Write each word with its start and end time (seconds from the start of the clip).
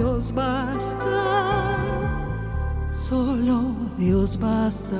Dios 0.00 0.32
basta, 0.32 1.06
solo 2.88 3.76
Dios 3.98 4.38
basta. 4.38 4.96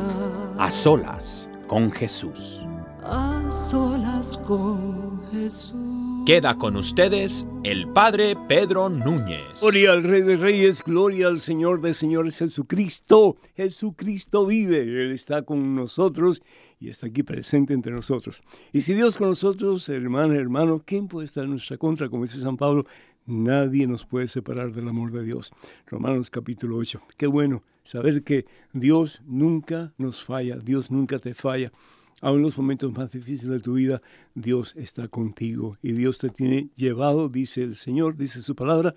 A 0.59 0.71
solas 0.71 1.49
con 1.69 1.91
Jesús. 1.91 2.61
A 3.03 3.51
solas 3.51 4.37
con 4.47 5.23
Jesús. 5.33 6.01
Queda 6.27 6.59
con 6.59 6.77
ustedes 6.77 7.47
el 7.65 7.89
Padre 7.89 8.37
Pedro 8.47 8.91
Núñez. 8.91 9.63
Gloria 9.63 9.93
al 9.93 10.03
Rey 10.03 10.21
de 10.21 10.37
Reyes, 10.37 10.85
gloria 10.85 11.29
al 11.29 11.41
Señor 11.41 11.81
de 11.81 11.95
Señores 11.95 12.37
Jesucristo. 12.37 13.39
Jesucristo 13.57 14.45
vive, 14.45 14.83
Él 14.83 15.13
está 15.13 15.43
con 15.43 15.75
nosotros 15.75 16.43
y 16.79 16.91
está 16.91 17.07
aquí 17.07 17.23
presente 17.23 17.73
entre 17.73 17.93
nosotros. 17.93 18.43
Y 18.71 18.83
si 18.83 18.93
Dios 18.93 19.17
con 19.17 19.29
nosotros, 19.29 19.89
hermano, 19.89 20.35
hermano, 20.35 20.83
¿quién 20.85 21.09
puede 21.09 21.25
estar 21.25 21.45
en 21.45 21.51
nuestra 21.51 21.79
contra? 21.79 22.11
Como 22.11 22.25
dice 22.25 22.39
San 22.39 22.59
Pablo, 22.59 22.85
nadie 23.31 23.87
nos 23.87 24.05
puede 24.05 24.27
separar 24.27 24.73
del 24.73 24.89
amor 24.89 25.13
de 25.13 25.23
Dios. 25.23 25.53
Romanos 25.87 26.29
capítulo 26.31 26.77
8. 26.77 27.01
Qué 27.17 27.27
bueno 27.27 27.63
saber 27.83 28.23
que 28.23 28.45
Dios 28.73 29.23
nunca 29.27 29.93
nos 29.97 30.25
falla, 30.25 30.57
Dios 30.57 30.91
nunca 30.91 31.19
te 31.19 31.35
falla. 31.35 31.73
Aún 32.21 32.39
en 32.39 32.43
los 32.43 32.59
momentos 32.59 32.93
más 32.93 33.11
difíciles 33.11 33.53
de 33.53 33.61
tu 33.61 33.75
vida, 33.75 34.03
Dios 34.35 34.75
está 34.77 35.09
contigo 35.09 35.79
y 35.83 35.93
Dios 35.93 36.19
te 36.19 36.29
tiene 36.29 36.69
llevado, 36.77 37.29
dice 37.29 37.63
el 37.63 37.77
Señor, 37.77 38.17
dice 38.17 38.43
su 38.43 38.55
palabra, 38.55 38.95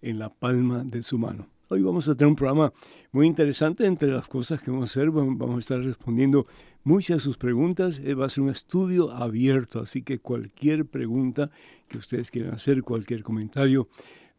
en 0.00 0.18
la 0.18 0.30
palma 0.30 0.82
de 0.84 1.02
su 1.02 1.18
mano. 1.18 1.48
Hoy 1.72 1.80
vamos 1.80 2.06
a 2.06 2.14
tener 2.14 2.28
un 2.28 2.36
programa 2.36 2.70
muy 3.12 3.26
interesante. 3.26 3.86
Entre 3.86 4.12
las 4.12 4.28
cosas 4.28 4.60
que 4.60 4.70
vamos 4.70 4.90
a 4.90 4.92
hacer, 4.92 5.10
vamos 5.10 5.56
a 5.56 5.58
estar 5.58 5.80
respondiendo 5.80 6.46
muchas 6.84 7.16
de 7.16 7.20
sus 7.20 7.38
preguntas. 7.38 7.98
Eh, 8.04 8.12
Va 8.12 8.26
a 8.26 8.28
ser 8.28 8.44
un 8.44 8.50
estudio 8.50 9.10
abierto, 9.10 9.80
así 9.80 10.02
que 10.02 10.18
cualquier 10.18 10.84
pregunta 10.84 11.50
que 11.88 11.96
ustedes 11.96 12.30
quieran 12.30 12.52
hacer, 12.52 12.82
cualquier 12.82 13.22
comentario, 13.22 13.88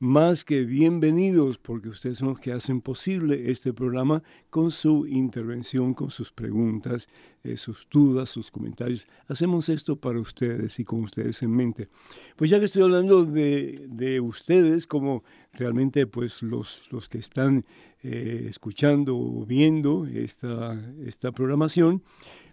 más 0.04 0.44
que 0.44 0.66
bienvenidos, 0.66 1.58
porque 1.58 1.88
ustedes 1.88 2.18
son 2.18 2.28
los 2.28 2.40
que 2.42 2.52
hacen 2.52 2.82
posible 2.82 3.50
este 3.50 3.72
programa 3.72 4.22
con 4.50 4.70
su 4.70 5.08
intervención, 5.08 5.94
con 5.94 6.12
sus 6.12 6.30
preguntas, 6.30 7.08
eh, 7.42 7.56
sus 7.56 7.88
dudas, 7.90 8.30
sus 8.30 8.52
comentarios. 8.52 9.08
Hacemos 9.30 9.70
esto 9.70 9.96
para 9.96 10.20
ustedes 10.20 10.78
y 10.78 10.84
con 10.84 11.04
ustedes 11.04 11.42
en 11.42 11.52
mente. 11.52 11.88
Pues 12.36 12.52
ya 12.52 12.60
que 12.60 12.66
estoy 12.66 12.84
hablando 12.84 13.24
de, 13.24 13.86
de 13.88 14.20
ustedes, 14.20 14.88
como 14.88 15.24
realmente 15.54 16.06
pues 16.06 16.44
los, 16.44 16.86
los 16.92 17.08
que 17.08 17.20
están 17.20 17.64
eh, 18.04 18.48
escuchando 18.50 19.16
o 19.16 19.46
viendo 19.46 20.06
esta, 20.06 20.84
esta 21.06 21.32
programación, 21.32 22.04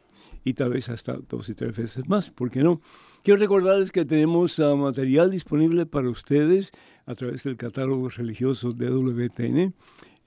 y 0.44 0.54
tal 0.54 0.72
vez 0.72 0.90
hasta 0.90 1.14
dos 1.14 1.50
y 1.50 1.54
tres 1.54 1.76
veces 1.76 2.08
más, 2.08 2.30
¿por 2.30 2.50
qué 2.50 2.64
no? 2.64 2.82
Quiero 3.24 3.40
recordarles 3.40 3.92
que 3.92 4.06
tenemos 4.06 4.60
uh, 4.60 4.76
material 4.76 5.32
disponible 5.32 5.86
para 5.86 6.10
ustedes 6.10 6.72
a 7.06 7.16
través 7.16 7.44
del 7.44 7.58
catálogo 7.58 8.10
religioso 8.10 8.72
de 8.72 8.90
WTN, 8.90 9.74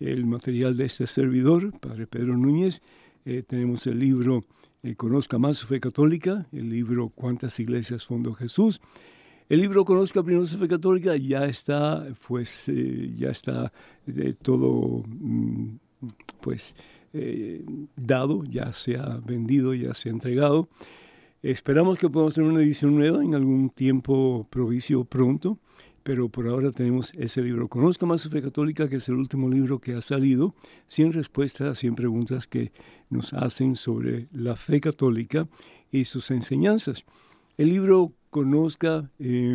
el 0.01 0.27
material 0.27 0.77
de 0.77 0.87
este 0.87 1.07
servidor, 1.07 1.79
Padre 1.81 2.07
Pedro 2.07 2.37
Núñez, 2.37 2.83
eh, 3.25 3.43
tenemos 3.43 3.87
el 3.87 3.99
libro 3.99 4.45
eh, 4.87 4.95
Conozca 4.95 5.37
más 5.39 5.59
su 5.59 5.67
fe 5.67 5.81
católica, 5.81 6.47
el 6.53 6.71
libro 6.71 7.09
Cuántas 7.09 7.59
iglesias 7.59 8.07
fundó 8.07 8.35
Jesús. 8.35 8.81
El 9.49 9.61
libro 9.61 9.85
Conozca 9.85 10.23
primero 10.23 10.47
su 10.47 10.59
fe 10.59 10.69
católica 10.69 11.17
ya 11.17 11.47
está, 11.47 12.07
pues, 12.27 12.69
eh, 12.69 13.13
ya 13.17 13.31
está 13.31 13.73
eh, 14.07 14.35
todo, 14.41 15.03
mm, 15.07 15.77
pues, 16.41 16.75
dado, 17.97 18.45
ya 18.45 18.75
se 18.75 18.97
ha 18.97 19.17
vendido, 19.25 19.73
ya 19.73 19.95
se 19.95 20.11
ha 20.11 20.13
entregado. 20.13 20.69
Esperamos 21.43 21.99
que 21.99 22.11
podamos 22.11 22.35
tener 22.35 22.51
una 22.51 22.61
edición 22.61 22.95
nueva 22.95 23.25
en 23.25 23.35
algún 23.35 23.71
tiempo 23.71 24.47
provicio 24.51 25.05
pronto, 25.05 25.59
pero 26.07 26.29
por 26.29 26.47
ahora 26.47 26.71
tenemos 26.71 27.13
ese 27.15 27.43
libro. 27.43 27.67
Conozca 27.67 28.07
más 28.07 28.21
su 28.21 28.31
fe 28.31 28.41
católica, 28.41 28.89
que 28.89 28.95
es 28.95 29.09
el 29.09 29.17
último 29.17 29.51
libro 29.51 29.81
que 29.81 29.95
ha 29.95 30.01
salido, 30.01 30.55
100 30.87 31.15
respuestas 31.15 31.69
a 31.69 31.75
100 31.75 31.97
preguntas 31.97 32.47
que 32.47 32.71
nos 33.11 33.33
hacen 33.33 33.75
sobre 33.75 34.29
la 34.33 34.55
fe 34.55 34.81
católica 34.81 35.49
y 35.91 36.05
sus 36.05 36.31
enseñanzas. 36.31 37.05
El 37.57 37.71
libro 37.71 38.13
Conozca, 38.31 39.11
eh, 39.19 39.51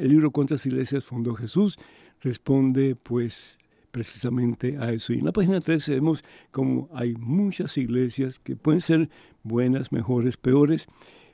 el 0.00 0.08
libro 0.08 0.32
Cuántas 0.32 0.66
iglesias 0.66 1.04
fundó 1.04 1.36
Jesús, 1.36 1.78
responde 2.22 2.96
pues 2.96 3.60
precisamente 3.92 4.78
a 4.78 4.90
eso. 4.92 5.12
Y 5.12 5.20
en 5.20 5.26
la 5.26 5.32
página 5.32 5.60
13 5.60 5.92
vemos 5.92 6.24
como 6.50 6.88
hay 6.92 7.14
muchas 7.14 7.78
iglesias 7.78 8.40
que 8.40 8.56
pueden 8.56 8.80
ser 8.80 9.10
buenas, 9.44 9.92
mejores, 9.92 10.38
peores, 10.38 10.88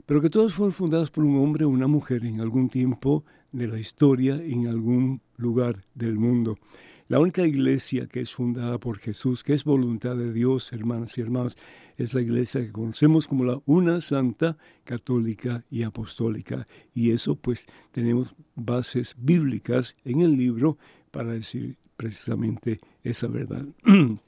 pero 0.04 0.20
que 0.20 0.28
todas 0.28 0.52
fueron 0.52 0.74
fundadas 0.74 1.10
por 1.10 1.24
un 1.24 1.38
hombre 1.38 1.64
o 1.64 1.70
una 1.70 1.86
mujer 1.86 2.26
en 2.26 2.42
algún 2.42 2.68
tiempo 2.68 3.24
de 3.54 3.68
la 3.68 3.78
historia, 3.78 4.34
en 4.36 4.66
algún 4.66 5.22
lugar 5.36 5.84
del 5.94 6.18
mundo. 6.18 6.58
La 7.06 7.20
única 7.20 7.46
iglesia 7.46 8.06
que 8.06 8.20
es 8.20 8.32
fundada 8.32 8.78
por 8.78 8.98
Jesús, 8.98 9.44
que 9.44 9.52
es 9.52 9.64
voluntad 9.64 10.16
de 10.16 10.32
Dios, 10.32 10.72
hermanas 10.72 11.16
y 11.18 11.20
hermanos, 11.20 11.56
es 11.96 12.14
la 12.14 12.22
iglesia 12.22 12.62
que 12.62 12.72
conocemos 12.72 13.28
como 13.28 13.44
la 13.44 13.60
una 13.66 14.00
santa, 14.00 14.56
católica 14.84 15.64
y 15.70 15.82
apostólica. 15.82 16.66
Y 16.94 17.10
eso 17.10 17.36
pues 17.36 17.66
tenemos 17.92 18.34
bases 18.54 19.14
bíblicas 19.18 19.96
en 20.04 20.22
el 20.22 20.36
libro 20.36 20.78
para 21.10 21.32
decir 21.32 21.76
precisamente 21.96 22.80
esa 23.02 23.28
verdad. 23.28 23.66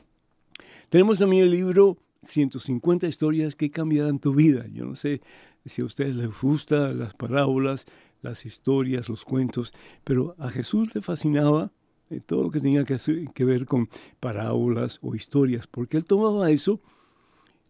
tenemos 0.91 1.19
también 1.19 1.45
el 1.45 1.51
libro 1.51 1.97
150 2.23 3.07
historias 3.07 3.57
que 3.57 3.71
cambiarán 3.71 4.19
tu 4.19 4.35
vida. 4.35 4.67
Yo 4.73 4.85
no 4.85 4.95
sé 4.95 5.23
si 5.65 5.83
a 5.83 5.87
ustedes 5.87 6.15
les 6.15 6.29
gustan 6.41 6.99
las 6.99 7.15
parábolas, 7.15 7.87
las 8.29 8.47
historias, 8.47 9.09
los 9.09 9.25
cuentos, 9.25 9.73
pero 10.05 10.35
a 10.39 10.51
Jesús 10.51 10.95
le 10.95 11.03
fascinaba 11.03 11.73
eh, 12.11 12.21
todo 12.21 12.45
lo 12.45 12.51
que 12.51 12.61
tenía 12.61 12.85
que, 12.85 12.99
que 13.35 13.45
ver 13.45 13.67
con 13.67 13.89
parábolas 14.21 14.99
o 15.03 15.15
historias, 15.15 15.67
porque 15.67 15.97
él 15.97 16.05
tomaba 16.05 16.51
eso 16.51 16.81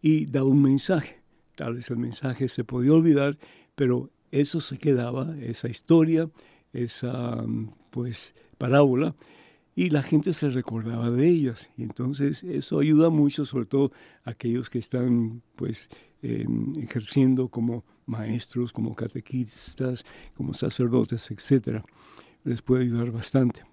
y 0.01 0.25
daba 0.25 0.47
un 0.47 0.61
mensaje. 0.61 1.21
Tal 1.55 1.75
vez 1.75 1.89
el 1.89 1.97
mensaje 1.97 2.47
se 2.49 2.63
podía 2.63 2.93
olvidar, 2.93 3.37
pero 3.75 4.11
eso 4.31 4.61
se 4.61 4.77
quedaba, 4.77 5.35
esa 5.41 5.69
historia, 5.69 6.29
esa 6.73 7.43
pues 7.89 8.35
parábola 8.57 9.15
y 9.77 9.91
la 9.91 10.01
gente 10.01 10.33
se 10.33 10.49
recordaba 10.49 11.11
de 11.11 11.29
ellas. 11.29 11.69
Y 11.77 11.83
entonces 11.83 12.43
eso 12.43 12.79
ayuda 12.79 13.11
mucho, 13.11 13.45
sobre 13.45 13.67
todo 13.67 13.91
aquellos 14.23 14.71
que 14.71 14.79
están 14.79 15.43
pues 15.55 15.87
ejerciendo 16.23 17.49
como 17.49 17.85
maestros, 18.07 18.73
como 18.73 18.95
catequistas, 18.95 20.03
como 20.35 20.55
sacerdotes, 20.55 21.29
etc. 21.29 21.83
Les 22.43 22.63
puede 22.63 22.85
ayudar 22.85 23.11
bastante. 23.11 23.65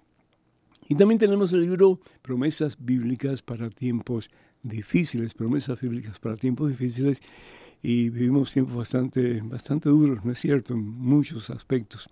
Y 0.87 0.93
también 0.93 1.17
tenemos 1.17 1.51
el 1.53 1.61
libro 1.61 1.99
Promesas 2.21 2.77
Bíblicas 2.79 3.41
para 3.41 3.71
tiempos 3.71 4.29
difíciles, 4.61 5.33
promesas 5.33 5.81
bíblicas 5.81 6.19
para 6.19 6.37
tiempos 6.37 6.69
difíciles. 6.69 7.19
Y 7.81 8.09
vivimos 8.09 8.53
tiempos 8.53 8.75
bastante, 8.75 9.41
bastante 9.41 9.89
duros, 9.89 10.23
¿no 10.23 10.31
es 10.31 10.39
cierto?, 10.39 10.75
en 10.75 10.85
muchos 10.85 11.49
aspectos. 11.49 12.07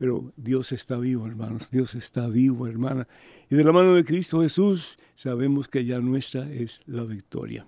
Pero 0.00 0.32
Dios 0.34 0.72
está 0.72 0.96
vivo, 0.96 1.26
hermanos, 1.26 1.70
Dios 1.70 1.94
está 1.94 2.26
vivo, 2.26 2.66
hermana. 2.66 3.06
Y 3.50 3.54
de 3.54 3.62
la 3.62 3.70
mano 3.70 3.92
de 3.92 4.02
Cristo 4.02 4.40
Jesús 4.40 4.96
sabemos 5.14 5.68
que 5.68 5.84
ya 5.84 6.00
nuestra 6.00 6.50
es 6.50 6.80
la 6.86 7.04
victoria. 7.04 7.66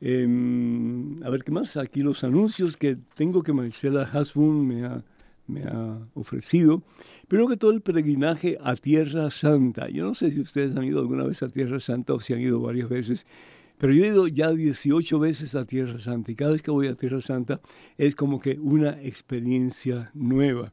Em, 0.00 1.22
a 1.22 1.28
ver, 1.28 1.44
¿qué 1.44 1.52
más? 1.52 1.76
Aquí 1.76 2.00
los 2.00 2.24
anuncios 2.24 2.78
que 2.78 2.96
tengo 3.14 3.42
que 3.42 3.52
Marcela 3.52 4.04
Hasbun 4.04 4.66
me 4.66 4.86
ha 4.86 5.04
me 5.46 5.64
ha 5.64 5.98
ofrecido. 6.14 6.82
Primero 7.28 7.48
que 7.48 7.58
todo 7.58 7.72
el 7.72 7.82
peregrinaje 7.82 8.56
a 8.58 8.74
Tierra 8.74 9.30
Santa. 9.30 9.90
Yo 9.90 10.04
no 10.04 10.14
sé 10.14 10.30
si 10.30 10.40
ustedes 10.40 10.74
han 10.74 10.84
ido 10.84 11.00
alguna 11.00 11.24
vez 11.24 11.42
a 11.42 11.50
Tierra 11.50 11.80
Santa 11.80 12.14
o 12.14 12.20
si 12.20 12.32
han 12.32 12.40
ido 12.40 12.60
varias 12.60 12.88
veces, 12.88 13.26
pero 13.76 13.92
yo 13.92 14.04
he 14.04 14.08
ido 14.08 14.26
ya 14.26 14.50
18 14.52 15.18
veces 15.18 15.54
a 15.54 15.66
Tierra 15.66 15.98
Santa 15.98 16.32
y 16.32 16.34
cada 16.34 16.52
vez 16.52 16.62
que 16.62 16.70
voy 16.70 16.88
a 16.88 16.94
Tierra 16.94 17.20
Santa 17.20 17.60
es 17.98 18.14
como 18.14 18.40
que 18.40 18.58
una 18.58 19.02
experiencia 19.02 20.10
nueva 20.14 20.72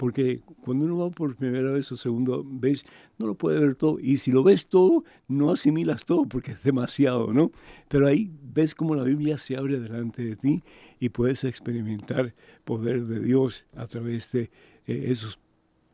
porque 0.00 0.40
cuando 0.62 0.86
uno 0.86 0.96
va 0.96 1.10
por 1.10 1.36
primera 1.36 1.72
vez 1.72 1.92
o 1.92 1.96
segunda 1.98 2.38
vez, 2.42 2.86
no 3.18 3.26
lo 3.26 3.34
puede 3.34 3.60
ver 3.60 3.74
todo. 3.74 4.00
Y 4.00 4.16
si 4.16 4.32
lo 4.32 4.42
ves 4.42 4.66
todo, 4.66 5.04
no 5.28 5.50
asimilas 5.50 6.06
todo 6.06 6.24
porque 6.24 6.52
es 6.52 6.62
demasiado, 6.62 7.34
¿no? 7.34 7.52
Pero 7.86 8.06
ahí 8.06 8.30
ves 8.42 8.74
cómo 8.74 8.94
la 8.94 9.02
Biblia 9.02 9.36
se 9.36 9.58
abre 9.58 9.78
delante 9.78 10.24
de 10.24 10.36
ti 10.36 10.62
y 11.00 11.10
puedes 11.10 11.44
experimentar 11.44 12.34
poder 12.64 13.04
de 13.04 13.20
Dios 13.20 13.66
a 13.76 13.86
través 13.88 14.32
de 14.32 14.50
eh, 14.86 15.04
esos 15.08 15.38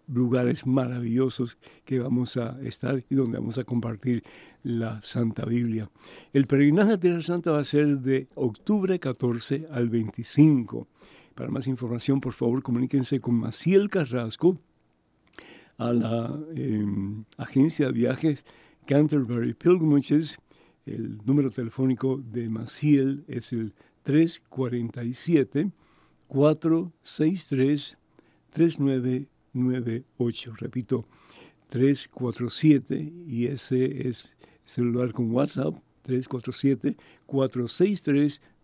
lugares 0.06 0.69
maravillosos 0.69 1.59
que 1.85 1.99
vamos 1.99 2.37
a 2.37 2.61
estar 2.62 3.02
y 3.11 3.14
donde 3.17 3.38
vamos 3.38 3.59
a 3.59 3.64
compartir 3.64 4.23
la 4.62 5.02
Santa 5.02 5.44
Biblia. 5.44 5.91
El 6.32 6.47
peregrinaje 6.47 6.93
a 6.93 7.00
Tierra 7.00 7.23
Santa 7.23 7.50
va 7.50 7.59
a 7.59 7.64
ser 7.64 7.99
de 7.99 8.29
octubre 8.37 9.00
14 9.00 9.67
al 9.69 9.88
25. 9.88 10.87
Para 11.37 11.50
más 11.50 11.67
información, 11.67 12.21
por 12.21 12.33
favor, 12.33 12.62
comuníquense 12.62 13.21
con 13.21 13.35
Maciel 13.35 13.91
Carrasco 13.91 14.59
a 15.77 15.93
la 15.93 16.35
em, 16.55 17.25
agencia 17.37 17.88
de 17.88 17.93
viajes 17.93 18.43
Canterbury 18.87 19.53
Pilgrimages. 19.53 20.38
El 20.87 21.19
número 21.27 21.50
telefónico 21.50 22.17
de 22.17 22.49
Maciel 22.49 23.23
es 23.29 23.53
el 23.53 23.75
347 24.05 25.73
463 26.27 27.99
3998. 28.55 30.55
Repito, 30.56 31.06
347 31.69 33.12
y 33.27 33.49
ese 33.49 34.09
es 34.09 34.35
celular 34.65 35.12
con 35.12 35.31
WhatsApp 35.33 35.75
347 36.05 36.97
463 37.27 38.38
3998. 38.38 38.56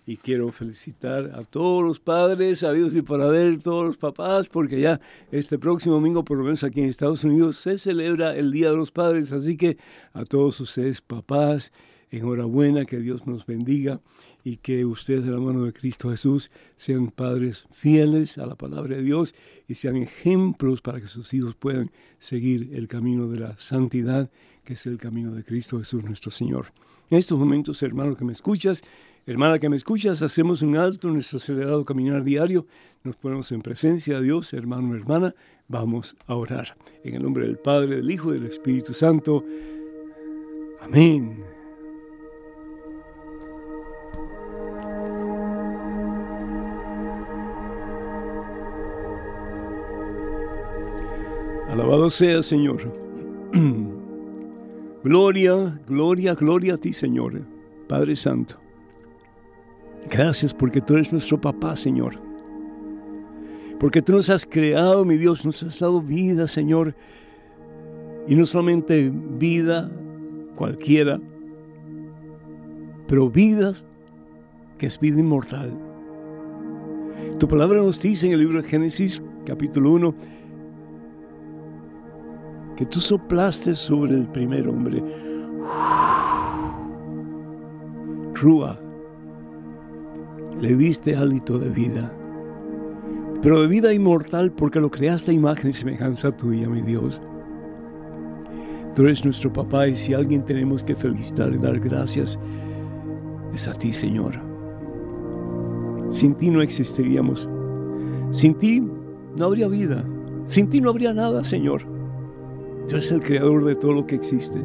Y 0.08 0.16
quiero 0.16 0.52
felicitar 0.54 1.32
a 1.36 1.44
todos 1.44 1.84
los 1.84 2.00
padres, 2.00 2.60
sabidos 2.60 2.96
y 2.96 3.02
por 3.02 3.22
haber, 3.22 3.62
todos 3.62 3.86
los 3.86 3.98
papás, 3.98 4.48
porque 4.48 4.80
ya 4.80 5.02
este 5.32 5.60
próximo 5.60 5.96
domingo, 5.96 6.24
por 6.24 6.38
lo 6.38 6.46
menos 6.46 6.64
aquí 6.64 6.80
en 6.80 6.88
Estados 6.88 7.26
Unidos, 7.26 7.58
se 7.58 7.78
celebra 7.78 8.34
el 8.34 8.52
Día 8.52 8.70
de 8.70 8.78
los 8.78 8.90
Padres. 8.90 9.34
Así 9.34 9.58
que 9.58 9.78
a 10.14 10.24
todos 10.24 10.62
ustedes, 10.62 11.02
papás, 11.02 11.74
Enhorabuena, 12.10 12.86
que 12.86 13.00
Dios 13.00 13.28
nos 13.28 13.46
bendiga 13.46 14.00
y 14.46 14.58
que 14.58 14.86
ustedes 14.86 15.26
de 15.26 15.32
la 15.32 15.40
mano 15.40 15.66
de 15.66 15.74
Cristo 15.74 16.10
Jesús 16.10 16.52
sean 16.78 17.12
padres 17.12 17.66
fieles 17.74 18.38
a 18.38 18.46
la 18.46 18.56
palabra 18.56 18.96
de 18.96 19.04
Dios 19.04 19.36
y 19.68 19.76
sean 19.76 19.98
ejemplos 19.98 20.82
para 20.82 21.02
que 21.02 21.08
sus 21.08 21.34
hijos 21.34 21.56
puedan 21.56 21.92
seguir 22.20 22.70
el 22.74 22.88
camino 22.88 23.28
de 23.28 23.40
la 23.40 23.58
santidad, 23.58 24.32
que 24.64 24.76
es 24.76 24.86
el 24.86 24.98
camino 24.98 25.36
de 25.36 25.44
Cristo 25.44 25.80
Jesús 25.80 26.02
nuestro 26.02 26.32
Señor. 26.32 26.68
En 27.10 27.18
estos 27.18 27.38
momentos, 27.38 27.84
hermano 27.84 28.16
que 28.16 28.24
me 28.24 28.34
escuchas, 28.34 28.84
hermana 29.28 29.60
que 29.60 29.70
me 29.70 29.76
escuchas, 29.76 30.22
hacemos 30.22 30.62
un 30.62 30.78
alto 30.78 31.10
en 31.10 31.16
nuestro 31.16 31.38
acelerado 31.38 31.84
caminar 31.84 32.24
diario, 32.24 32.66
nos 33.04 33.18
ponemos 33.18 33.52
en 33.52 33.62
presencia 33.62 34.18
de 34.18 34.24
Dios, 34.24 34.54
hermano, 34.54 34.96
hermana, 34.96 35.36
vamos 35.68 36.16
a 36.28 36.36
orar. 36.36 36.76
En 37.04 37.16
el 37.16 37.24
nombre 37.24 37.46
del 37.46 37.58
Padre, 37.58 37.98
del 37.98 38.10
Hijo 38.10 38.34
y 38.34 38.40
del 38.40 38.48
Espíritu 38.50 38.94
Santo. 38.94 39.44
Amén. 40.82 41.44
Alabado 51.70 52.10
sea, 52.10 52.42
Señor. 52.42 52.94
gloria, 55.04 55.80
gloria, 55.86 56.34
gloria 56.34 56.74
a 56.76 56.78
ti, 56.78 56.94
Señor, 56.94 57.42
Padre 57.88 58.16
Santo. 58.16 58.67
Gracias 60.10 60.54
porque 60.54 60.82
tú 60.82 60.96
eres 60.96 61.12
nuestro 61.12 61.40
papá, 61.40 61.76
Señor. 61.76 62.20
Porque 63.80 64.02
tú 64.02 64.14
nos 64.14 64.30
has 64.30 64.46
creado, 64.46 65.06
mi 65.06 65.18
Dios, 65.18 65.46
nos 65.46 65.62
has 65.64 65.80
dado 65.80 66.02
vida, 66.02 66.48
Señor. 66.48 66.96
Y 68.28 68.36
no 68.36 68.46
solamente 68.46 69.12
vida 69.12 69.90
cualquiera, 70.56 71.20
pero 73.08 73.30
vida 73.30 73.74
que 74.78 74.88
es 74.88 75.00
vida 75.00 75.20
inmortal. 75.20 75.72
Tu 77.40 77.48
palabra 77.48 77.78
nos 77.78 78.02
dice 78.02 78.28
en 78.28 78.34
el 78.34 78.40
libro 78.40 78.62
de 78.62 78.68
Génesis, 78.68 79.22
capítulo 79.46 79.92
1, 79.92 80.16
que 82.76 82.86
tú 82.86 83.00
soplaste 83.00 83.76
sobre 83.76 84.16
el 84.16 84.28
primer 84.28 84.68
hombre. 84.68 85.04
Rúa, 88.34 88.80
le 90.60 90.76
diste 90.76 91.16
hálito 91.16 91.60
de 91.60 91.70
vida, 91.70 92.14
pero 93.42 93.62
de 93.62 93.68
vida 93.68 93.94
inmortal 93.94 94.52
porque 94.52 94.80
lo 94.80 94.90
creaste 94.90 95.32
a 95.32 95.34
imagen 95.34 95.70
y 95.70 95.74
semejanza 95.74 96.36
tuya, 96.36 96.68
mi 96.68 96.82
Dios. 96.82 97.22
Tú 98.96 99.04
eres 99.04 99.24
nuestro 99.24 99.54
papá 99.54 99.88
y 99.88 99.96
si 99.96 100.14
alguien 100.16 100.44
tenemos 100.44 100.84
que 100.84 100.96
felicitar 100.96 101.54
y 101.54 101.58
dar 101.60 101.80
gracias, 101.80 102.40
es 103.54 103.68
a 103.68 103.74
ti, 103.74 103.94
Señor. 103.94 104.34
Sin 106.10 106.34
ti 106.34 106.50
no 106.50 106.62
existiríamos. 106.62 107.48
Sin 108.32 108.56
ti 108.56 108.82
no 109.36 109.46
habría 109.46 109.68
vida. 109.68 110.04
Sin 110.48 110.70
ti 110.70 110.82
no 110.82 110.90
habría 110.90 111.14
nada, 111.14 111.44
Señor. 111.44 111.84
Tú 112.88 112.96
eres 112.96 113.12
el 113.12 113.22
creador 113.22 113.66
de 113.66 113.76
todo 113.76 113.94
lo 113.94 114.08
que 114.08 114.16
existe. 114.16 114.60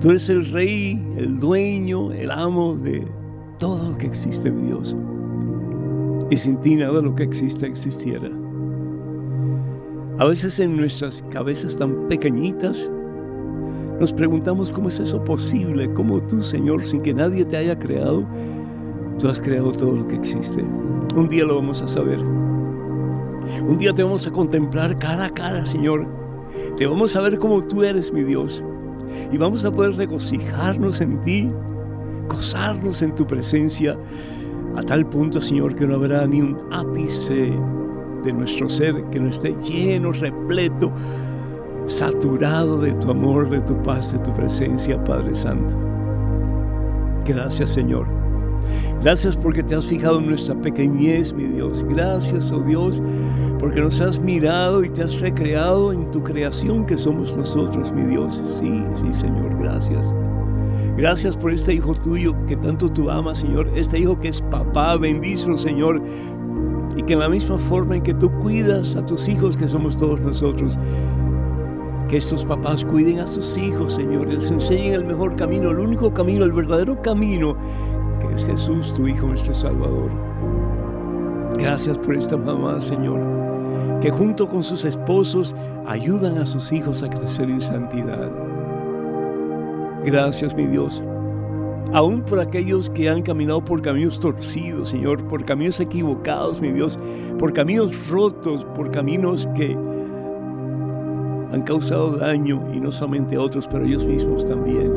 Tú 0.00 0.10
eres 0.10 0.28
el 0.28 0.48
rey, 0.52 1.04
el 1.16 1.38
dueño, 1.40 2.12
el 2.12 2.30
amo 2.30 2.76
de 2.76 3.04
todo 3.58 3.90
lo 3.90 3.98
que 3.98 4.06
existe, 4.06 4.50
mi 4.50 4.68
Dios. 4.68 4.96
Y 6.30 6.36
sin 6.36 6.58
ti 6.58 6.76
nada 6.76 6.94
de 6.94 7.02
lo 7.02 7.14
que 7.14 7.24
existe 7.24 7.66
existiera. 7.66 8.30
A 10.18 10.24
veces 10.24 10.58
en 10.58 10.76
nuestras 10.76 11.22
cabezas 11.30 11.76
tan 11.76 12.08
pequeñitas 12.08 12.90
nos 14.00 14.12
preguntamos 14.12 14.70
cómo 14.70 14.88
es 14.88 15.00
eso 15.00 15.22
posible, 15.24 15.92
cómo 15.92 16.20
tú, 16.22 16.40
Señor, 16.40 16.84
sin 16.84 17.02
que 17.02 17.12
nadie 17.12 17.44
te 17.44 17.56
haya 17.56 17.78
creado, 17.78 18.24
tú 19.18 19.28
has 19.28 19.40
creado 19.40 19.72
todo 19.72 19.96
lo 19.96 20.06
que 20.06 20.16
existe. 20.16 20.64
Un 21.16 21.28
día 21.28 21.44
lo 21.44 21.56
vamos 21.56 21.82
a 21.82 21.88
saber. 21.88 22.20
Un 22.20 23.78
día 23.78 23.92
te 23.92 24.02
vamos 24.02 24.26
a 24.26 24.30
contemplar 24.30 24.98
cara 24.98 25.26
a 25.26 25.30
cara, 25.30 25.66
Señor. 25.66 26.06
Te 26.76 26.86
vamos 26.86 27.16
a 27.16 27.22
ver 27.22 27.38
como 27.38 27.60
tú 27.66 27.82
eres, 27.82 28.12
mi 28.12 28.22
Dios. 28.22 28.62
Y 29.32 29.36
vamos 29.36 29.64
a 29.64 29.72
poder 29.72 29.96
regocijarnos 29.96 31.00
en 31.00 31.20
ti, 31.22 31.50
en 33.02 33.14
tu 33.14 33.26
presencia, 33.26 33.96
a 34.76 34.82
tal 34.82 35.06
punto, 35.06 35.40
Señor, 35.40 35.74
que 35.74 35.86
no 35.86 35.96
habrá 35.96 36.26
ni 36.26 36.40
un 36.40 36.58
ápice 36.70 37.52
de 38.24 38.32
nuestro 38.32 38.68
ser 38.68 39.04
que 39.10 39.18
no 39.18 39.28
esté 39.28 39.54
lleno, 39.62 40.12
repleto, 40.12 40.92
saturado 41.86 42.80
de 42.80 42.92
tu 42.92 43.10
amor, 43.10 43.50
de 43.50 43.60
tu 43.60 43.74
paz, 43.82 44.12
de 44.12 44.18
tu 44.20 44.32
presencia, 44.34 45.02
Padre 45.04 45.34
Santo. 45.34 45.76
Gracias, 47.24 47.70
Señor. 47.70 48.06
Gracias 49.02 49.36
porque 49.36 49.62
te 49.62 49.74
has 49.74 49.86
fijado 49.86 50.18
en 50.18 50.26
nuestra 50.28 50.54
pequeñez, 50.54 51.32
mi 51.32 51.44
Dios. 51.44 51.84
Gracias, 51.88 52.52
oh 52.52 52.60
Dios, 52.60 53.02
porque 53.58 53.80
nos 53.80 54.00
has 54.00 54.18
mirado 54.18 54.84
y 54.84 54.90
te 54.90 55.02
has 55.02 55.18
recreado 55.20 55.92
en 55.92 56.10
tu 56.10 56.22
creación 56.22 56.86
que 56.86 56.96
somos 56.96 57.36
nosotros, 57.36 57.92
mi 57.92 58.04
Dios. 58.04 58.40
Sí, 58.58 58.82
sí, 58.94 59.12
Señor, 59.12 59.56
gracias. 59.58 60.12
Gracias 60.98 61.36
por 61.36 61.52
este 61.52 61.74
hijo 61.74 61.94
tuyo 61.94 62.34
que 62.48 62.56
tanto 62.56 62.90
tú 62.90 63.08
amas, 63.08 63.38
Señor. 63.38 63.70
Este 63.76 64.00
hijo 64.00 64.18
que 64.18 64.26
es 64.26 64.40
papá, 64.42 64.96
bendícelo, 64.96 65.56
Señor. 65.56 66.02
Y 66.96 67.04
que 67.04 67.12
en 67.12 67.20
la 67.20 67.28
misma 67.28 67.56
forma 67.56 67.94
en 67.94 68.02
que 68.02 68.14
tú 68.14 68.28
cuidas 68.40 68.96
a 68.96 69.06
tus 69.06 69.28
hijos, 69.28 69.56
que 69.56 69.68
somos 69.68 69.96
todos 69.96 70.20
nosotros, 70.20 70.76
que 72.08 72.16
estos 72.16 72.44
papás 72.44 72.84
cuiden 72.84 73.20
a 73.20 73.28
sus 73.28 73.56
hijos, 73.56 73.94
Señor, 73.94 74.26
les 74.26 74.50
enseñen 74.50 74.94
el 74.94 75.04
mejor 75.04 75.36
camino, 75.36 75.70
el 75.70 75.78
único 75.78 76.12
camino, 76.12 76.44
el 76.44 76.50
verdadero 76.50 77.00
camino, 77.00 77.56
que 78.20 78.34
es 78.34 78.44
Jesús, 78.44 78.92
tu 78.92 79.06
Hijo, 79.06 79.28
nuestro 79.28 79.54
Salvador. 79.54 80.10
Gracias 81.58 81.96
por 81.96 82.16
esta 82.16 82.36
mamá, 82.36 82.80
Señor, 82.80 83.20
que 84.00 84.10
junto 84.10 84.48
con 84.48 84.64
sus 84.64 84.84
esposos 84.84 85.54
ayudan 85.86 86.38
a 86.38 86.44
sus 86.44 86.72
hijos 86.72 87.04
a 87.04 87.08
crecer 87.08 87.48
en 87.48 87.60
santidad. 87.60 88.47
Gracias, 90.10 90.54
mi 90.54 90.66
Dios. 90.66 91.02
Aún 91.92 92.22
por 92.22 92.40
aquellos 92.40 92.88
que 92.88 93.10
han 93.10 93.20
caminado 93.20 93.62
por 93.62 93.82
caminos 93.82 94.18
torcidos, 94.18 94.88
Señor, 94.88 95.22
por 95.24 95.44
caminos 95.44 95.80
equivocados, 95.80 96.62
mi 96.62 96.72
Dios, 96.72 96.98
por 97.38 97.52
caminos 97.52 98.08
rotos, 98.08 98.64
por 98.74 98.90
caminos 98.90 99.46
que 99.54 99.76
han 101.52 101.62
causado 101.66 102.16
daño 102.16 102.58
y 102.72 102.80
no 102.80 102.90
solamente 102.90 103.36
a 103.36 103.42
otros, 103.42 103.68
pero 103.68 103.84
a 103.84 103.86
ellos 103.86 104.06
mismos 104.06 104.48
también. 104.48 104.90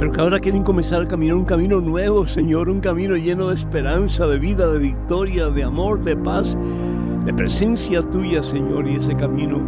Pero 0.00 0.10
que 0.10 0.20
ahora 0.20 0.40
quieren 0.40 0.64
comenzar 0.64 1.02
a 1.02 1.06
caminar 1.06 1.36
un 1.36 1.44
camino 1.44 1.80
nuevo, 1.80 2.26
Señor, 2.26 2.68
un 2.68 2.80
camino 2.80 3.16
lleno 3.16 3.48
de 3.48 3.54
esperanza, 3.54 4.26
de 4.26 4.38
vida, 4.40 4.66
de 4.66 4.80
victoria, 4.80 5.48
de 5.48 5.62
amor, 5.62 6.02
de 6.02 6.16
paz, 6.16 6.58
de 7.24 7.34
presencia 7.34 8.02
tuya, 8.02 8.42
Señor, 8.42 8.88
y 8.88 8.96
ese 8.96 9.14
camino 9.14 9.60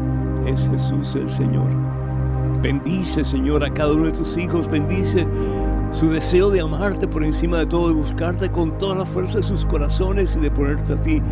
es 0.45 0.69
Jesús 0.69 1.15
el 1.15 1.31
Señor. 1.31 2.00
Bendice, 2.63 3.25
Señor, 3.25 3.65
a 3.65 3.73
cada 3.73 3.93
uno 3.93 4.07
de 4.07 4.13
tus 4.13 4.37
hijos. 4.37 4.69
Bendice 4.69 5.27
su 5.91 6.11
deseo 6.11 6.51
de 6.51 6.61
amarte 6.61 7.09
por 7.09 7.25
encima 7.25 7.59
de 7.59 7.67
todo, 7.67 7.89
de 7.89 7.95
buscarte 7.95 8.51
con 8.51 8.77
toda 8.79 8.97
la 8.97 9.07
fuerza 9.07 9.39
de 9.39 9.45
sus 9.45 9.65
corazones 9.65 10.37
y 10.37 10.41
de 10.41 10.51
ponerte 10.51 10.93
a 10.93 10.97
ti 10.97 11.23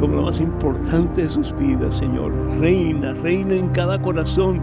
como 0.00 0.16
lo 0.16 0.22
más 0.22 0.40
importante 0.40 1.22
de 1.22 1.28
sus 1.28 1.54
vidas, 1.56 1.96
Señor. 1.96 2.32
Reina, 2.58 3.12
reina 3.12 3.54
en 3.54 3.68
cada 3.68 4.00
corazón 4.00 4.60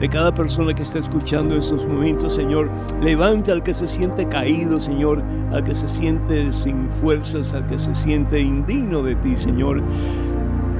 de 0.00 0.08
cada 0.08 0.34
persona 0.34 0.74
que 0.74 0.82
está 0.82 0.98
escuchando 0.98 1.54
en 1.54 1.60
estos 1.60 1.86
momentos, 1.86 2.34
Señor. 2.34 2.68
Levante 3.00 3.52
al 3.52 3.62
que 3.62 3.72
se 3.72 3.86
siente 3.86 4.26
caído, 4.26 4.80
Señor, 4.80 5.22
al 5.52 5.62
que 5.62 5.76
se 5.76 5.88
siente 5.88 6.52
sin 6.52 6.88
fuerzas, 7.00 7.52
al 7.54 7.66
que 7.66 7.78
se 7.78 7.94
siente 7.94 8.40
indigno 8.40 9.02
de 9.02 9.14
ti, 9.14 9.36
Señor. 9.36 9.80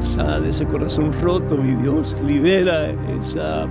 Sale 0.01 0.49
ese 0.49 0.67
corazón 0.67 1.13
roto, 1.23 1.57
mi 1.57 1.75
Dios. 1.81 2.17
Libera 2.27 2.91
esa 3.21 3.69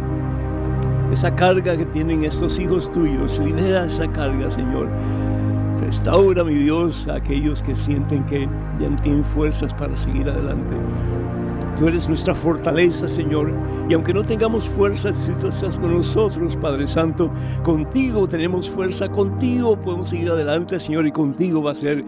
esa 1.12 1.36
carga 1.36 1.78
que 1.78 1.86
tienen 1.88 2.26
estos 2.26 2.60
hijos 2.60 2.92
tuyos. 2.92 3.40
Libera 3.40 3.86
esa 3.86 4.12
carga, 4.12 4.50
Señor. 4.50 4.90
Restaura, 5.82 6.44
mi 6.44 6.56
Dios, 6.56 7.08
a 7.08 7.16
aquellos 7.16 7.62
que 7.62 7.76
sienten 7.76 8.24
que 8.26 8.48
ya 8.80 8.90
no 8.90 8.96
tienen 8.98 9.24
fuerzas 9.24 9.74
para 9.74 9.96
seguir 9.98 10.30
adelante. 10.30 10.76
Tú 11.78 11.88
eres 11.88 12.08
nuestra 12.08 12.36
fortaleza, 12.36 13.08
Señor. 13.08 13.52
Y 13.90 13.94
aunque 13.94 14.14
no 14.14 14.24
tengamos 14.24 14.70
fuerzas, 14.70 15.18
si 15.18 15.32
tú 15.34 15.48
estás 15.48 15.80
con 15.80 15.94
nosotros, 15.94 16.56
Padre 16.56 16.88
Santo, 16.88 17.32
contigo 17.64 18.28
tenemos 18.28 18.70
fuerza, 18.70 19.10
contigo 19.10 19.76
podemos 19.80 20.10
seguir 20.10 20.30
adelante, 20.30 20.80
Señor, 20.80 21.08
y 21.08 21.12
contigo 21.12 21.62
va 21.62 21.72
a 21.72 21.76
ser 21.76 22.04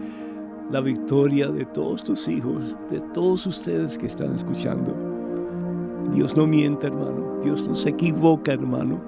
la 0.70 0.80
victoria 0.80 1.48
de 1.48 1.64
todos 1.66 2.04
tus 2.04 2.28
hijos, 2.28 2.78
de 2.90 3.00
todos 3.12 3.46
ustedes 3.46 3.98
que 3.98 4.06
están 4.06 4.34
escuchando. 4.34 5.05
Dios 6.12 6.36
no 6.36 6.46
miente, 6.46 6.86
hermano. 6.86 7.38
Dios 7.42 7.68
no 7.68 7.74
se 7.74 7.90
equivoca, 7.90 8.52
hermano. 8.52 9.00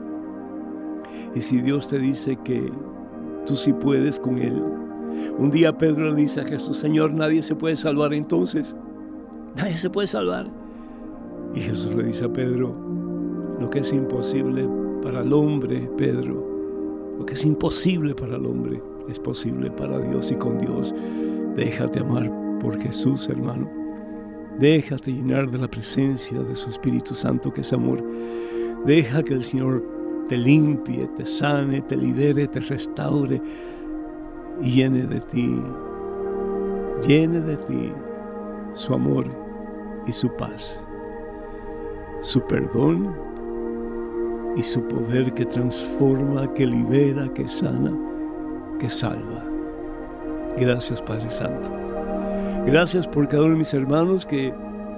Y 1.35 1.40
si 1.40 1.61
Dios 1.61 1.88
te 1.88 1.99
dice 1.99 2.37
que 2.45 2.71
tú 3.47 3.57
sí 3.57 3.73
puedes 3.73 4.19
con 4.19 4.38
Él. 4.38 4.62
Un 5.38 5.50
día 5.50 5.76
Pedro 5.76 6.11
le 6.11 6.23
dice 6.23 6.40
a 6.40 6.45
Jesús, 6.45 6.78
Señor, 6.78 7.12
nadie 7.12 7.43
se 7.43 7.55
puede 7.55 7.76
salvar 7.76 8.14
entonces. 8.14 8.76
Nadie 9.57 9.76
se 9.76 9.90
puede 9.90 10.07
salvar. 10.07 10.47
Y 11.55 11.61
Jesús 11.61 11.95
le 11.95 12.05
dice 12.05 12.26
a 12.26 12.33
Pedro, 12.33 12.75
lo 13.61 13.71
que 13.71 13.81
es 13.81 13.93
imposible 13.93 14.69
para 15.02 15.21
el 15.21 15.33
hombre, 15.33 15.90
Pedro, 15.97 16.47
lo 17.19 17.26
que 17.26 17.35
es 17.35 17.45
imposible 17.45 18.14
para 18.14 18.37
el 18.37 18.47
hombre, 18.47 18.81
es 19.09 19.19
posible 19.19 19.71
para 19.71 19.99
Dios 19.99 20.31
y 20.31 20.37
con 20.37 20.59
Dios. 20.59 20.95
Déjate 21.57 22.00
amar 22.00 22.31
por 22.61 22.78
Jesús, 22.78 23.28
hermano. 23.28 23.77
Déjate 24.59 25.12
llenar 25.12 25.50
de 25.50 25.59
la 25.59 25.69
presencia 25.69 26.41
de 26.43 26.57
su 26.57 26.71
Espíritu 26.71 27.15
Santo, 27.15 27.53
que 27.53 27.61
es 27.61 27.73
amor. 27.73 28.03
Deja 28.85 29.23
que 29.23 29.35
el 29.35 29.45
Señor 29.45 29.85
te 30.29 30.37
limpie, 30.37 31.09
te 31.17 31.25
sane, 31.25 31.81
te 31.83 31.97
libere, 31.97 32.49
te 32.49 32.61
restaure 32.61 33.41
y 34.61 34.71
llene 34.71 35.07
de 35.07 35.21
ti, 35.21 35.62
llene 37.07 37.41
de 37.41 37.57
ti 37.57 37.93
su 38.73 38.95
amor 38.95 39.27
y 40.07 40.12
su 40.12 40.29
paz, 40.37 40.79
su 42.21 42.41
perdón 42.43 43.15
y 44.57 44.62
su 44.62 44.83
poder 44.83 45.33
que 45.35 45.47
transforma, 45.47 46.53
que 46.55 46.67
libera, 46.67 47.33
que 47.33 47.47
sana, 47.47 47.97
que 48.81 48.91
salva. 48.91 49.45
Gracias 50.59 51.00
Padre 51.00 51.31
Santo. 51.31 51.98
Gracias 52.68 53.08
por 53.08 53.26
cada 53.26 53.44
uno 53.44 53.52
de 53.52 53.58
mis 53.60 53.72
hermanos 53.72 54.26
que 54.26 54.52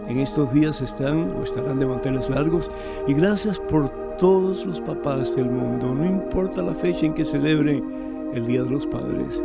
en 0.08 0.18
estos 0.18 0.52
días 0.52 0.82
están 0.82 1.36
o 1.36 1.44
estarán 1.44 1.78
de 1.78 1.86
manteles 1.86 2.28
largos. 2.28 2.68
Y 3.06 3.14
gracias 3.14 3.60
por 3.60 3.88
todos 4.18 4.66
los 4.66 4.80
papás 4.80 5.36
del 5.36 5.48
mundo, 5.48 5.94
no 5.94 6.04
importa 6.04 6.62
la 6.62 6.74
fecha 6.74 7.06
en 7.06 7.14
que 7.14 7.24
celebren 7.24 8.32
el 8.34 8.44
Día 8.48 8.64
de 8.64 8.70
los 8.70 8.88
Padres. 8.88 9.40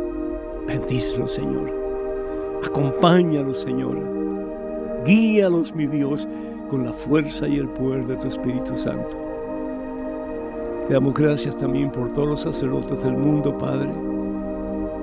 Bendícelos, 0.66 1.34
Señor. 1.34 1.72
Acompáñalos, 2.66 3.60
Señor. 3.60 3.96
Guíalos, 5.04 5.72
mi 5.72 5.86
Dios, 5.86 6.26
con 6.68 6.84
la 6.84 6.92
fuerza 6.92 7.46
y 7.46 7.58
el 7.58 7.68
poder 7.68 8.08
de 8.08 8.16
tu 8.16 8.26
Espíritu 8.26 8.76
Santo. 8.76 9.16
Te 10.88 10.94
damos 10.94 11.14
gracias 11.14 11.56
también 11.56 11.92
por 11.92 12.12
todos 12.12 12.28
los 12.28 12.40
sacerdotes 12.40 13.04
del 13.04 13.16
mundo, 13.16 13.56
Padre 13.56 14.15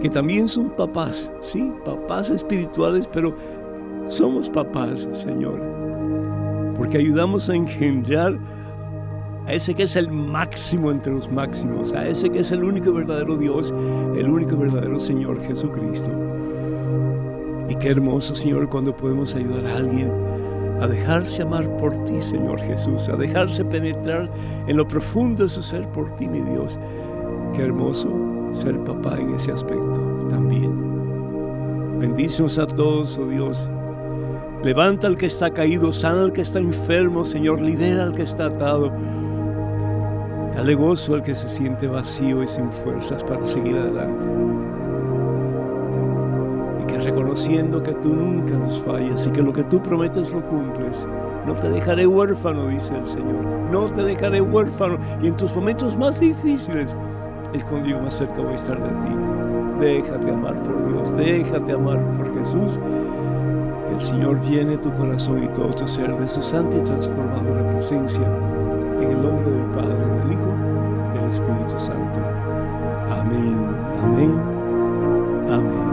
que 0.03 0.09
también 0.09 0.49
son 0.49 0.69
papás, 0.71 1.31
sí, 1.39 1.71
papás 1.85 2.29
espirituales, 2.29 3.07
pero 3.07 3.33
somos 4.09 4.49
papás, 4.49 5.07
Señor, 5.13 5.61
porque 6.77 6.97
ayudamos 6.97 7.49
a 7.49 7.55
engendrar 7.55 8.37
a 9.47 9.53
ese 9.53 9.73
que 9.73 9.83
es 9.83 9.95
el 9.95 10.11
máximo 10.11 10.91
entre 10.91 11.13
los 11.13 11.31
máximos, 11.31 11.93
a 11.93 12.05
ese 12.05 12.29
que 12.29 12.39
es 12.39 12.51
el 12.51 12.65
único 12.65 12.91
verdadero 12.91 13.37
Dios, 13.37 13.73
el 14.17 14.29
único 14.29 14.57
verdadero 14.57 14.99
Señor 14.99 15.39
Jesucristo. 15.41 16.11
Y 17.69 17.75
qué 17.75 17.91
hermoso, 17.91 18.35
Señor, 18.35 18.67
cuando 18.67 18.93
podemos 18.93 19.33
ayudar 19.35 19.65
a 19.67 19.77
alguien 19.77 20.11
a 20.81 20.87
dejarse 20.87 21.43
amar 21.43 21.77
por 21.77 21.93
ti, 22.03 22.21
Señor 22.21 22.59
Jesús, 22.59 23.07
a 23.07 23.15
dejarse 23.15 23.63
penetrar 23.63 24.29
en 24.67 24.75
lo 24.75 24.85
profundo 24.85 25.43
de 25.43 25.49
su 25.49 25.63
ser 25.63 25.87
por 25.93 26.13
ti, 26.17 26.27
mi 26.27 26.41
Dios. 26.41 26.77
Qué 27.53 27.61
hermoso 27.61 28.32
ser 28.53 28.77
papá 28.83 29.17
en 29.19 29.33
ese 29.35 29.51
aspecto 29.51 29.99
también. 30.29 31.99
Bendícenos 31.99 32.57
a 32.57 32.67
todos, 32.67 33.17
oh 33.17 33.27
Dios. 33.27 33.69
Levanta 34.63 35.07
al 35.07 35.17
que 35.17 35.25
está 35.25 35.51
caído, 35.51 35.91
sana 35.91 36.21
al 36.21 36.31
que 36.31 36.41
está 36.41 36.59
enfermo, 36.59 37.25
Señor, 37.25 37.59
libera 37.59 38.03
al 38.03 38.13
que 38.13 38.23
está 38.23 38.45
atado. 38.45 38.91
Dale 40.55 40.75
gozo 40.75 41.15
al 41.15 41.23
que 41.23 41.35
se 41.35 41.49
siente 41.49 41.87
vacío 41.87 42.43
y 42.43 42.47
sin 42.47 42.71
fuerzas 42.71 43.23
para 43.23 43.45
seguir 43.45 43.75
adelante. 43.75 44.27
Y 46.81 46.85
que 46.85 46.97
reconociendo 46.99 47.81
que 47.81 47.93
tú 47.95 48.09
nunca 48.09 48.53
nos 48.57 48.79
fallas 48.81 49.25
y 49.25 49.31
que 49.31 49.41
lo 49.41 49.51
que 49.51 49.63
tú 49.63 49.81
prometes 49.81 50.31
lo 50.31 50.45
cumples, 50.45 51.05
no 51.45 51.53
te 51.55 51.69
dejaré 51.69 52.07
huérfano, 52.07 52.67
dice 52.67 52.95
el 52.95 53.05
Señor. 53.05 53.43
No 53.71 53.85
te 53.85 54.03
dejaré 54.03 54.39
huérfano. 54.39 54.97
Y 55.21 55.27
en 55.27 55.35
tus 55.35 55.53
momentos 55.55 55.97
más 55.97 56.19
difíciles 56.19 56.95
cuando 57.61 57.87
yo 57.87 57.99
más 57.99 58.15
cerca 58.15 58.41
voy 58.41 58.53
a 58.53 58.55
estar 58.55 58.81
de 58.81 58.89
ti. 58.89 59.15
Déjate 59.79 60.31
amar 60.31 60.55
por 60.63 60.87
Dios, 60.87 61.15
déjate 61.15 61.71
amar 61.73 61.99
por 62.17 62.33
Jesús. 62.33 62.79
Que 63.85 63.93
el 63.93 64.01
Señor 64.01 64.39
llene 64.41 64.77
tu 64.77 64.91
corazón 64.93 65.43
y 65.43 65.47
todo 65.49 65.69
tu 65.69 65.87
ser 65.87 66.15
de 66.17 66.27
su 66.27 66.41
santa 66.41 66.77
y 66.77 66.81
transformadora 66.81 67.71
presencia. 67.73 68.25
En 69.01 69.11
el 69.11 69.21
nombre 69.21 69.51
del 69.51 69.65
Padre, 69.71 69.95
del 69.95 70.33
Hijo, 70.33 70.53
del 71.13 71.29
Espíritu 71.29 71.79
Santo. 71.79 72.19
Amén, 73.09 73.55
amén, 74.01 74.39
amén. 75.49 75.83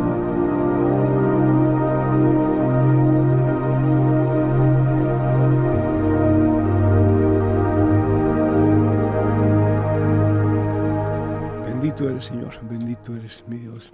Bendito 12.01 12.15
eres, 12.15 12.25
Señor, 12.25 12.69
bendito 12.71 13.15
eres, 13.15 13.45
mi 13.47 13.59
Dios. 13.59 13.93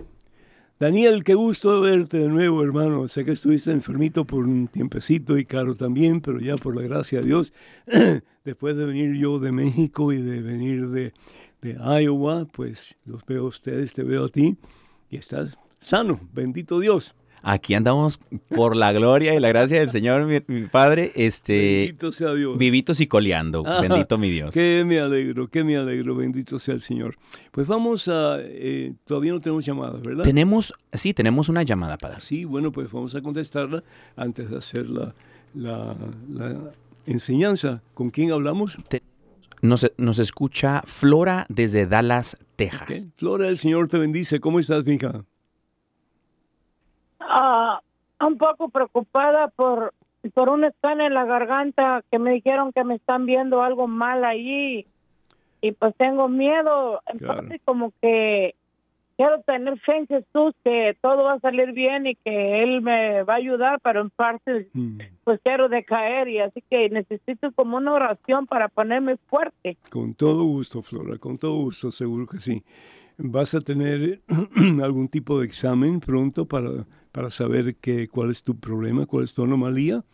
Daniel, 0.79 1.25
qué 1.25 1.35
gusto 1.35 1.81
verte 1.81 2.19
de 2.19 2.29
nuevo, 2.29 2.63
hermano. 2.63 3.09
Sé 3.09 3.25
que 3.25 3.33
estuviste 3.33 3.73
enfermito 3.73 4.25
por 4.25 4.45
un 4.45 4.69
tiempecito 4.69 5.37
y 5.37 5.45
Caro 5.45 5.75
también, 5.75 6.21
pero 6.21 6.39
ya 6.39 6.57
por 6.57 6.77
la 6.77 6.83
gracia 6.83 7.19
de 7.19 7.27
Dios, 7.27 7.53
después 8.45 8.77
de 8.77 8.87
venir 8.87 9.17
yo 9.17 9.41
de 9.41 9.51
México 9.51 10.13
y 10.13 10.23
de 10.23 10.41
venir 10.41 10.89
de, 10.91 11.15
de 11.63 11.73
Iowa, 12.05 12.45
pues 12.45 12.97
los 13.07 13.27
veo 13.27 13.47
a 13.47 13.49
ustedes, 13.49 13.93
te 13.93 14.05
veo 14.05 14.27
a 14.27 14.29
ti 14.29 14.57
y 15.11 15.17
estás 15.17 15.59
sano, 15.81 16.21
bendito 16.33 16.79
Dios. 16.79 17.17
Aquí 17.49 17.75
andamos 17.75 18.19
por 18.57 18.75
la 18.75 18.93
gloria 18.93 19.33
y 19.33 19.39
la 19.39 19.47
gracia 19.49 19.79
del 19.79 19.89
Señor, 19.89 20.27
mi, 20.27 20.41
mi 20.49 20.67
Padre, 20.67 21.13
este, 21.15 21.83
Bendito 21.87 22.11
sea 22.11 22.35
Dios. 22.35 22.59
vivitos 22.59 23.01
y 23.01 23.07
coleando. 23.07 23.63
Ah, 23.65 23.81
Bendito 23.81 24.19
mi 24.19 24.31
Dios. 24.31 24.53
Que 24.53 24.83
me 24.85 24.99
alegro, 24.99 25.47
que 25.47 25.63
me 25.63 25.77
alegro, 25.77 26.17
bendito 26.17 26.59
sea 26.59 26.75
el 26.75 26.81
Señor. 26.81 27.17
Pues 27.53 27.69
vamos 27.69 28.09
a, 28.09 28.39
eh, 28.41 28.95
todavía 29.05 29.31
no 29.33 29.41
tenemos 29.41 29.65
llamadas, 29.65 30.03
¿verdad? 30.03 30.25
Tenemos, 30.25 30.75
sí, 30.93 31.15
tenemos 31.15 31.49
una 31.49 31.63
llamada, 31.63 31.97
Padre. 31.99 32.21
Sí, 32.21 32.45
bueno, 32.45 32.73
pues 32.73 32.91
vamos 32.91 33.15
a 33.15 33.23
contestarla 33.23 33.85
antes 34.17 34.51
de 34.51 34.57
hacer 34.59 34.91
la, 34.91 35.15
la, 35.55 35.95
la 36.29 36.73
enseñanza. 37.07 37.81
¿Con 37.95 38.11
quién 38.11 38.33
hablamos? 38.33 38.77
Nos, 39.63 39.89
nos 39.97 40.19
escucha 40.19 40.83
Flora 40.85 41.47
desde 41.49 41.87
Dallas. 41.87 42.37
Texas. 42.57 43.07
Flora, 43.17 43.47
el 43.49 43.59
Señor 43.59 43.87
te 43.87 43.99
bendice. 43.99 44.41
¿Cómo 44.41 44.59
estás, 44.59 44.85
mija? 44.85 45.25
Ah, 47.39 47.81
un 48.27 48.39
poco 48.39 48.71
preocupada 48.71 49.49
por 49.49 49.93
por 50.35 50.49
un 50.49 50.65
escáner 50.65 51.09
en 51.09 51.15
la 51.15 51.25
garganta 51.25 52.03
que 52.11 52.19
me 52.19 52.33
dijeron 52.33 52.73
que 52.73 52.83
me 52.83 52.95
están 52.97 53.27
viendo 53.27 53.63
algo 53.63 53.87
mal 53.87 54.25
ahí 54.25 54.87
y 55.61 55.73
pues 55.73 55.95
tengo 55.97 56.29
miedo 56.29 57.01
en 57.07 57.19
Claro. 57.19 57.43
parte 57.43 57.61
como 57.65 57.93
que 58.03 58.55
quiero 59.17 59.41
tener 59.43 59.79
fe 59.81 59.99
en 59.99 60.07
Jesús 60.09 60.53
que 60.65 60.97
todo 61.01 61.25
va 61.25 61.35
a 61.35 61.41
salir 61.41 61.73
bien 61.73 62.07
y 62.07 62.15
que 62.17 62.63
él 62.65 62.83
me 62.83 63.23
va 63.23 63.35
a 63.35 63.37
ayudar 63.37 63.79
pero 63.83 64.01
en 64.01 64.11
parte 64.11 64.69
Mm, 64.73 64.99
pues 65.23 65.39
quiero 65.45 65.69
decaer 65.69 66.27
y 66.29 66.41
así 66.41 66.63
que 66.69 66.89
necesito 66.89 67.53
como 67.53 67.77
una 67.77 67.93
oración 67.93 68.47
para 68.47 68.69
ponerme 68.69 69.17
fuerte 69.29 69.77
Con 69.91 70.15
todo 70.15 70.43
gusto, 70.43 70.83
Flora, 70.83 71.19
con 71.19 71.39
todo 71.39 71.55
gusto, 71.57 71.93
seguro 71.93 72.27
que 72.27 72.41
sí. 72.41 72.65
¿Vas 73.19 73.55
a 73.55 73.61
tener 73.61 74.21
algún 74.83 75.09
tipo 75.09 75.41
de 75.41 75.47
examen 75.47 76.01
pronto 76.01 76.47
para, 76.47 76.87
para 77.13 77.31
saber 77.31 77.77
que, 77.77 78.09
cuál 78.09 78.31
es 78.31 78.43
tu 78.43 78.59
problema, 78.59 79.07
cuál 79.07 79.25
es 79.25 79.35
tu 79.35 79.43
anomalía? 79.45 80.05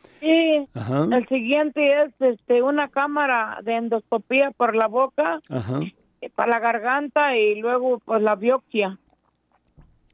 Ajá, 0.74 1.06
el 1.10 1.28
siguiente 1.28 1.82
es 2.02 2.14
este 2.20 2.62
una 2.62 2.88
cámara 2.88 3.60
de 3.62 3.76
endoscopía 3.76 4.52
por 4.52 4.74
la 4.74 4.86
boca 4.86 5.40
ajá. 5.50 5.80
eh, 6.20 6.30
para 6.34 6.52
la 6.52 6.60
garganta 6.60 7.36
y 7.36 7.60
luego 7.60 7.98
pues 8.04 8.22
la 8.22 8.36
biopsia 8.36 8.98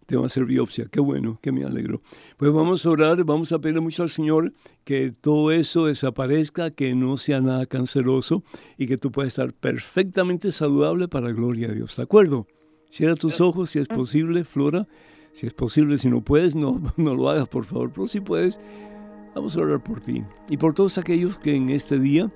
Te 0.06 0.16
va 0.16 0.24
a 0.24 0.26
hacer 0.26 0.46
biopsia. 0.46 0.86
Qué 0.90 1.00
bueno, 1.00 1.38
que 1.42 1.52
me 1.52 1.64
alegro. 1.64 2.00
Pues 2.38 2.52
vamos 2.52 2.84
a 2.86 2.90
orar, 2.90 3.22
vamos 3.24 3.52
a 3.52 3.58
pedirle 3.60 3.80
mucho 3.82 4.02
al 4.02 4.10
Señor 4.10 4.52
que 4.84 5.12
todo 5.12 5.52
eso 5.52 5.86
desaparezca, 5.86 6.70
que 6.70 6.94
no 6.94 7.16
sea 7.18 7.40
nada 7.40 7.66
canceroso 7.66 8.42
y 8.76 8.86
que 8.86 8.96
tú 8.96 9.12
puedas 9.12 9.28
estar 9.28 9.52
perfectamente 9.52 10.50
saludable 10.50 11.06
para 11.08 11.28
la 11.28 11.32
gloria 11.34 11.68
de 11.68 11.74
Dios. 11.74 11.96
¿De 11.96 12.02
acuerdo? 12.02 12.46
Cierra 12.90 13.14
tus 13.14 13.40
ojos 13.40 13.70
si 13.70 13.78
es 13.78 13.88
posible, 13.88 14.44
Flora. 14.44 14.86
Si 15.32 15.46
es 15.46 15.54
posible, 15.54 15.98
si 15.98 16.08
no 16.08 16.20
puedes, 16.20 16.56
no, 16.56 16.80
no 16.96 17.14
lo 17.14 17.28
hagas, 17.28 17.48
por 17.48 17.64
favor. 17.64 17.90
Pero 17.92 18.06
si 18.06 18.20
puedes, 18.20 18.60
vamos 19.34 19.56
a 19.56 19.60
orar 19.60 19.82
por 19.82 20.00
ti. 20.00 20.24
Y 20.48 20.56
por 20.56 20.74
todos 20.74 20.98
aquellos 20.98 21.38
que 21.38 21.54
en 21.54 21.70
este 21.70 21.98
día 21.98 22.30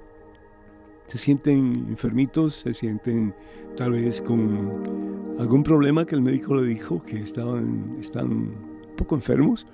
se 1.08 1.18
sienten 1.18 1.86
enfermitos, 1.88 2.54
se 2.54 2.74
sienten 2.74 3.34
tal 3.76 3.92
vez 3.92 4.20
con 4.20 5.36
algún 5.38 5.62
problema 5.62 6.06
que 6.06 6.14
el 6.14 6.22
médico 6.22 6.54
le 6.54 6.62
dijo 6.62 7.02
que 7.02 7.20
estaban, 7.20 7.96
están 8.00 8.30
un 8.32 8.96
poco 8.96 9.14
enfermos. 9.14 9.66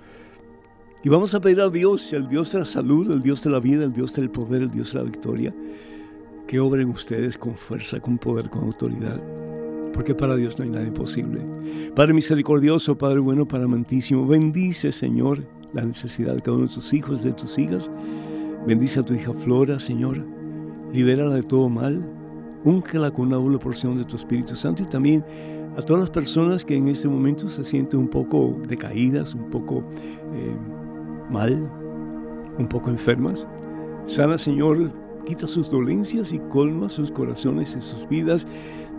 Y 1.05 1.09
vamos 1.09 1.35
a 1.35 1.41
pedir 1.41 1.61
a 1.61 1.69
Dios, 1.69 2.13
el 2.13 2.29
Dios 2.29 2.53
de 2.53 2.61
la 2.61 2.65
salud, 2.65 3.11
el 3.13 3.23
Dios 3.23 3.45
de 3.45 3.51
la 3.51 3.61
vida, 3.61 3.85
el 3.85 3.93
Dios 3.93 4.15
del 4.15 4.31
poder, 4.31 4.63
el 4.63 4.71
Dios 4.71 4.93
de 4.93 4.99
la 4.99 5.05
victoria, 5.05 5.55
que 6.47 6.59
obren 6.59 6.89
ustedes 6.89 7.39
con 7.39 7.57
fuerza, 7.57 8.01
con 8.01 8.19
poder, 8.19 8.51
con 8.51 8.65
autoridad. 8.65 9.21
Porque 9.99 10.15
para 10.15 10.37
Dios 10.37 10.57
no 10.57 10.63
hay 10.63 10.71
nada 10.71 10.87
imposible. 10.87 11.41
Padre 11.97 12.15
misericordioso, 12.15 12.97
Padre 12.97 13.19
bueno, 13.19 13.49
Padre 13.49 13.65
amantísimo, 13.65 14.25
bendice, 14.29 14.93
Señor, 14.93 15.45
la 15.73 15.83
necesidad 15.83 16.37
de 16.37 16.41
cada 16.41 16.57
uno 16.57 16.69
de 16.69 16.73
tus 16.73 16.95
hijos, 16.95 17.25
de 17.25 17.33
tus 17.33 17.59
hijas. 17.59 17.91
Bendice 18.65 19.01
a 19.01 19.05
tu 19.05 19.15
hija 19.15 19.33
Flora, 19.33 19.81
Señor. 19.81 20.25
Libérala 20.93 21.35
de 21.35 21.43
todo 21.43 21.69
mal. 21.69 22.01
Úngela 22.63 23.11
con 23.11 23.27
una 23.27 23.39
doble 23.39 23.59
porción 23.59 23.99
de 23.99 24.05
tu 24.05 24.15
Espíritu 24.15 24.55
Santo 24.55 24.85
y 24.85 24.87
también 24.87 25.25
a 25.77 25.83
todas 25.83 26.03
las 26.03 26.11
personas 26.11 26.65
que 26.65 26.77
en 26.77 26.87
este 26.87 27.09
momento 27.09 27.51
se 27.51 27.65
sienten 27.65 27.99
un 27.99 28.09
poco 28.09 28.57
decaídas, 28.69 29.35
un 29.35 29.51
poco 29.51 29.79
eh, 30.33 30.57
mal, 31.29 31.69
un 32.57 32.69
poco 32.69 32.91
enfermas. 32.91 33.49
Sana, 34.05 34.39
Señor, 34.39 34.93
quita 35.27 35.49
sus 35.49 35.69
dolencias 35.69 36.33
y 36.33 36.39
colma 36.39 36.89
sus 36.89 37.11
corazones 37.11 37.75
y 37.75 37.81
sus 37.81 38.09
vidas 38.09 38.47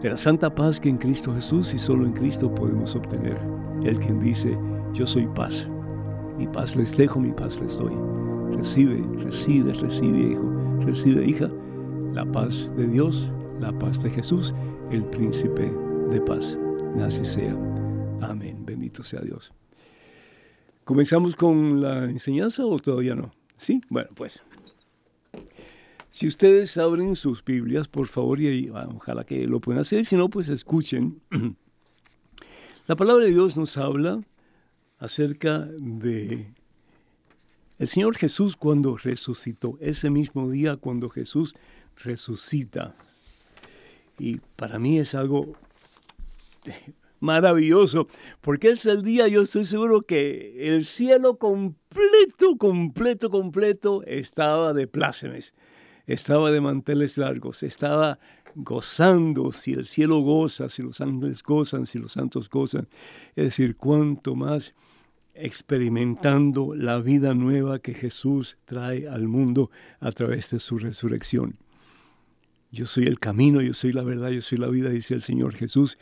de 0.02 0.10
la 0.10 0.18
santa 0.18 0.54
paz 0.54 0.80
que 0.80 0.90
en 0.90 0.98
Cristo 0.98 1.34
Jesús 1.34 1.74
y 1.74 1.80
solo 1.80 2.06
en 2.06 2.14
Cristo 2.14 2.54
podemos 2.54 2.96
obtener. 2.96 3.38
El 3.84 4.00
quien 4.00 4.20
dice, 4.20 4.58
yo 4.94 5.06
soy 5.06 5.28
paz. 5.28 5.70
Mi 6.38 6.48
paz 6.48 6.76
les 6.76 6.96
dejo, 6.96 7.20
mi 7.20 7.32
paz 7.32 7.60
les 7.62 7.78
doy. 7.78 7.94
Recibe, 8.56 9.04
recibe, 9.18 9.74
recibe, 9.74 10.32
hijo, 10.32 10.54
recibe, 10.86 11.26
hija, 11.26 11.50
la 12.14 12.26
paz 12.32 12.72
de 12.78 12.88
Dios, 12.88 13.32
la 13.60 13.78
paz 13.78 14.02
de 14.02 14.10
Jesús, 14.10 14.54
el 14.92 15.04
príncipe 15.04 15.72
de 16.10 16.22
paz. 16.22 16.58
Así 17.02 17.26
sea. 17.26 17.54
Amén. 18.22 18.66
Bendito 18.66 19.04
sea 19.04 19.22
Dios. 19.22 19.54
¿Comenzamos 20.84 21.36
con 21.36 21.82
la 21.82 22.06
enseñanza 22.06 22.66
o 22.66 22.80
todavía 22.80 23.16
no? 23.16 23.32
Sí, 23.58 23.82
bueno, 23.90 24.10
pues. 24.16 24.44
Si 26.10 26.28
ustedes 26.28 26.78
abren 26.78 27.16
sus 27.16 27.44
Biblias, 27.44 27.88
por 27.88 28.08
favor, 28.08 28.42
y 28.42 28.70
ah, 28.74 28.90
ojalá 28.96 29.24
que 29.24 29.46
lo 29.46 29.60
puedan 29.60 29.82
hacer, 29.82 30.06
si 30.06 30.16
no, 30.16 30.30
pues 30.30 30.50
escuchen. 30.50 31.22
La 32.88 32.96
palabra 32.96 33.26
de 33.26 33.32
Dios 33.32 33.56
nos 33.56 33.78
habla 33.78 34.22
acerca 34.98 35.68
de 35.78 36.48
el 37.80 37.88
Señor 37.88 38.18
Jesús 38.18 38.58
cuando 38.58 38.98
resucitó, 38.98 39.78
ese 39.80 40.10
mismo 40.10 40.50
día 40.50 40.76
cuando 40.76 41.10
Jesús 41.10 41.56
resucita. 41.96 42.94
Y 44.18 44.38
para 44.58 44.80
mí 44.80 45.00
es 45.00 45.16
algo 45.16 45.54
maravilloso, 47.22 48.10
porque 48.42 48.72
es 48.72 48.86
el 48.86 49.02
día, 49.02 49.30
yo 49.30 49.44
estoy 49.44 49.64
seguro 49.64 50.02
que 50.02 50.76
el 50.76 50.84
cielo 50.84 51.38
completo, 51.38 52.58
completo, 52.58 53.30
completo 53.30 54.04
estaba 54.06 54.74
de 54.74 54.88
plácemes, 54.88 55.54
estaba 56.10 56.50
de 56.50 56.60
manteles 56.60 57.20
largos, 57.20 57.62
estaba 57.62 58.18
gozando, 58.56 59.52
si 59.52 59.74
el 59.74 59.86
cielo 59.86 60.22
goza, 60.22 60.68
si 60.68 60.82
los 60.82 61.02
ángeles 61.02 61.44
gozan, 61.44 61.86
si 61.86 62.00
los 62.00 62.14
santos 62.14 62.50
gozan, 62.50 62.88
es 63.36 63.44
decir, 63.46 63.76
cuanto 63.76 64.36
más 64.36 64.74
experimentando 65.36 66.74
la 66.76 67.00
vida 67.00 67.36
nueva 67.36 67.78
que 67.78 67.94
Jesús 67.94 68.58
trae 68.66 69.08
al 69.08 69.28
mundo 69.28 69.70
a 70.00 70.12
través 70.12 70.50
de 70.50 70.60
su 70.60 70.80
resurrección. 70.80 71.58
Yo 72.72 72.88
soy 72.88 73.06
el 73.06 73.20
camino, 73.20 73.62
yo 73.62 73.76
soy 73.76 73.94
la 73.94 74.04
verdad, 74.04 74.30
yo 74.30 74.42
soy 74.42 74.58
la 74.58 74.68
vida, 74.68 74.90
dice 74.90 75.14
el 75.14 75.22
Señor 75.22 75.54
Jesús 75.54 76.00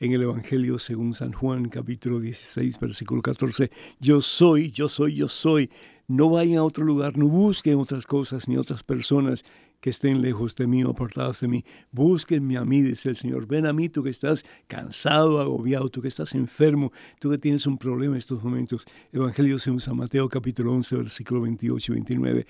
en 0.00 0.12
el 0.12 0.22
Evangelio 0.22 0.80
según 0.80 1.14
San 1.14 1.32
Juan, 1.32 1.68
capítulo 1.68 2.18
16, 2.18 2.80
versículo 2.80 3.22
14. 3.22 3.70
Yo 4.00 4.20
soy, 4.20 4.72
yo 4.72 4.88
soy, 4.88 5.14
yo 5.14 5.28
soy. 5.28 5.70
No 6.06 6.28
vayan 6.28 6.58
a 6.58 6.64
otro 6.64 6.84
lugar, 6.84 7.16
no 7.16 7.26
busquen 7.26 7.78
otras 7.78 8.06
cosas 8.06 8.48
ni 8.48 8.56
otras 8.56 8.82
personas 8.82 9.44
que 9.80 9.90
estén 9.90 10.22
lejos 10.22 10.56
de 10.56 10.66
mí 10.66 10.82
o 10.82 10.90
apartados 10.90 11.40
de 11.40 11.48
mí. 11.48 11.64
Búsquenme 11.92 12.56
a 12.56 12.64
mí, 12.64 12.80
dice 12.82 13.10
el 13.10 13.16
Señor. 13.16 13.46
Ven 13.46 13.66
a 13.66 13.72
mí, 13.72 13.88
tú 13.88 14.02
que 14.02 14.10
estás 14.10 14.44
cansado, 14.66 15.40
agobiado, 15.40 15.88
tú 15.90 16.00
que 16.00 16.08
estás 16.08 16.34
enfermo, 16.34 16.90
tú 17.20 17.30
que 17.30 17.38
tienes 17.38 17.66
un 17.66 17.76
problema 17.76 18.14
en 18.14 18.18
estos 18.18 18.42
momentos. 18.42 18.86
Evangelio 19.12 19.58
según 19.58 19.80
San 19.80 19.96
Mateo, 19.96 20.28
capítulo 20.28 20.72
11, 20.72 20.96
versículo 20.96 21.42
28 21.42 21.92
y 21.92 21.94
29. 21.96 22.46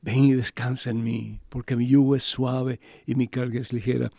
Ven 0.00 0.24
y 0.24 0.32
descansa 0.32 0.90
en 0.90 1.04
mí, 1.04 1.38
porque 1.48 1.76
mi 1.76 1.86
yugo 1.86 2.16
es 2.16 2.24
suave 2.24 2.80
y 3.06 3.14
mi 3.14 3.28
carga 3.28 3.60
es 3.60 3.72
ligera. 3.72 4.10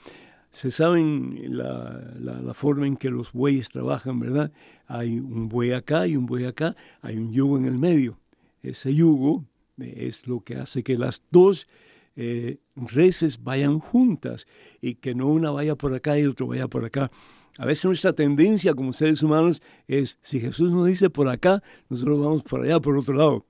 Se 0.49 0.71
saben 0.71 1.57
la, 1.57 2.13
la, 2.19 2.53
forma 2.53 2.87
en 2.87 2.95
que 2.95 3.09
los 3.09 3.33
bueyes 3.33 3.69
trabajan, 3.69 4.19
¿verdad? 4.19 4.53
Hay 4.87 5.19
un 5.19 5.49
buey 5.49 5.73
acá 5.73 6.07
y 6.07 6.15
un 6.15 6.25
buey 6.25 6.45
acá, 6.45 6.75
hay 7.01 7.17
un 7.17 7.33
yugo 7.33 7.57
en 7.57 7.65
el 7.65 7.77
medio. 7.77 8.17
Ese 8.63 8.95
yugo 8.95 9.45
eh, 9.79 10.07
es 10.07 10.27
lo 10.27 10.39
que 10.39 10.55
hace 10.55 10.83
que 10.83 10.97
las 10.97 11.21
dos 11.29 11.67
eh, 12.15 12.57
reces 12.75 13.43
vayan 13.43 13.79
juntas 13.79 14.45
y 14.81 14.95
que 14.95 15.15
no 15.15 15.27
una 15.27 15.51
vaya 15.51 15.75
por 15.75 15.93
acá 15.93 16.17
y 16.17 16.25
otro 16.25 16.47
vaya 16.47 16.67
por 16.67 16.85
acá. 16.85 17.11
A 17.57 17.65
veces 17.65 17.85
nuestra 17.85 18.13
tendencia 18.13 18.73
como 18.73 18.93
seres 18.93 19.21
humanos 19.21 19.61
es, 19.87 20.17
si 20.21 20.39
Jesús 20.39 20.71
nos 20.71 20.87
dice 20.87 21.09
por 21.09 21.27
acá, 21.27 21.61
nosotros 21.89 22.19
vamos 22.19 22.43
por 22.43 22.63
allá, 22.63 22.79
por 22.79 22.97
otro 22.97 23.13
lado. 23.13 23.45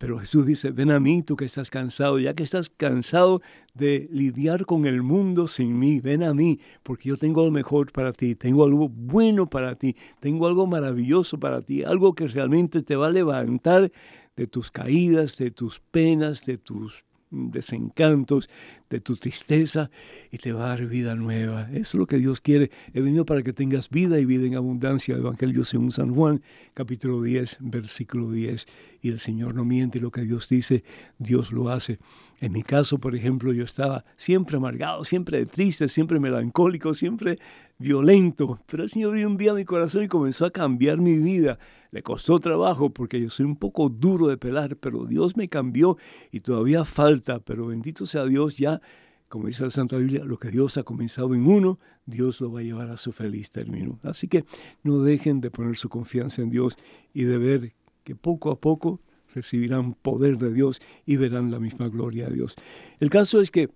Pero 0.00 0.18
Jesús 0.18 0.46
dice, 0.46 0.70
ven 0.70 0.90
a 0.90 0.98
mí 0.98 1.22
tú 1.22 1.36
que 1.36 1.44
estás 1.44 1.68
cansado, 1.68 2.18
ya 2.18 2.32
que 2.32 2.42
estás 2.42 2.70
cansado 2.70 3.42
de 3.74 4.08
lidiar 4.10 4.64
con 4.64 4.86
el 4.86 5.02
mundo 5.02 5.46
sin 5.46 5.78
mí, 5.78 6.00
ven 6.00 6.22
a 6.22 6.32
mí, 6.32 6.58
porque 6.82 7.10
yo 7.10 7.18
tengo 7.18 7.44
lo 7.44 7.50
mejor 7.50 7.92
para 7.92 8.14
ti, 8.14 8.34
tengo 8.34 8.64
algo 8.64 8.88
bueno 8.88 9.48
para 9.50 9.74
ti, 9.74 9.94
tengo 10.18 10.46
algo 10.46 10.66
maravilloso 10.66 11.38
para 11.38 11.60
ti, 11.60 11.82
algo 11.82 12.14
que 12.14 12.28
realmente 12.28 12.82
te 12.82 12.96
va 12.96 13.08
a 13.08 13.10
levantar 13.10 13.92
de 14.36 14.46
tus 14.46 14.70
caídas, 14.70 15.36
de 15.36 15.50
tus 15.50 15.80
penas, 15.80 16.44
de 16.44 16.58
tus 16.58 17.04
desencantos, 17.30 18.48
de 18.90 19.00
tu 19.00 19.16
tristeza 19.16 19.90
y 20.30 20.38
te 20.38 20.52
va 20.52 20.64
a 20.64 20.68
dar 20.70 20.86
vida 20.86 21.14
nueva. 21.14 21.68
Eso 21.70 21.78
es 21.78 21.94
lo 21.94 22.06
que 22.06 22.18
Dios 22.18 22.40
quiere. 22.40 22.70
He 22.92 23.00
venido 23.00 23.24
para 23.24 23.42
que 23.42 23.52
tengas 23.52 23.88
vida 23.88 24.18
y 24.18 24.24
vida 24.24 24.46
en 24.46 24.56
abundancia. 24.56 25.16
Evangelio 25.16 25.64
según 25.64 25.92
San 25.92 26.12
Juan, 26.12 26.42
capítulo 26.74 27.22
10, 27.22 27.58
versículo 27.60 28.32
10. 28.32 28.66
Y 29.02 29.08
el 29.08 29.20
Señor 29.20 29.54
no 29.54 29.64
miente, 29.64 30.00
lo 30.00 30.10
que 30.10 30.22
Dios 30.22 30.48
dice, 30.48 30.82
Dios 31.18 31.52
lo 31.52 31.70
hace. 31.70 31.98
En 32.40 32.52
mi 32.52 32.62
caso, 32.62 32.98
por 32.98 33.14
ejemplo, 33.14 33.52
yo 33.52 33.64
estaba 33.64 34.04
siempre 34.16 34.56
amargado, 34.56 35.04
siempre 35.04 35.46
triste, 35.46 35.88
siempre 35.88 36.18
melancólico, 36.18 36.92
siempre 36.92 37.38
violento. 37.78 38.60
Pero 38.66 38.82
el 38.82 38.90
Señor 38.90 39.14
dio 39.14 39.26
un 39.26 39.36
día 39.36 39.54
mi 39.54 39.64
corazón 39.64 40.04
y 40.04 40.08
comenzó 40.08 40.44
a 40.46 40.50
cambiar 40.50 40.98
mi 40.98 41.16
vida. 41.16 41.58
Le 41.92 42.02
costó 42.02 42.38
trabajo 42.38 42.90
porque 42.90 43.20
yo 43.20 43.30
soy 43.30 43.46
un 43.46 43.56
poco 43.56 43.88
duro 43.88 44.28
de 44.28 44.36
pelar, 44.36 44.76
pero 44.76 45.06
Dios 45.06 45.36
me 45.36 45.48
cambió 45.48 45.96
y 46.30 46.40
todavía 46.40 46.84
falta. 46.84 47.40
Pero 47.40 47.66
bendito 47.66 48.06
sea 48.06 48.24
Dios, 48.26 48.58
ya, 48.58 48.79
como 49.28 49.46
dice 49.46 49.62
la 49.62 49.70
Santa 49.70 49.96
Biblia, 49.96 50.24
lo 50.24 50.38
que 50.38 50.50
Dios 50.50 50.76
ha 50.76 50.82
comenzado 50.82 51.34
en 51.34 51.46
uno, 51.46 51.78
Dios 52.04 52.40
lo 52.40 52.50
va 52.50 52.60
a 52.60 52.62
llevar 52.64 52.90
a 52.90 52.96
su 52.96 53.12
feliz 53.12 53.52
término. 53.52 54.00
Así 54.02 54.26
que 54.26 54.44
no 54.82 55.02
dejen 55.02 55.40
de 55.40 55.52
poner 55.52 55.76
su 55.76 55.88
confianza 55.88 56.42
en 56.42 56.50
Dios 56.50 56.76
y 57.14 57.22
de 57.22 57.38
ver 57.38 57.74
que 58.02 58.16
poco 58.16 58.50
a 58.50 58.60
poco 58.60 59.00
recibirán 59.32 59.94
poder 59.94 60.36
de 60.36 60.52
Dios 60.52 60.82
y 61.06 61.16
verán 61.16 61.52
la 61.52 61.60
misma 61.60 61.88
gloria 61.88 62.28
de 62.28 62.34
Dios. 62.34 62.56
El 62.98 63.08
caso 63.08 63.40
es 63.40 63.52
que 63.52 63.70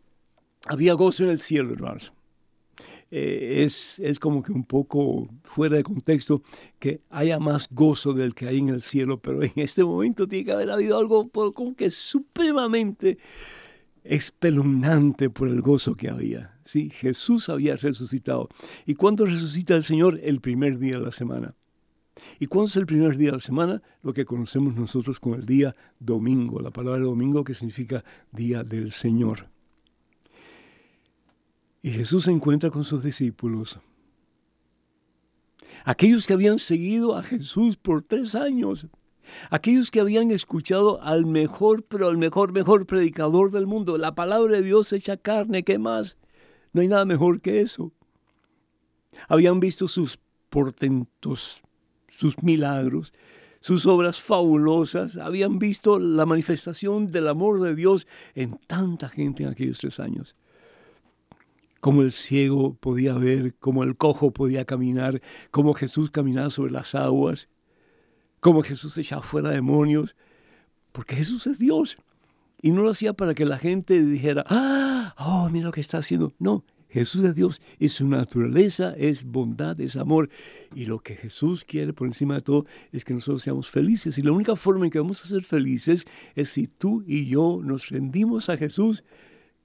había 0.67 0.95
gozo 0.95 1.23
en 1.23 1.31
el 1.31 1.39
cielo, 1.39 1.73
hermanos. 1.73 2.13
Eh, 3.13 3.63
es, 3.65 4.01
es 4.01 4.19
como 4.19 4.43
que 4.43 4.51
un 4.51 4.65
poco 4.65 5.29
fuera 5.45 5.77
de 5.77 5.85
contexto 5.85 6.43
que 6.81 7.01
haya 7.11 7.39
más 7.39 7.69
gozo 7.71 8.13
del 8.13 8.35
que 8.35 8.49
hay 8.49 8.59
en 8.59 8.71
el 8.71 8.83
cielo, 8.83 9.21
pero 9.21 9.41
en 9.45 9.53
este 9.55 9.85
momento 9.85 10.27
tiene 10.27 10.47
que 10.47 10.53
haber 10.53 10.71
habido 10.73 10.99
algo 10.99 11.31
como 11.31 11.77
que 11.77 11.91
supremamente 11.91 13.19
espeluznante 14.05 15.31
por 15.31 15.49
el 15.49 15.61
gozo 15.63 15.97
que 15.97 16.09
había. 16.09 16.59
Sí, 16.65 16.91
Jesús 16.91 17.49
había 17.49 17.77
resucitado. 17.77 18.49
¿Y 18.87 18.95
cuándo 18.95 19.27
resucita 19.27 19.75
el 19.75 19.85
Señor? 19.85 20.21
El 20.23 20.41
primer 20.41 20.79
día 20.79 20.99
de 20.99 21.05
la 21.05 21.13
semana. 21.13 21.55
¿Y 22.39 22.47
cuándo 22.47 22.69
es 22.69 22.77
el 22.77 22.87
primer 22.87 23.17
día 23.17 23.31
de 23.31 23.37
la 23.37 23.41
semana? 23.41 23.83
Lo 24.03 24.13
que 24.13 24.25
conocemos 24.25 24.75
nosotros 24.77 25.19
como 25.19 25.35
el 25.35 25.47
día 25.47 25.75
domingo, 25.99 26.61
la 26.61 26.71
palabra 26.71 27.03
domingo 27.03 27.43
que 27.43 27.55
significa 27.55 28.05
día 28.31 28.63
del 28.63 28.93
Señor. 28.93 29.49
Y 31.83 31.91
Jesús 31.91 32.25
se 32.25 32.31
encuentra 32.31 32.71
con 32.71 32.85
sus 32.85 33.03
discípulos. 33.03 33.79
Aquellos 35.85 36.27
que 36.27 36.33
habían 36.33 36.59
seguido 36.59 37.17
a 37.17 37.23
Jesús 37.23 37.77
por 37.77 38.03
tres 38.03 38.35
años. 38.35 38.87
Aquellos 39.51 39.91
que 39.91 40.01
habían 40.01 40.31
escuchado 40.31 41.03
al 41.03 41.27
mejor, 41.27 41.85
pero 41.85 42.09
al 42.09 42.17
mejor, 42.17 42.53
mejor 42.53 42.87
predicador 42.87 43.51
del 43.51 43.67
mundo. 43.67 43.99
La 43.99 44.15
palabra 44.15 44.57
de 44.57 44.63
Dios 44.63 44.93
hecha 44.93 45.17
carne, 45.17 45.65
¿qué 45.65 45.79
más? 45.79 46.17
No 46.73 46.81
hay 46.81 46.89
nada 46.89 47.05
mejor 47.05 47.41
que 47.41 47.61
eso. 47.61 47.93
Habían 49.29 49.61
visto 49.61 49.89
sus 49.89 50.19
portentos, 50.51 51.63
sus 52.09 52.43
milagros, 52.43 53.13
sus 53.61 53.87
obras 53.87 54.21
fabulosas. 54.21 55.17
Habían 55.17 55.59
visto 55.59 55.99
la 55.99 56.27
manifestación 56.27 57.11
del 57.11 57.29
amor 57.29 57.61
de 57.61 57.75
Dios 57.75 58.07
en 58.35 58.59
tanta 58.67 59.09
gente 59.09 59.45
en 59.45 59.51
aquellos 59.51 59.79
tres 59.79 60.01
años 60.01 60.37
cómo 61.85 62.01
el 62.01 62.13
ciego 62.13 62.73
podía 62.81 63.13
ver, 63.13 63.57
cómo 63.57 63.85
el 63.85 63.95
cojo 63.95 64.31
podía 64.31 64.65
caminar, 64.65 65.21
cómo 65.51 65.75
Jesús 65.75 66.11
caminaba 66.11 66.49
sobre 66.49 66.73
las 66.73 66.95
aguas, 66.95 67.51
cómo 68.45 68.63
Jesús 68.63 68.99
echaba 68.99 69.23
fuera 69.23 69.49
demonios, 69.49 70.17
porque 70.93 71.17
Jesús 71.17 71.47
es 71.47 71.59
Dios. 71.59 71.97
Y 72.61 72.73
no 72.73 72.83
lo 72.83 72.91
hacía 72.91 73.15
para 73.15 73.33
que 73.33 73.47
la 73.47 73.57
gente 73.57 74.05
dijera, 74.05 74.45
ah, 74.51 75.15
oh, 75.19 75.49
mira 75.49 75.65
lo 75.65 75.73
que 75.73 75.81
está 75.81 75.97
haciendo. 75.97 76.35
No, 76.39 76.63
Jesús 76.91 77.25
es 77.25 77.35
Dios 77.35 77.63
y 77.79 77.89
su 77.89 78.07
naturaleza 78.07 78.93
es 78.99 79.25
bondad, 79.25 79.81
es 79.81 79.97
amor. 79.97 80.29
Y 80.75 80.85
lo 80.85 80.99
que 80.99 81.17
Jesús 81.17 81.65
quiere 81.65 81.95
por 81.95 82.07
encima 82.07 82.35
de 82.35 82.43
todo 82.43 82.67
es 82.93 83.07
que 83.07 83.15
nosotros 83.15 83.43
seamos 83.43 83.71
felices. 83.71 84.19
Y 84.19 84.23
la 84.23 84.33
única 84.33 84.57
forma 84.57 84.85
en 84.85 84.91
que 84.91 84.99
vamos 84.99 85.25
a 85.25 85.27
ser 85.27 85.43
felices 85.43 86.05
es 86.35 86.51
si 86.51 86.67
tú 86.67 87.03
y 87.07 87.25
yo 87.25 87.61
nos 87.65 87.89
rendimos 87.89 88.51
a 88.51 88.59
Jesús 88.59 89.05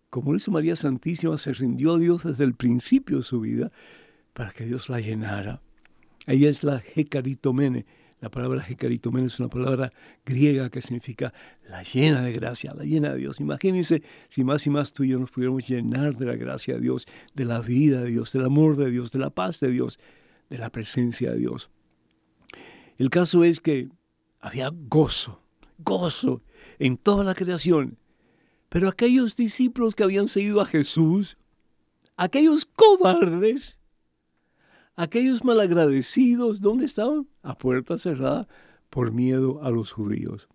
como 0.09 0.31
lo 0.31 0.37
hizo 0.37 0.51
María 0.51 0.77
Santísima, 0.77 1.37
se 1.37 1.51
rindió 1.51 1.95
a 1.95 1.99
Dios 1.99 2.23
desde 2.23 2.45
el 2.45 2.55
principio 2.55 3.17
de 3.17 3.23
su 3.23 3.41
vida 3.41 3.73
para 4.33 4.51
que 4.51 4.65
Dios 4.65 4.87
la 4.87 5.01
llenara. 5.01 5.61
Ella 6.25 6.49
es 6.49 6.63
la 6.63 6.81
Hecaritomene. 6.95 7.85
La 8.21 8.29
palabra 8.29 8.65
Hecaritomene 8.67 9.27
es 9.27 9.39
una 9.39 9.49
palabra 9.49 9.93
griega 10.25 10.69
que 10.69 10.81
significa 10.81 11.33
la 11.67 11.83
llena 11.83 12.21
de 12.21 12.33
gracia, 12.33 12.73
la 12.73 12.83
llena 12.83 13.13
de 13.13 13.19
Dios. 13.19 13.39
Imagínense 13.39 14.03
si 14.27 14.43
más 14.43 14.65
y 14.67 14.69
más 14.69 14.91
tú 14.91 15.03
y 15.03 15.09
yo 15.09 15.19
nos 15.19 15.31
pudiéramos 15.31 15.67
llenar 15.67 16.17
de 16.17 16.25
la 16.25 16.35
gracia 16.35 16.75
de 16.75 16.81
Dios, 16.81 17.07
de 17.33 17.45
la 17.45 17.61
vida 17.61 18.01
de 18.01 18.11
Dios, 18.11 18.33
del 18.33 18.45
amor 18.45 18.75
de 18.75 18.91
Dios, 18.91 19.11
de 19.11 19.19
la 19.19 19.29
paz 19.29 19.59
de 19.59 19.71
Dios, 19.71 19.99
de 20.49 20.57
la 20.57 20.69
presencia 20.69 21.31
de 21.31 21.37
Dios. 21.37 21.69
El 22.97 23.09
caso 23.09 23.43
es 23.43 23.59
que 23.59 23.87
había 24.41 24.69
gozo, 24.73 25.41
gozo 25.77 26.41
en 26.77 26.97
toda 26.97 27.23
la 27.23 27.33
creación 27.33 27.97
pero 28.69 28.87
aquellos 28.87 29.35
discípulos 29.35 29.95
que 29.95 30.03
habían 30.03 30.27
seguido 30.27 30.61
a 30.61 30.65
Jesús, 30.65 31.37
aquellos 32.15 32.65
cobardes, 32.65 33.78
aquellos 34.99 35.45
malagradecidos, 35.45 36.59
¿dónde 36.59 36.85
estaban? 36.85 37.25
A 37.41 37.57
puerta 37.57 37.97
cerrada 37.97 38.49
por 38.89 39.13
miedo 39.13 39.63
a 39.63 39.69
los 39.69 39.93
judíos. 39.93 40.49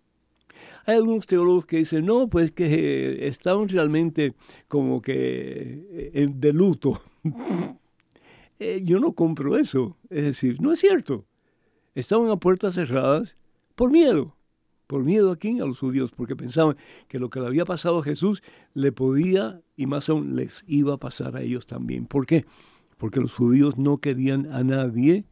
Hay 0.85 0.97
algunos 0.97 1.25
teólogos 1.25 1.65
que 1.65 1.77
dicen, 1.77 2.05
no, 2.05 2.29
pues 2.29 2.51
que 2.51 3.27
estaban 3.27 3.67
realmente 3.67 4.35
como 4.67 5.01
que 5.01 6.11
eh, 6.13 6.27
de 6.31 6.53
luto. 6.53 7.01
Eh, 8.57 8.83
yo 8.85 9.01
no 9.01 9.11
compro 9.11 9.57
eso. 9.57 9.97
Es 10.09 10.23
decir, 10.23 10.61
no 10.61 10.71
es 10.71 10.79
cierto. 10.79 11.25
Estaban 11.93 12.29
a 12.29 12.37
puertas 12.37 12.75
cerradas 12.75 13.35
por 13.75 13.91
miedo 13.91 14.33
por 14.87 15.03
miedo 15.03 15.31
aquí 15.31 15.59
a 15.59 15.65
los 15.65 15.79
judíos, 15.79 16.11
porque 16.15 16.35
pensaban 16.35 16.77
que 17.07 17.19
lo 17.19 17.29
que 17.29 17.39
le 17.39 17.47
había 17.47 17.65
pasado 17.65 17.99
a 17.99 18.03
Jesús 18.03 18.43
le 18.73 18.91
podía 18.91 19.61
y 19.75 19.87
más 19.87 20.09
aún 20.09 20.35
les 20.35 20.63
iba 20.67 20.93
a 20.93 20.97
pasar 20.97 21.35
a 21.35 21.41
ellos 21.41 21.65
también. 21.65 22.05
¿Por 22.05 22.25
qué? 22.25 22.45
Porque 22.97 23.19
los 23.19 23.33
judíos 23.33 23.77
no 23.77 23.97
querían 23.97 24.51
a 24.51 24.63
nadie 24.63 25.25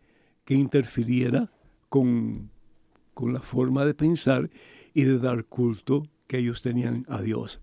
que 0.45 0.53
interfiriera 0.53 1.51
con, 1.89 2.49
con 3.13 3.33
la 3.33 3.39
forma 3.39 3.85
de 3.85 3.93
pensar 3.93 4.49
y 4.93 5.03
de 5.03 5.19
dar 5.19 5.45
culto 5.45 6.07
que 6.27 6.39
ellos 6.39 6.61
tenían 6.61 7.05
a 7.07 7.21
Dios. 7.21 7.61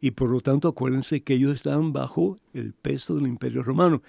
Y 0.00 0.12
por 0.12 0.30
lo 0.30 0.40
tanto, 0.40 0.68
acuérdense 0.68 1.22
que 1.22 1.34
ellos 1.34 1.54
estaban 1.54 1.92
bajo 1.92 2.38
el 2.52 2.72
peso 2.74 3.16
del 3.16 3.26
imperio 3.26 3.62
romano. 3.62 4.02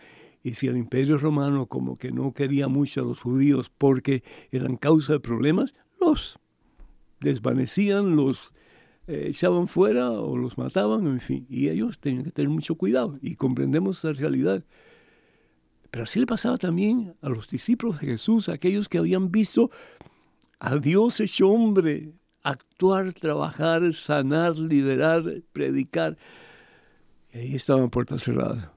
Y 0.44 0.54
si 0.54 0.68
el 0.68 0.78
imperio 0.78 1.18
romano 1.18 1.66
como 1.66 1.98
que 1.98 2.12
no 2.12 2.34
quería 2.34 2.68
mucho 2.68 3.02
a 3.02 3.06
los 3.06 3.22
judíos 3.22 3.72
porque 3.76 4.24
eran 4.52 4.78
causa 4.78 5.14
de 5.14 5.20
problemas, 5.20 5.74
los 6.00 6.40
desvanecían, 7.20 8.16
los 8.16 8.54
eh, 9.08 9.28
echaban 9.30 9.68
fuera 9.68 10.12
o 10.12 10.38
los 10.38 10.58
mataban, 10.58 11.08
en 11.08 11.20
fin, 11.20 11.46
y 11.50 11.70
ellos 11.70 12.00
tenían 12.00 12.24
que 12.24 12.32
tener 12.32 12.50
mucho 12.50 12.76
cuidado 12.76 13.18
y 13.22 13.36
comprendemos 13.36 14.00
esa 14.00 14.14
realidad. 14.14 14.64
Pero 15.98 16.04
así 16.04 16.20
le 16.20 16.28
pasaba 16.28 16.60
también 16.60 17.16
a 17.24 17.30
los 17.30 17.50
discípulos 17.50 18.00
de 18.00 18.06
Jesús, 18.06 18.50
aquellos 18.50 18.88
que 18.88 19.00
habían 19.00 19.32
visto 19.32 19.72
a 20.60 20.76
Dios 20.76 21.20
hecho 21.20 21.50
hombre, 21.50 22.14
actuar, 22.44 23.14
trabajar, 23.14 23.92
sanar, 23.96 24.56
liberar, 24.60 25.24
predicar. 25.54 26.16
Y 27.34 27.40
ahí 27.40 27.56
estaban 27.56 27.90
puertas 27.90 28.22
cerradas. 28.22 28.70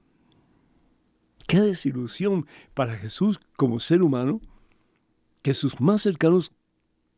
Qué 1.47 1.61
desilusión 1.61 2.47
para 2.73 2.97
Jesús 2.97 3.39
como 3.55 3.79
ser 3.79 4.01
humano 4.01 4.41
que 5.43 5.53
sus 5.53 5.79
más 5.79 6.01
cercanos 6.01 6.51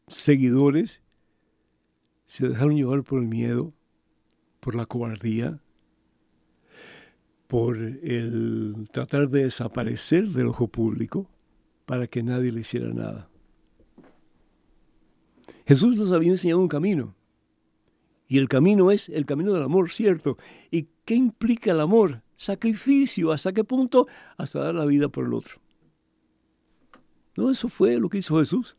seguidores 0.10 1.02
se 2.26 2.50
dejaron 2.50 2.76
llevar 2.76 3.04
por 3.04 3.22
el 3.22 3.30
miedo, 3.30 3.72
por 4.60 4.76
la 4.76 4.86
cobardía, 4.86 5.62
por 7.54 7.78
el 7.78 8.90
tratar 8.92 9.30
de 9.30 9.44
desaparecer 9.44 10.30
del 10.30 10.48
ojo 10.48 10.68
público 10.68 11.30
para 11.86 12.08
que 12.08 12.24
nadie 12.24 12.52
le 12.52 12.62
hiciera 12.62 12.92
nada. 12.92 13.30
Jesús 15.68 15.96
nos 16.00 16.14
había 16.14 16.32
enseñado 16.32 16.60
un 16.60 16.68
camino. 16.68 17.14
Y 18.28 18.40
el 18.40 18.50
camino 18.50 18.90
es 18.90 19.08
el 19.08 19.28
camino 19.28 19.54
del 19.54 19.62
amor, 19.62 19.92
¿cierto? 19.92 20.36
¿Y 20.72 20.88
qué 21.06 21.14
implica 21.14 21.70
el 21.70 21.82
amor? 21.82 22.24
Sacrificio. 22.36 23.32
¿Hasta 23.32 23.54
qué 23.54 23.64
punto? 23.64 24.08
Hasta 24.36 24.58
dar 24.58 24.74
la 24.74 24.88
vida 24.88 25.10
por 25.10 25.26
el 25.26 25.34
otro. 25.36 25.62
No, 27.38 27.52
eso 27.52 27.70
fue 27.70 28.00
lo 28.00 28.10
que 28.10 28.18
hizo 28.18 28.40
Jesús. 28.40 28.76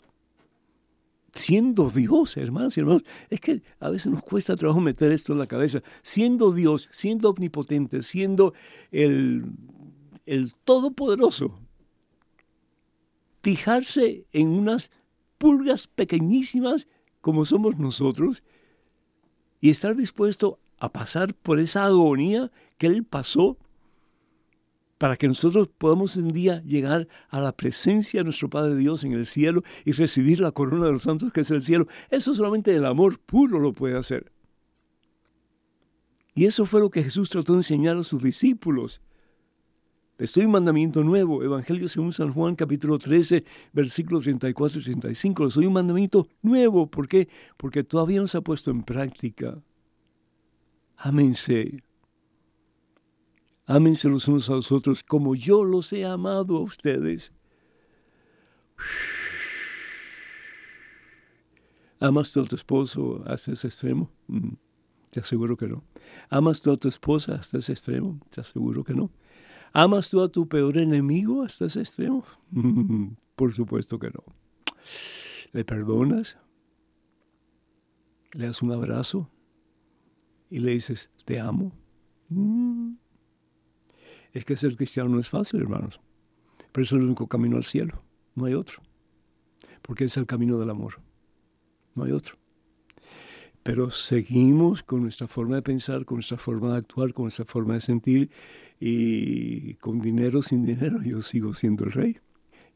Siendo 1.35 1.91
Dios, 1.91 2.37
hermanos 2.37 2.77
y 2.77 2.81
hermanos, 2.81 3.03
es 3.29 3.41
que 3.41 3.63
a 3.81 3.91
veces 3.91 4.13
nos 4.13 4.23
cuesta 4.23 4.55
trabajo 4.57 4.81
meter 4.81 5.11
esto 5.11 5.33
en 5.33 5.41
la 5.41 5.49
cabeza. 5.49 5.83
Siendo 6.03 6.53
Dios, 6.53 6.89
siendo 6.93 7.31
omnipotente, 7.31 8.03
siendo 8.03 8.55
el, 8.93 9.45
el 10.27 10.55
Todopoderoso, 10.55 11.59
fijarse 13.43 14.27
en 14.33 14.49
unas 14.49 14.91
pulgas 15.39 15.89
pequeñísimas 15.89 16.87
como 17.21 17.45
somos 17.45 17.79
nosotros 17.79 18.43
y 19.61 19.71
estar 19.71 19.97
dispuesto 19.97 20.61
a 20.79 20.93
pasar 20.93 21.35
por 21.35 21.59
esa 21.59 21.87
agonía 21.87 22.53
que 22.79 22.87
Él 22.87 23.05
pasó 23.05 23.59
para 24.99 25.17
que 25.17 25.29
nosotros 25.29 25.69
podamos 25.69 26.17
un 26.17 26.33
día 26.33 26.63
llegar 26.63 27.09
a 27.29 27.41
la 27.41 27.53
presencia 27.53 28.21
de 28.21 28.25
nuestro 28.25 28.49
Padre 28.49 28.77
Dios 28.77 29.05
en 29.05 29.13
el 29.13 29.27
cielo 29.27 29.63
y 29.85 29.93
recibir 29.93 30.41
la 30.41 30.53
corona 30.53 30.87
de 30.87 30.93
los 30.93 31.03
santos 31.03 31.33
que 31.33 31.41
es 31.41 31.51
el 31.51 31.63
cielo. 31.63 31.87
Eso 32.11 32.35
solamente 32.35 32.75
el 32.75 32.85
amor 32.85 33.19
puro 33.19 33.59
lo 33.59 33.73
puede 33.73 33.99
hacer. 33.99 34.33
Y 36.35 36.47
eso 36.47 36.67
fue 36.67 36.81
lo 36.81 36.91
que 36.91 37.03
Jesús 37.03 37.31
trató 37.31 37.53
de 37.53 37.61
enseñar 37.61 37.97
a 37.97 38.03
sus 38.03 38.23
discípulos. 38.23 39.01
Estoy 40.17 40.45
un 40.45 40.53
mandamiento 40.53 41.03
nuevo, 41.03 41.43
Evangelio 41.43 41.89
según 41.89 42.13
San 42.13 42.33
Juan 42.33 42.55
capítulo 42.55 42.99
13, 42.99 43.45
versículos 43.73 44.23
34 44.23 44.81
y 44.81 44.85
35. 44.85 45.51
Soy 45.51 45.67
un 45.67 45.73
mandamiento 45.73 46.29
nuevo, 46.41 46.89
¿por 46.89 47.09
qué? 47.09 47.29
Porque 47.57 47.83
todavía 47.83 48.21
no 48.21 48.29
se 48.29 48.39
ha 48.39 48.41
puesto 48.41 48.71
en 48.71 48.85
práctica. 48.85 49.61
Ámense. 50.97 51.83
Ámense 53.67 54.09
los 54.09 54.29
unos 54.29 54.51
a 54.51 54.55
los 54.55 54.73
otros 54.73 55.03
como 55.03 55.35
yo 55.35 55.65
los 55.65 55.93
he 55.93 56.05
amado 56.05 56.57
a 56.57 56.61
ustedes. 56.61 57.33
¿Amas 62.01 62.33
tú 62.33 62.43
a 62.43 62.45
tu 62.45 62.57
esposo 62.57 63.23
hasta 63.27 63.53
ese 63.53 63.69
extremo? 63.69 64.11
Mm, 64.27 64.55
te 65.11 65.21
aseguro 65.21 65.57
que 65.57 65.69
no. 65.69 65.85
¿Amas 66.29 66.61
tú 66.61 66.71
a 66.73 66.77
tu 66.77 66.89
esposa 66.89 67.37
hasta 67.37 67.59
ese 67.59 67.73
extremo? 67.73 68.21
Te 68.29 68.43
aseguro 68.43 68.85
que 68.85 68.95
no. 68.95 69.11
¿Amas 69.73 70.11
tú 70.11 70.21
a 70.21 70.29
tu 70.29 70.47
peor 70.47 70.77
enemigo 70.77 71.43
hasta 71.43 71.65
ese 71.65 71.81
extremo? 71.81 72.25
Por 73.35 73.55
supuesto 73.55 73.99
que 73.99 74.11
no. 74.11 74.23
¿Le 75.53 75.65
perdonas? 75.65 76.37
¿Le 78.33 78.47
das 78.47 78.61
un 78.61 78.73
abrazo? 78.73 79.31
Y 80.51 80.59
le 80.59 80.73
dices, 80.73 81.11
te 81.25 81.41
amo. 81.41 81.73
Mm. 82.29 83.04
Es 84.35 84.45
que 84.45 84.59
ser 84.59 84.77
cristiano 84.77 85.09
no 85.09 85.21
es 85.21 85.31
fácil, 85.31 85.63
hermanos. 85.63 86.01
Pero 86.73 86.83
es 86.83 86.93
el 86.93 87.03
único 87.03 87.27
camino 87.29 87.57
al 87.57 87.65
cielo. 87.65 88.03
No 88.35 88.45
hay 88.45 88.53
otro. 88.55 88.83
Porque 89.81 90.05
es 90.05 90.17
el 90.19 90.27
camino 90.27 90.59
del 90.59 90.69
amor. 90.69 91.01
No 91.95 92.05
hay 92.05 92.13
otro 92.13 92.37
pero 93.65 93.91
seguimos 93.91 94.83
con 94.83 95.01
nuestra 95.01 95.27
forma 95.27 95.57
de 95.57 95.63
pensar, 95.63 96.05
con 96.05 96.17
nuestra 96.17 96.37
forma 96.37 96.73
de 96.73 96.79
actuar, 96.79 97.15
con 97.15 97.25
nuestra 97.25 97.47
forma 97.47 97.73
de 97.75 97.81
sentir 97.81 98.31
y 98.79 99.75
con 99.77 100.01
dinero, 100.01 100.43
sin 100.43 100.67
dinero, 100.67 101.03
yo 101.03 101.23
sigo 101.23 101.55
siendo 101.55 101.85
el 101.85 101.93
rey. 101.93 102.19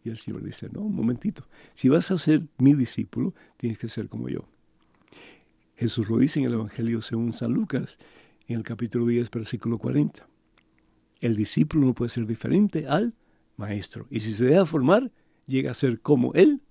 Y 0.03 0.09
el 0.09 0.17
Señor 0.17 0.43
dice, 0.43 0.71
no, 0.73 0.81
un 0.81 0.95
momentito, 0.95 1.47
si 1.75 1.91
vas 1.91 2.11
a 2.11 2.17
ser 2.17 2.43
mi 2.57 2.73
discípulo, 2.73 3.35
tienes 3.59 3.79
que 3.79 3.91
ser 3.91 4.09
como 4.09 4.31
yo. 4.31 4.49
Jesús 5.77 6.09
lo 6.09 6.17
dice 6.17 6.41
en 6.41 6.47
el 6.47 6.55
Evangelio 6.55 7.03
según 7.03 7.35
San 7.35 7.53
Lucas, 7.53 7.99
en 8.47 8.57
el 8.57 8.63
capítulo 8.63 9.07
10, 9.07 9.31
versículo 9.31 9.77
40. 9.77 10.27
El 11.21 11.37
discípulo 11.37 11.87
no 11.87 11.95
puede 11.95 12.11
ser 12.11 12.27
diferente 12.27 12.87
al 12.87 13.15
maestro. 13.57 14.07
Y 14.11 14.21
si 14.21 14.33
se 14.33 14.45
deja 14.45 14.67
formar, 14.67 15.11
llega 15.47 15.71
a 15.71 15.75
ser 15.75 16.01
como 16.01 16.33
el 16.35 16.63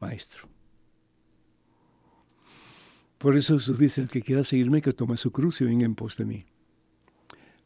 maestro. 0.00 0.48
Por 3.18 3.36
eso 3.36 3.58
Jesús 3.58 3.78
dice, 3.78 4.00
el 4.00 4.08
que 4.08 4.22
quiera 4.22 4.44
seguirme, 4.44 4.80
que 4.80 4.94
tome 4.94 5.18
su 5.18 5.30
cruz 5.30 5.60
y 5.60 5.64
venga 5.64 5.84
en 5.84 5.94
pos 5.94 6.16
de 6.16 6.24
mí. 6.24 6.46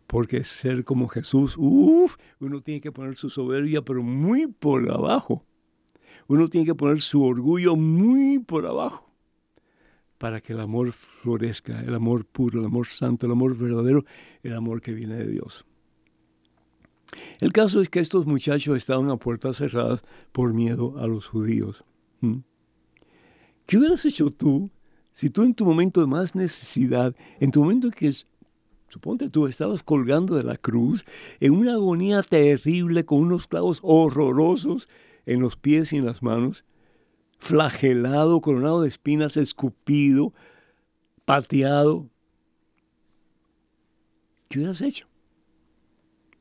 Porque 0.09 0.43
ser 0.43 0.85
como 0.85 1.07
Jesús, 1.09 1.55
uff, 1.57 2.17
uno 2.41 2.61
tiene 2.61 2.81
que 2.81 2.91
poner 2.91 3.15
su 3.15 3.31
soberbia, 3.31 3.83
pero 3.83 4.03
muy 4.03 4.49
por 4.49 4.91
abajo. 4.91 5.45
Uno 6.27 6.49
tiene 6.49 6.67
que 6.67 6.75
poner 6.75 7.01
su 7.01 7.23
orgullo 7.23 7.77
muy 7.77 8.41
por 8.41 8.67
abajo 8.67 9.15
para 10.19 10.41
que 10.41 10.55
el 10.55 10.61
amor 10.61 10.93
florezca, 10.93 11.81
el 11.81 11.95
amor 11.95 12.25
puro, 12.25 12.61
el 12.61 12.67
amor 12.67 12.87
santo, 12.87 13.27
el 13.27 13.33
amor 13.33 13.57
verdadero, 13.57 14.05
el 14.43 14.55
amor 14.55 14.81
que 14.81 14.93
viene 14.93 15.17
de 15.17 15.29
Dios. 15.29 15.67
El 17.41 17.53
caso 17.53 17.81
es 17.81 17.89
que 17.89 18.01
estos 18.01 18.27
muchachos 18.27 18.77
estaban 18.77 19.11
a 19.11 19.17
puertas 19.17 19.59
cerradas 19.59 20.03
por 20.33 20.53
miedo 20.53 20.99
a 20.99 21.07
los 21.07 21.27
judíos. 21.27 21.85
¿Mm? 22.21 22.39
¿Qué 23.67 23.79
hubieras 23.79 24.05
hecho 24.05 24.31
tú 24.31 24.71
si 25.15 25.31
tú 25.31 25.45
en 25.45 25.55
tu 25.55 25.65
momento 25.65 26.01
de 26.01 26.09
más 26.09 26.35
necesidad, 26.35 27.15
en 27.39 27.53
tu 27.53 27.61
momento 27.61 27.91
que 27.91 28.13
suponte 28.89 29.31
tú 29.31 29.47
estabas 29.47 29.85
colgando 29.85 30.35
de 30.35 30.43
la 30.43 30.57
cruz, 30.57 31.05
en 31.39 31.53
una 31.53 31.75
agonía 31.75 32.23
terrible, 32.23 33.05
con 33.05 33.21
unos 33.21 33.47
clavos 33.47 33.79
horrorosos 33.83 34.89
en 35.25 35.41
los 35.41 35.57
pies 35.57 35.93
y 35.93 35.99
en 35.99 36.07
las 36.07 36.23
manos, 36.23 36.65
flagelado, 37.39 38.41
coronado 38.41 38.83
de 38.83 38.89
espinas, 38.89 39.37
escupido, 39.37 40.35
pateado, 41.25 42.09
¿qué 44.49 44.59
hubieras 44.59 44.81
hecho? 44.81 45.07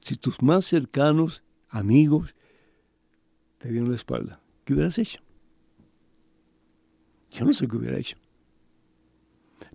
Si 0.03 0.15
tus 0.15 0.41
más 0.41 0.65
cercanos 0.65 1.43
amigos 1.69 2.35
te 3.57 3.69
dieron 3.69 3.89
la 3.89 3.95
espalda, 3.95 4.41
¿qué 4.65 4.73
hubieras 4.73 4.97
hecho? 4.97 5.19
Yo 7.31 7.45
no 7.45 7.53
sé 7.53 7.67
qué 7.67 7.77
hubiera 7.77 7.97
hecho 7.97 8.17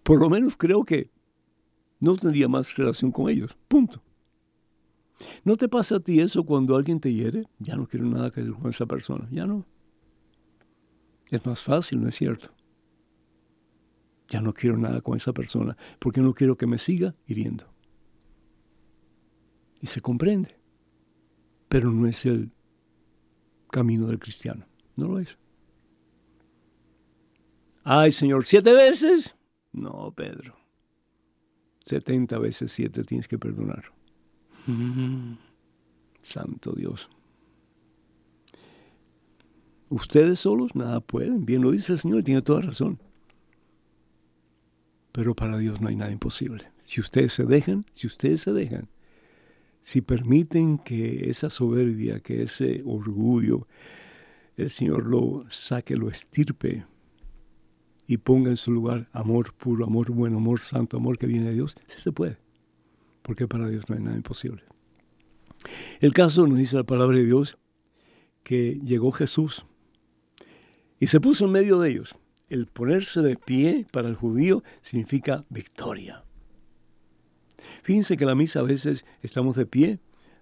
por 0.08 0.20
lo 0.20 0.30
menos 0.30 0.56
creo 0.56 0.84
que 0.84 1.10
no 2.00 2.16
tendría 2.16 2.48
más 2.48 2.74
relación 2.76 3.12
con 3.12 3.28
ellos. 3.28 3.56
Punto. 3.68 4.02
¿No 5.44 5.56
te 5.56 5.68
pasa 5.68 5.96
a 5.96 6.00
ti 6.00 6.20
eso 6.20 6.44
cuando 6.44 6.76
alguien 6.76 6.98
te 6.98 7.12
hiere? 7.12 7.46
Ya 7.58 7.76
no 7.76 7.86
quiero 7.86 8.06
nada 8.06 8.30
que 8.30 8.42
ver 8.42 8.52
con 8.52 8.70
esa 8.70 8.86
persona. 8.86 9.28
Ya 9.30 9.46
no. 9.46 9.66
Es 11.26 11.44
más 11.44 11.60
fácil, 11.60 12.00
¿no 12.00 12.08
es 12.08 12.14
cierto? 12.14 12.48
Ya 14.28 14.40
no 14.40 14.54
quiero 14.54 14.78
nada 14.78 15.02
con 15.02 15.14
esa 15.14 15.34
persona 15.34 15.76
porque 15.98 16.22
no 16.22 16.32
quiero 16.32 16.56
que 16.56 16.66
me 16.66 16.78
siga 16.78 17.14
hiriendo. 17.26 17.66
Y 19.80 19.86
se 19.86 20.00
comprende. 20.00 20.56
Pero 21.68 21.90
no 21.90 22.06
es 22.06 22.24
el 22.26 22.50
camino 23.70 24.06
del 24.06 24.18
cristiano. 24.18 24.66
No 24.96 25.08
lo 25.08 25.18
es. 25.18 25.36
Ay, 27.84 28.12
Señor, 28.12 28.44
siete 28.44 28.72
veces. 28.72 29.34
No, 29.72 30.12
Pedro. 30.12 30.56
70 31.88 32.38
veces 32.38 32.70
7 32.72 33.02
tienes 33.04 33.26
que 33.28 33.38
perdonar. 33.38 33.84
Santo 36.22 36.72
Dios. 36.72 37.08
Ustedes 39.88 40.40
solos 40.40 40.74
nada 40.74 41.00
pueden. 41.00 41.46
Bien 41.46 41.62
lo 41.62 41.70
dice 41.70 41.94
el 41.94 41.98
Señor, 41.98 42.22
tiene 42.22 42.42
toda 42.42 42.60
razón. 42.60 43.00
Pero 45.12 45.34
para 45.34 45.56
Dios 45.56 45.80
no 45.80 45.88
hay 45.88 45.96
nada 45.96 46.10
imposible. 46.10 46.70
Si 46.82 47.00
ustedes 47.00 47.32
se 47.32 47.44
dejan, 47.44 47.86
si 47.94 48.06
ustedes 48.06 48.42
se 48.42 48.52
dejan, 48.52 48.88
si 49.88 50.03
permiten 50.03 50.77
que 50.77 51.31
esa 51.31 51.48
soberbia, 51.48 52.20
que 52.20 52.42
ese 52.42 52.83
orgullo, 52.85 53.66
el 54.59 54.68
Señor 54.68 55.07
lo 55.07 55.46
saque, 55.48 55.96
lo 55.96 56.11
estirpe, 56.11 56.85
y 58.07 58.18
ponga 58.18 58.51
en 58.51 58.59
su 58.59 58.70
lugar 58.70 59.09
amor 59.12 59.55
puro, 59.55 59.87
amor 59.87 60.11
bueno, 60.11 60.37
amor 60.37 60.61
santo, 60.61 60.98
amor 60.98 61.16
que 61.16 61.27
viene 61.27 61.46
de 61.46 61.55
Dios, 61.55 61.74
sí 61.87 62.03
se 62.03 62.12
puede. 62.12 62.37
Porque 63.22 63.48
para 63.48 63.66
Dios 63.66 63.88
no 63.88 63.96
hay 63.96 64.03
nada 64.03 64.18
imposible. 64.18 64.62
El 66.01 66.12
caso 66.12 66.46
nos 66.46 66.59
dice 66.59 66.77
la 66.77 66.85
palabra 66.85 67.16
de 67.16 67.24
Dios 67.24 67.57
que 68.42 68.79
llegó 68.85 69.11
Jesús 69.11 69.64
y 71.01 71.07
se 71.07 71.18
puso 71.18 71.46
en 71.46 71.53
medio 71.53 71.81
de 71.81 71.88
ellos. 71.88 72.14
el 72.51 72.66
ponerse 72.66 73.22
de 73.22 73.37
pie 73.37 73.87
para 73.90 74.09
el 74.09 74.16
judío 74.16 74.62
significa 74.83 75.46
victoria. 75.48 76.27
Fíjense 77.88 78.18
que 78.18 78.27
la 78.27 78.35
misa 78.35 78.61
a 78.61 78.64
veces 78.64 79.07
estamos 79.22 79.57
de 79.57 79.64
pie, 79.64 79.98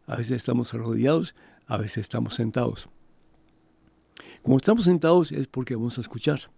a 0.09 0.17
veces 0.17 0.39
estamos 0.39 0.75
arrodillados, 0.75 1.37
a 1.69 1.77
veces 1.77 1.99
estamos 1.99 2.35
sentados. 2.35 2.89
Cuando 4.43 4.57
estamos 4.57 4.83
sentados 4.83 5.31
es 5.31 5.47
porque 5.47 5.77
vamos 5.77 5.97
a 5.97 6.01
escuchar. 6.01 6.51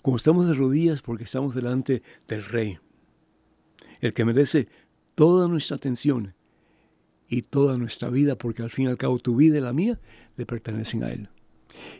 Cuando 0.00 0.16
estamos 0.16 0.48
de 0.48 0.54
rodillas 0.54 1.02
porque 1.02 1.24
estamos 1.24 1.54
delante 1.54 2.02
del 2.26 2.42
Rey, 2.46 2.78
el 4.00 4.14
que 4.14 4.24
merece 4.24 4.66
toda 5.14 5.46
nuestra 5.46 5.76
atención 5.76 6.32
y 7.28 7.42
toda 7.42 7.76
nuestra 7.76 8.08
vida, 8.08 8.38
porque 8.38 8.62
al 8.62 8.70
fin 8.70 8.86
y 8.86 8.88
al 8.88 8.96
cabo 8.96 9.18
tu 9.18 9.36
vida 9.36 9.58
y 9.58 9.60
la 9.60 9.74
mía 9.74 10.00
le 10.38 10.46
pertenecen 10.46 11.04
a 11.04 11.10
Él. 11.10 11.28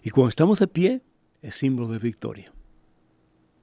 Y 0.02 0.08
cuando 0.08 0.30
estamos 0.30 0.60
de 0.60 0.68
pie 0.68 1.02
es 1.42 1.56
símbolo 1.56 1.88
de 1.88 1.98
victoria. 1.98 2.54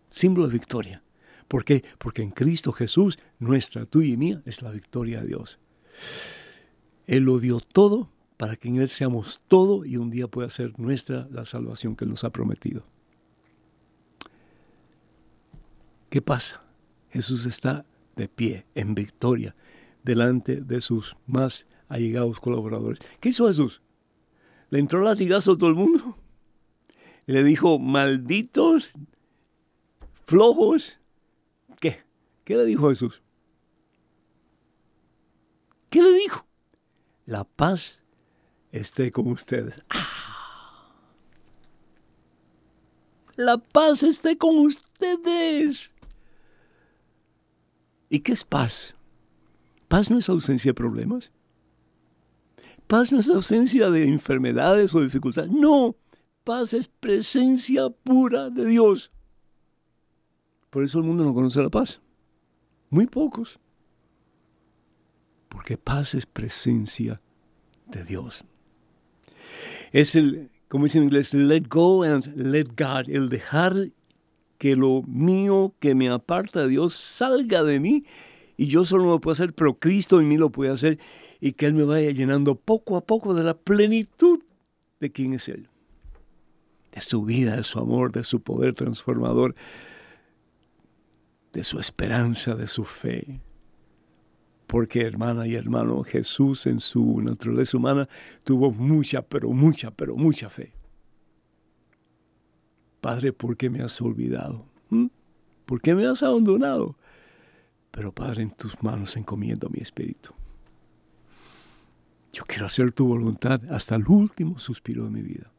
Símbolo 0.10 0.45
de 0.45 0.54
victoria. 0.54 1.04
¿Por 1.47 1.65
qué? 1.65 1.84
Porque 1.97 2.21
en 2.21 2.32
Cristo 2.32 2.71
Jesús, 2.71 3.19
nuestra, 3.39 3.86
tuya 3.86 4.13
y 4.13 4.17
mía, 4.17 4.41
es 4.45 4.62
la 4.62 4.71
victoria 4.71 5.21
de 5.21 5.27
Dios. 5.27 5.60
Él 7.06 7.23
lo 7.23 7.39
dio 7.39 7.60
todo 7.60 8.10
para 8.38 8.56
que 8.56 8.67
en 8.67 8.77
Él 8.77 8.89
seamos 8.89 9.41
todo 9.47 9.86
y 9.86 9.97
un 9.97 10.10
día 10.10 10.27
pueda 10.27 10.49
ser 10.49 10.77
nuestra 10.79 11.27
la 11.32 11.45
salvación 11.45 11.95
que 11.95 12.06
Él 12.06 12.12
nos 12.12 12.23
ha 12.23 12.32
prometido. 12.32 12.86
¿Qué 16.10 16.21
pasa? 16.21 16.63
Jesús 17.10 17.45
está 17.45 17.86
de 18.15 18.27
pie, 18.27 18.65
en 18.75 18.95
victoria, 18.95 19.56
delante 20.03 20.62
de 20.62 20.82
sus 20.82 21.15
más 21.25 21.67
allegados 21.88 22.39
colaboradores. 22.39 22.99
¿Qué 23.19 23.29
hizo 23.29 23.47
Jesús? 23.47 23.82
¿Le 24.69 24.79
entró 24.79 25.01
latigazo 25.01 25.53
a 25.53 25.58
todo 25.58 25.69
el 25.69 25.75
mundo? 25.75 26.17
Le 27.25 27.43
dijo, 27.43 27.79
malditos, 27.79 28.91
flojos. 30.25 30.99
¿Qué? 31.79 32.03
¿Qué 32.43 32.55
le 32.55 32.65
dijo 32.65 32.89
Jesús? 32.89 33.21
¿Qué 35.89 36.01
le 36.01 36.13
dijo? 36.13 36.45
La 37.25 37.43
paz 37.43 38.03
esté 38.71 39.12
con 39.12 39.27
ustedes. 39.27 39.81
¡Ah! 39.89 40.13
La 43.36 43.57
paz 43.57 44.03
esté 44.03 44.38
con 44.38 44.57
ustedes. 44.57 45.91
¿Y 48.09 48.19
qué 48.19 48.31
es 48.33 48.43
paz? 48.43 48.95
Paz 49.88 50.12
no 50.12 50.19
es 50.19 50.29
ausencia 50.29 50.69
de 50.69 50.75
problemas. 50.75 51.31
Paz 52.88 53.12
no 53.12 53.19
es 53.19 53.29
ausencia 53.29 53.89
de 53.89 54.03
enfermedades 54.03 54.93
o 54.93 55.01
dificultades. 55.01 55.51
No, 55.51 55.95
paz 56.43 56.73
es 56.73 56.88
presencia 56.88 57.89
pura 57.89 58.49
de 58.49 58.65
Dios. 58.65 59.12
Por 60.73 60.83
eso 60.83 60.97
el 60.97 61.05
mundo 61.05 61.23
no 61.23 61.36
conoce 61.36 61.62
la 61.62 61.69
paz. 61.69 62.01
Muy 62.89 63.05
pocos. 63.05 63.59
Porque 65.47 65.77
paz 65.77 66.15
es 66.15 66.25
presencia 66.25 67.21
de 67.86 68.03
Dios. 68.03 68.43
Es 69.91 70.15
el, 70.15 70.49
como 70.67 70.86
dice 70.86 70.97
en 70.97 71.03
inglés, 71.03 71.31
let 71.36 71.65
go 71.69 72.01
and 72.01 72.25
let 72.36 72.69
God, 72.75 73.07
el 73.07 73.29
dejar 73.29 73.91
que 74.57 74.75
lo 74.75 75.03
mío 75.03 75.75
que 75.79 75.93
me 75.93 76.09
aparta 76.09 76.63
de 76.63 76.69
Dios 76.69 76.95
salga 76.95 77.62
de 77.62 77.79
mí. 77.79 78.03
Y 78.57 78.65
yo 78.65 78.83
solo 78.83 79.05
lo 79.05 79.21
puedo 79.21 79.33
hacer, 79.33 79.53
pero 79.53 79.75
Cristo 79.75 80.19
en 80.19 80.27
mí 80.27 80.38
lo 80.38 80.49
puede 80.49 80.71
hacer. 80.71 80.97
Y 81.39 81.53
que 81.53 81.67
Él 81.67 81.75
me 81.75 81.83
vaya 81.83 82.09
llenando 82.09 82.55
poco 82.55 82.97
a 82.97 83.01
poco 83.01 83.36
de 83.36 83.43
la 83.43 83.53
plenitud 83.53 84.39
de 84.99 85.12
quién 85.12 85.36
es 85.36 85.49
Él, 85.49 85.69
de 86.91 87.01
su 87.01 87.23
vida, 87.23 87.57
de 87.57 87.63
su 87.63 87.77
amor, 87.77 88.12
de 88.12 88.23
su 88.23 88.41
poder 88.41 88.73
transformador, 88.73 89.53
de 91.53 91.63
su 91.63 91.79
esperanza, 91.79 92.55
de 92.55 92.67
su 92.67 92.83
fe 92.83 93.39
porque 94.73 95.01
hermana 95.01 95.45
y 95.45 95.53
hermano, 95.53 96.03
Jesús 96.03 96.65
en 96.65 96.79
su 96.79 97.21
naturaleza 97.21 97.77
humana 97.77 98.09
tuvo 98.43 98.71
mucha, 98.71 99.21
pero 99.21 99.51
mucha, 99.51 99.91
pero 99.91 100.15
mucha 100.15 100.49
fe. 100.49 100.73
Padre, 102.99 103.33
¿por 103.33 103.55
qué 103.55 103.69
me 103.69 103.83
has 103.83 104.01
olvidado? 104.01 104.65
¿Mm? 104.89 105.09
¿Por 105.67 105.79
qué 105.79 105.93
me 105.93 106.07
has 106.07 106.23
abandonado? 106.23 106.95
Pero 107.91 108.11
Padre, 108.11 108.41
en 108.41 108.49
tus 108.49 108.81
manos 108.81 109.15
encomiendo 109.15 109.69
mi 109.69 109.77
espíritu. 109.79 110.31
Yo 112.31 112.43
quiero 112.45 112.65
hacer 112.65 112.91
tu 112.91 113.05
voluntad 113.05 113.61
hasta 113.69 113.93
el 113.93 114.07
último 114.07 114.57
suspiro 114.57 115.03
de 115.03 115.11
mi 115.11 115.21
vida. 115.21 115.51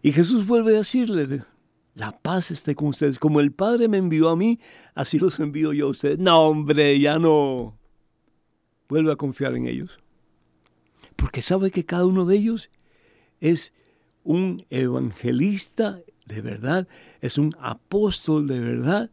Y 0.00 0.12
Jesús 0.12 0.46
vuelve 0.46 0.74
a 0.74 0.78
decirle, 0.78 1.44
la 1.94 2.12
paz 2.12 2.50
esté 2.50 2.74
con 2.74 2.88
ustedes. 2.88 3.18
Como 3.18 3.40
el 3.40 3.52
Padre 3.52 3.88
me 3.88 3.98
envió 3.98 4.28
a 4.28 4.36
mí, 4.36 4.58
así 4.94 5.18
los 5.18 5.38
envío 5.40 5.72
yo 5.72 5.86
a 5.86 5.90
ustedes. 5.90 6.18
No, 6.18 6.40
hombre, 6.46 6.98
ya 6.98 7.18
no 7.18 7.78
vuelve 8.88 9.12
a 9.12 9.16
confiar 9.16 9.54
en 9.54 9.66
ellos. 9.66 9.98
Porque 11.16 11.42
sabe 11.42 11.70
que 11.70 11.84
cada 11.84 12.06
uno 12.06 12.24
de 12.24 12.36
ellos 12.36 12.70
es 13.40 13.72
un 14.24 14.64
evangelista 14.70 16.00
de 16.26 16.40
verdad, 16.40 16.88
es 17.20 17.38
un 17.38 17.54
apóstol 17.60 18.46
de 18.46 18.60
verdad, 18.60 19.10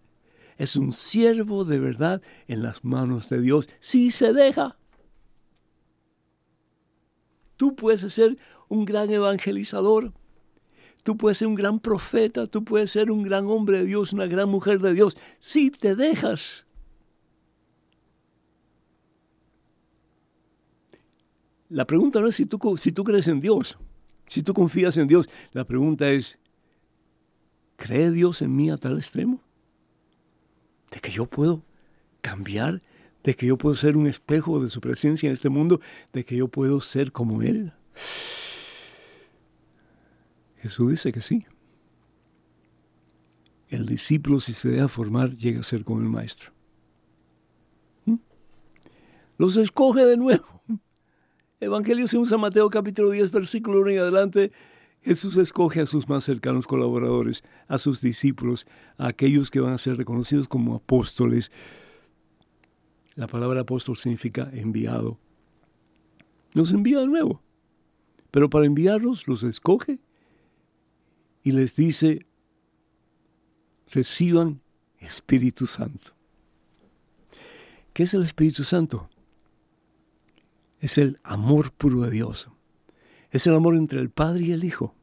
es 0.57 0.75
un 0.75 0.91
siervo 0.91 1.65
de 1.65 1.79
verdad 1.79 2.21
en 2.47 2.61
las 2.61 2.83
manos 2.83 3.29
de 3.29 3.41
Dios, 3.41 3.69
si 3.79 4.11
se 4.11 4.33
deja. 4.33 4.77
Tú 7.57 7.75
puedes 7.75 8.01
ser 8.13 8.37
un 8.67 8.85
gran 8.85 9.09
evangelizador, 9.09 10.13
tú 11.03 11.17
puedes 11.17 11.37
ser 11.37 11.47
un 11.47 11.55
gran 11.55 11.79
profeta, 11.79 12.47
tú 12.47 12.63
puedes 12.63 12.91
ser 12.91 13.11
un 13.11 13.23
gran 13.23 13.45
hombre 13.45 13.79
de 13.79 13.85
Dios, 13.85 14.13
una 14.13 14.27
gran 14.27 14.49
mujer 14.49 14.79
de 14.79 14.93
Dios, 14.93 15.17
si 15.39 15.71
te 15.71 15.95
dejas. 15.95 16.65
La 21.69 21.85
pregunta 21.85 22.19
no 22.19 22.27
es 22.27 22.35
si 22.35 22.45
tú, 22.45 22.57
crees 22.57 23.27
en 23.27 23.39
Dios, 23.39 23.77
si 24.27 24.41
tú 24.41 24.53
confías 24.53 24.97
en 24.97 25.07
Dios. 25.07 25.29
La 25.51 25.65
pregunta 25.65 26.09
es, 26.09 26.39
¿cree 27.75 28.09
Dios 28.11 28.41
en 28.41 28.55
mí 28.55 28.71
a 28.71 28.77
tal 28.77 28.97
extremo? 28.97 29.41
De 30.91 30.99
que 30.99 31.11
yo 31.11 31.27
puedo 31.27 31.63
cambiar, 32.21 32.81
de 33.23 33.35
que 33.35 33.45
yo 33.45 33.57
puedo 33.57 33.75
ser 33.75 33.97
un 33.97 34.07
espejo 34.07 34.59
de 34.61 34.69
su 34.69 34.81
presencia 34.81 35.27
en 35.27 35.33
este 35.33 35.49
mundo, 35.49 35.79
de 36.11 36.25
que 36.25 36.35
yo 36.35 36.47
puedo 36.47 36.81
ser 36.81 37.11
como 37.11 37.43
Él. 37.43 37.71
Jesús 40.61 40.91
dice 40.91 41.11
que 41.11 41.21
sí. 41.21 41.45
El 43.69 43.85
discípulo, 43.85 44.41
si 44.41 44.53
se 44.53 44.69
deja 44.69 44.87
formar, 44.87 45.35
llega 45.35 45.61
a 45.61 45.63
ser 45.63 45.83
como 45.83 45.99
el 45.99 46.09
maestro. 46.09 46.51
¿Mm? 48.05 48.15
Los 49.37 49.57
escoge 49.57 50.05
de 50.05 50.17
nuevo. 50.17 50.45
Evangelio 51.59 52.07
según 52.07 52.25
San 52.25 52.39
Mateo 52.39 52.69
capítulo 52.69 53.11
10 53.11 53.31
versículo 53.31 53.81
1 53.81 53.91
y 53.91 53.97
adelante, 53.97 54.51
Jesús 55.01 55.37
escoge 55.37 55.81
a 55.81 55.85
sus 55.85 56.09
más 56.09 56.23
cercanos 56.23 56.67
colaboradores, 56.67 57.43
a 57.67 57.77
sus 57.77 58.01
discípulos, 58.01 58.65
a 58.97 59.07
aquellos 59.07 59.51
que 59.51 59.59
van 59.59 59.73
a 59.73 59.77
ser 59.77 59.97
reconocidos 59.97 60.47
como 60.47 60.75
apóstoles. 60.75 61.51
La 63.15 63.27
palabra 63.27 63.61
apóstol 63.61 63.97
significa 63.97 64.49
enviado. 64.51 65.19
Los 66.53 66.71
envía 66.71 66.99
de 66.99 67.07
nuevo. 67.07 67.41
Pero 68.31 68.49
para 68.49 68.65
enviarlos 68.65 69.27
los 69.27 69.43
escoge 69.43 69.99
y 71.43 71.51
les 71.51 71.75
dice, 71.75 72.25
reciban 73.91 74.61
Espíritu 74.99 75.67
Santo. 75.67 76.13
¿Qué 77.93 78.03
es 78.03 78.13
el 78.13 78.23
Espíritu 78.23 78.63
Santo? 78.63 79.09
es 80.79 80.97
el 80.97 81.19
amor 81.23 81.71
puro 81.71 82.01
de 82.01 82.11
Dios. 82.11 82.49
Es 83.31 83.45
el 83.47 83.55
amor 83.55 83.75
entre 83.75 83.99
el 83.99 84.09
Padre 84.09 84.45
y 84.45 84.51
el 84.51 84.63
Hijo. 84.63 84.95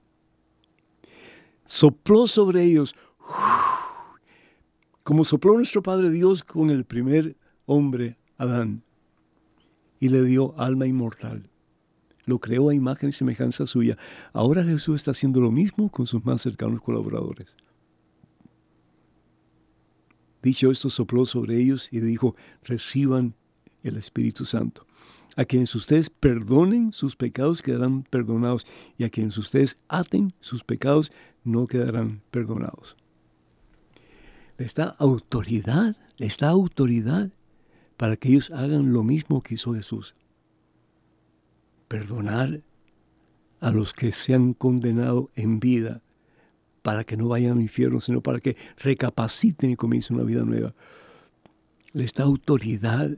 Sopló 1.67 2.27
sobre 2.27 2.65
ellos, 2.65 2.95
como 5.03 5.25
sopló 5.25 5.55
nuestro 5.55 5.83
Padre 5.83 6.11
Dios 6.11 6.43
con 6.43 6.71
el 6.71 6.85
primer 6.85 7.37
hombre, 7.67 8.19
Adán, 8.39 8.83
y 10.01 10.09
le 10.09 10.23
dio 10.23 10.59
alma 10.59 10.87
inmortal. 10.87 11.49
Lo 12.27 12.41
creó 12.41 12.69
a 12.69 12.75
imagen 12.75 13.09
y 13.09 13.13
semejanza 13.13 13.67
suya. 13.67 13.97
Ahora 14.33 14.63
Jesús 14.65 14.97
está 14.97 15.13
haciendo 15.13 15.41
lo 15.41 15.51
mismo 15.51 15.89
con 15.89 16.07
sus 16.07 16.25
más 16.25 16.43
cercanos 16.43 16.83
colaboradores. 16.83 17.47
Dicho 20.43 20.71
esto, 20.71 20.91
sopló 20.91 21.25
sobre 21.25 21.57
ellos 21.57 21.89
y 21.91 22.01
dijo, 22.01 22.37
reciban 22.63 23.35
el 23.83 23.97
Espíritu 23.97 24.45
Santo. 24.45 24.87
A 25.37 25.45
quienes 25.45 25.75
ustedes 25.75 26.09
perdonen 26.09 26.93
sus 26.93 27.15
pecados 27.15 27.63
quedarán 27.63 28.03
perdonados 28.05 28.67
y 28.97 29.05
a 29.05 29.11
quienes 29.11 29.37
ustedes 29.39 29.77
aten 29.89 30.33
sus 30.41 30.65
pecados 30.65 31.13
no 31.45 31.67
quedarán 31.67 32.23
perdonados. 32.31 32.97
Les 34.59 34.75
da 34.75 34.97
autoridad, 34.99 35.97
les 36.17 36.39
da 36.39 36.49
autoridad 36.49 37.31
para 37.97 38.17
que 38.17 38.31
ellos 38.31 38.51
hagan 38.51 38.93
lo 38.93 39.03
mismo 39.03 39.43
que 39.43 39.55
hizo 39.55 39.75
Jesús. 39.75 40.15
Perdonar 41.89 42.61
a 43.61 43.71
los 43.71 43.93
que 43.93 44.13
se 44.13 44.35
han 44.35 44.55
condenado 44.55 45.31
en 45.35 45.61
vida 45.61 46.03
para 46.83 47.05
que 47.05 47.17
no 47.17 47.29
vayan 47.29 47.53
al 47.53 47.61
infierno, 47.61 48.01
sino 48.01 48.21
para 48.21 48.39
que 48.41 48.57
recapaciten 48.79 49.71
y 49.71 49.77
comiencen 49.77 50.17
una 50.17 50.25
vida 50.25 50.43
nueva. 50.43 50.75
Les 51.93 52.13
da 52.13 52.25
autoridad 52.25 53.11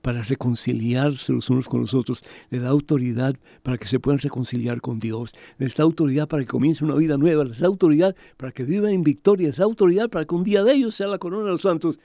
para 0.00 0.22
reconciliarse 0.22 1.32
los 1.32 1.50
unos 1.50 1.68
con 1.68 1.80
los 1.80 1.92
otros, 1.92 2.24
les 2.48 2.62
da 2.62 2.68
autoridad 2.68 3.36
para 3.62 3.76
que 3.76 3.86
se 3.86 4.00
puedan 4.00 4.20
reconciliar 4.20 4.80
con 4.80 5.00
Dios, 5.00 5.34
les 5.58 5.74
da 5.74 5.84
autoridad 5.84 6.28
para 6.28 6.44
que 6.44 6.48
comiencen 6.48 6.88
una 6.88 6.96
vida 6.96 7.18
nueva, 7.18 7.44
les 7.44 7.58
da 7.58 7.66
autoridad 7.66 8.16
para 8.36 8.52
que 8.52 8.64
vivan 8.64 8.92
en 8.92 9.02
victoria, 9.02 9.48
les 9.48 9.56
da 9.56 9.64
autoridad 9.64 10.08
para 10.08 10.24
que 10.24 10.34
un 10.34 10.44
día 10.44 10.64
de 10.64 10.72
ellos 10.72 10.94
sea 10.94 11.08
la 11.08 11.18
corona 11.18 11.44
de 11.44 11.50
los 11.50 11.60
santos, 11.60 12.00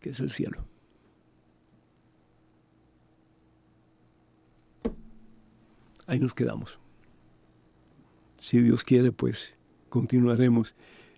que 0.00 0.10
es 0.10 0.20
el 0.20 0.30
cielo. 0.30 0.66
Ahí 6.12 6.20
nos 6.20 6.34
quedamos. 6.34 6.78
Si 8.38 8.60
Dios 8.60 8.84
quiere, 8.84 9.12
pues 9.12 9.56
continuaremos 9.88 10.74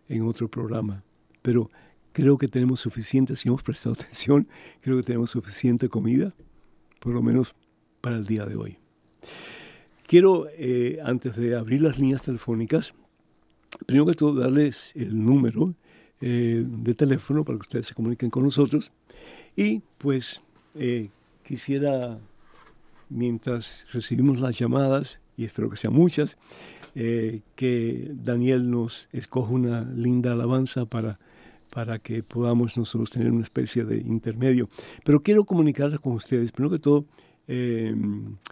en 0.09 0.22
otro 0.22 0.49
programa. 0.49 1.03
Pero 1.42 1.68
creo 2.12 2.38
que 2.38 2.47
tenemos 2.47 2.78
suficiente, 2.78 3.34
si 3.34 3.49
hemos 3.49 3.64
prestado 3.64 3.95
atención, 3.99 4.47
creo 4.82 4.97
que 4.97 5.03
tenemos 5.03 5.32
suficiente 5.32 5.88
comida, 5.88 6.32
por 7.01 7.12
lo 7.12 7.22
menos 7.22 7.57
para 8.01 8.14
el 8.14 8.24
día 8.24 8.47
de 8.47 8.55
hoy. 8.55 8.78
Quiero, 10.07 10.47
eh, 10.53 11.01
antes 11.03 11.34
de 11.34 11.57
abrir 11.57 11.82
las 11.82 11.99
líneas 11.99 12.22
telefónicas, 12.22 12.95
primero 13.86 14.07
que 14.07 14.14
todo 14.14 14.32
darles 14.32 14.92
el 14.95 15.24
número 15.24 15.74
eh, 16.20 16.64
de 16.64 16.95
teléfono 16.95 17.45
para 17.45 17.59
que 17.59 17.62
ustedes 17.62 17.88
se 17.88 17.95
comuniquen 17.95 18.30
con 18.30 18.45
nosotros. 18.45 18.92
Y 19.57 19.82
pues 19.99 20.40
eh, 20.76 21.09
quisiera, 21.42 22.20
mientras 23.14 23.86
recibimos 23.92 24.40
las 24.40 24.58
llamadas, 24.58 25.20
y 25.36 25.44
espero 25.44 25.70
que 25.70 25.76
sean 25.76 25.94
muchas, 25.94 26.36
eh, 26.94 27.40
que 27.56 28.10
Daniel 28.12 28.70
nos 28.70 29.08
escoja 29.12 29.52
una 29.52 29.82
linda 29.82 30.32
alabanza 30.32 30.84
para, 30.84 31.18
para 31.70 31.98
que 31.98 32.22
podamos 32.22 32.76
nosotros 32.76 33.10
tener 33.10 33.30
una 33.30 33.44
especie 33.44 33.84
de 33.84 33.98
intermedio. 33.98 34.68
Pero 35.04 35.22
quiero 35.22 35.44
comunicarles 35.44 36.00
con 36.00 36.12
ustedes, 36.12 36.52
primero 36.52 36.72
que 36.72 36.78
todo, 36.80 37.06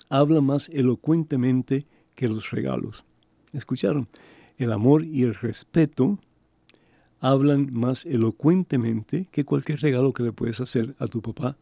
habla 0.09 0.41
más 0.41 0.71
elocuentemente 0.71 1.87
que 2.15 2.29
los 2.29 2.51
regalos. 2.51 3.05
¿Escucharon? 3.53 4.09
El 4.57 4.73
amor 4.73 5.05
y 5.05 5.23
el 5.23 5.35
respeto 5.35 6.19
hablan 7.21 7.73
más 7.73 8.07
elocuentemente 8.07 9.29
que 9.31 9.45
cualquier 9.45 9.81
regalo 9.81 10.13
que 10.13 10.23
le 10.23 10.33
puedes 10.33 10.61
hacer 10.61 10.95
a 10.99 11.07
tu 11.07 11.23
papá 11.23 11.57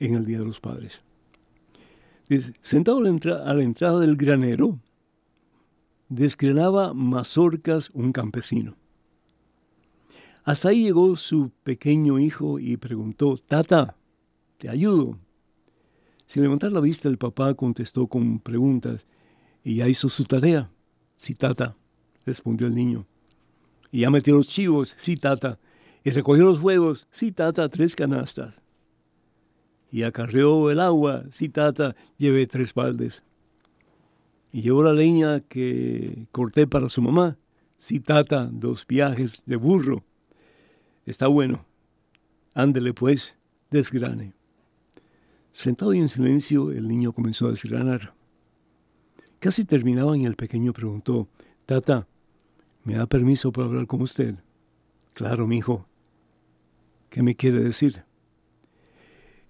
en 0.00 0.14
el 0.14 0.24
Día 0.24 0.38
de 0.38 0.44
los 0.44 0.60
Padres. 0.60 1.02
Sentado 2.60 2.98
a 2.98 3.02
la, 3.02 3.36
a 3.44 3.54
la 3.54 3.62
entrada 3.62 4.00
del 4.00 4.16
granero, 4.16 4.78
desgranaba 6.08 6.94
mazorcas 6.94 7.90
un 7.90 8.12
campesino. 8.12 8.76
Hasta 10.44 10.68
ahí 10.68 10.84
llegó 10.84 11.16
su 11.16 11.50
pequeño 11.62 12.18
hijo 12.18 12.58
y 12.58 12.76
preguntó, 12.76 13.38
Tata, 13.38 13.96
te 14.58 14.68
ayudo. 14.68 15.18
Sin 16.26 16.42
levantar 16.42 16.72
la 16.72 16.80
vista, 16.80 17.08
el 17.08 17.18
papá 17.18 17.54
contestó 17.54 18.06
con 18.06 18.38
preguntas. 18.40 19.06
¿Y 19.62 19.76
ya 19.76 19.88
hizo 19.88 20.08
su 20.10 20.24
tarea? 20.24 20.70
Sí, 21.24 21.34
tata, 21.34 21.74
respondió 22.26 22.66
el 22.66 22.74
niño. 22.74 23.06
¿Y 23.90 24.00
ya 24.00 24.10
metió 24.10 24.36
los 24.36 24.46
chivos? 24.46 24.94
Sí, 24.98 25.16
tata. 25.16 25.58
¿Y 26.04 26.10
recogió 26.10 26.44
los 26.44 26.60
huevos? 26.60 27.08
Sí, 27.10 27.32
tata, 27.32 27.66
tres 27.70 27.96
canastas. 27.96 28.60
¿Y 29.90 30.02
acarreó 30.02 30.70
el 30.70 30.80
agua? 30.80 31.24
Sí, 31.30 31.48
tata, 31.48 31.96
llevé 32.18 32.46
tres 32.46 32.74
baldes. 32.74 33.22
¿Y 34.52 34.60
llevó 34.60 34.82
la 34.82 34.92
leña 34.92 35.40
que 35.40 36.26
corté 36.30 36.66
para 36.66 36.90
su 36.90 37.00
mamá? 37.00 37.38
Sí, 37.78 38.00
tata, 38.00 38.50
dos 38.52 38.86
viajes 38.86 39.40
de 39.46 39.56
burro. 39.56 40.04
Está 41.06 41.26
bueno. 41.26 41.64
Ándele 42.54 42.92
pues, 42.92 43.34
desgrane. 43.70 44.34
Sentado 45.52 45.94
y 45.94 46.00
en 46.00 46.10
silencio, 46.10 46.70
el 46.70 46.86
niño 46.86 47.14
comenzó 47.14 47.46
a 47.46 47.52
desgranar. 47.52 48.12
Casi 49.44 49.66
terminaban 49.66 50.22
y 50.22 50.24
el 50.24 50.36
pequeño 50.36 50.72
preguntó, 50.72 51.28
Tata, 51.66 52.08
¿me 52.82 52.94
da 52.94 53.04
permiso 53.04 53.52
para 53.52 53.66
hablar 53.66 53.86
con 53.86 54.00
usted? 54.00 54.36
Claro, 55.12 55.46
mi 55.46 55.58
hijo. 55.58 55.86
¿Qué 57.10 57.22
me 57.22 57.36
quiere 57.36 57.60
decir? 57.60 58.04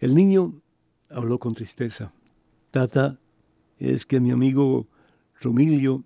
El 0.01 0.17
niño 0.17 0.61
habló 1.09 1.39
con 1.39 1.55
tristeza. 1.55 2.13
Tata, 2.73 3.21
es 3.79 4.05
que 4.05 4.19
mi 4.19 4.33
amigo 4.33 4.89
Romilio 5.41 6.03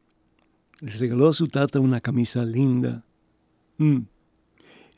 le 0.81 0.93
regaló 0.93 1.27
a 1.27 1.33
su 1.33 1.49
tata 1.49 1.81
una 1.81 2.03
camisa 2.03 2.45
linda. 2.45 3.07
Mm. 3.79 4.01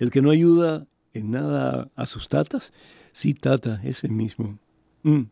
El 0.01 0.11
que 0.11 0.21
no 0.21 0.31
ayuda 0.31 0.89
en 1.15 1.31
nada 1.31 1.93
a 1.95 2.07
sus 2.07 2.29
tatas, 2.29 2.73
sí, 3.13 3.35
tata, 3.35 3.81
ese 3.85 4.09
mismo. 4.09 4.59
Mm. 5.05 5.27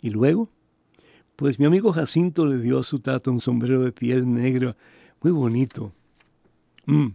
¿Y 0.00 0.08
luego? 0.08 0.48
Pues 1.36 1.58
mi 1.58 1.66
amigo 1.66 1.92
Jacinto 1.92 2.46
le 2.46 2.58
dio 2.58 2.78
a 2.78 2.84
su 2.84 3.00
tata 3.00 3.30
un 3.30 3.40
sombrero 3.40 3.82
de 3.82 3.92
piel 3.92 4.32
negra 4.32 4.76
muy 5.20 5.32
bonito. 5.32 5.92
Mm. 6.86 7.08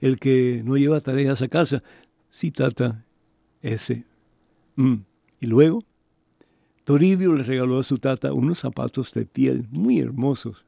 El 0.00 0.18
que 0.18 0.62
no 0.64 0.76
lleva 0.76 1.00
tareas 1.00 1.40
a 1.42 1.48
casa, 1.48 1.82
sí, 2.30 2.50
tata, 2.50 3.04
ese. 3.62 4.04
Mm. 4.76 4.96
¿Y 5.40 5.46
luego? 5.46 5.84
Toribio 6.84 7.32
le 7.34 7.42
regaló 7.42 7.78
a 7.78 7.84
su 7.84 7.98
tata 7.98 8.32
unos 8.32 8.60
zapatos 8.60 9.12
de 9.12 9.26
piel 9.26 9.66
muy 9.70 9.98
hermosos. 9.98 10.64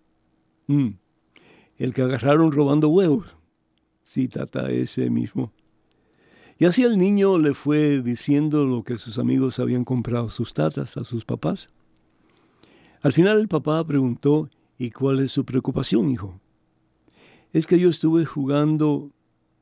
El 0.66 1.94
que 1.94 2.02
agarraron 2.02 2.52
robando 2.52 2.88
huevos. 2.88 3.26
Sí, 4.02 4.28
tata, 4.28 4.70
ese 4.70 5.10
mismo. 5.10 5.52
Y 6.58 6.64
así 6.64 6.82
el 6.82 6.98
niño 6.98 7.38
le 7.38 7.54
fue 7.54 8.02
diciendo 8.02 8.64
lo 8.64 8.82
que 8.82 8.98
sus 8.98 9.18
amigos 9.18 9.60
habían 9.60 9.84
comprado 9.84 10.28
sus 10.28 10.54
tatas 10.54 10.96
a 10.96 11.04
sus 11.04 11.24
papás. 11.24 11.70
Al 13.02 13.12
final 13.12 13.38
el 13.38 13.48
papá 13.48 13.84
preguntó, 13.84 14.50
¿y 14.78 14.90
cuál 14.90 15.20
es 15.20 15.32
su 15.32 15.44
preocupación, 15.44 16.10
hijo? 16.10 16.40
Es 17.52 17.66
que 17.66 17.78
yo 17.78 17.90
estuve 17.90 18.24
jugando 18.24 19.10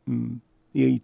mm, 0.06 0.36
y 0.74 1.02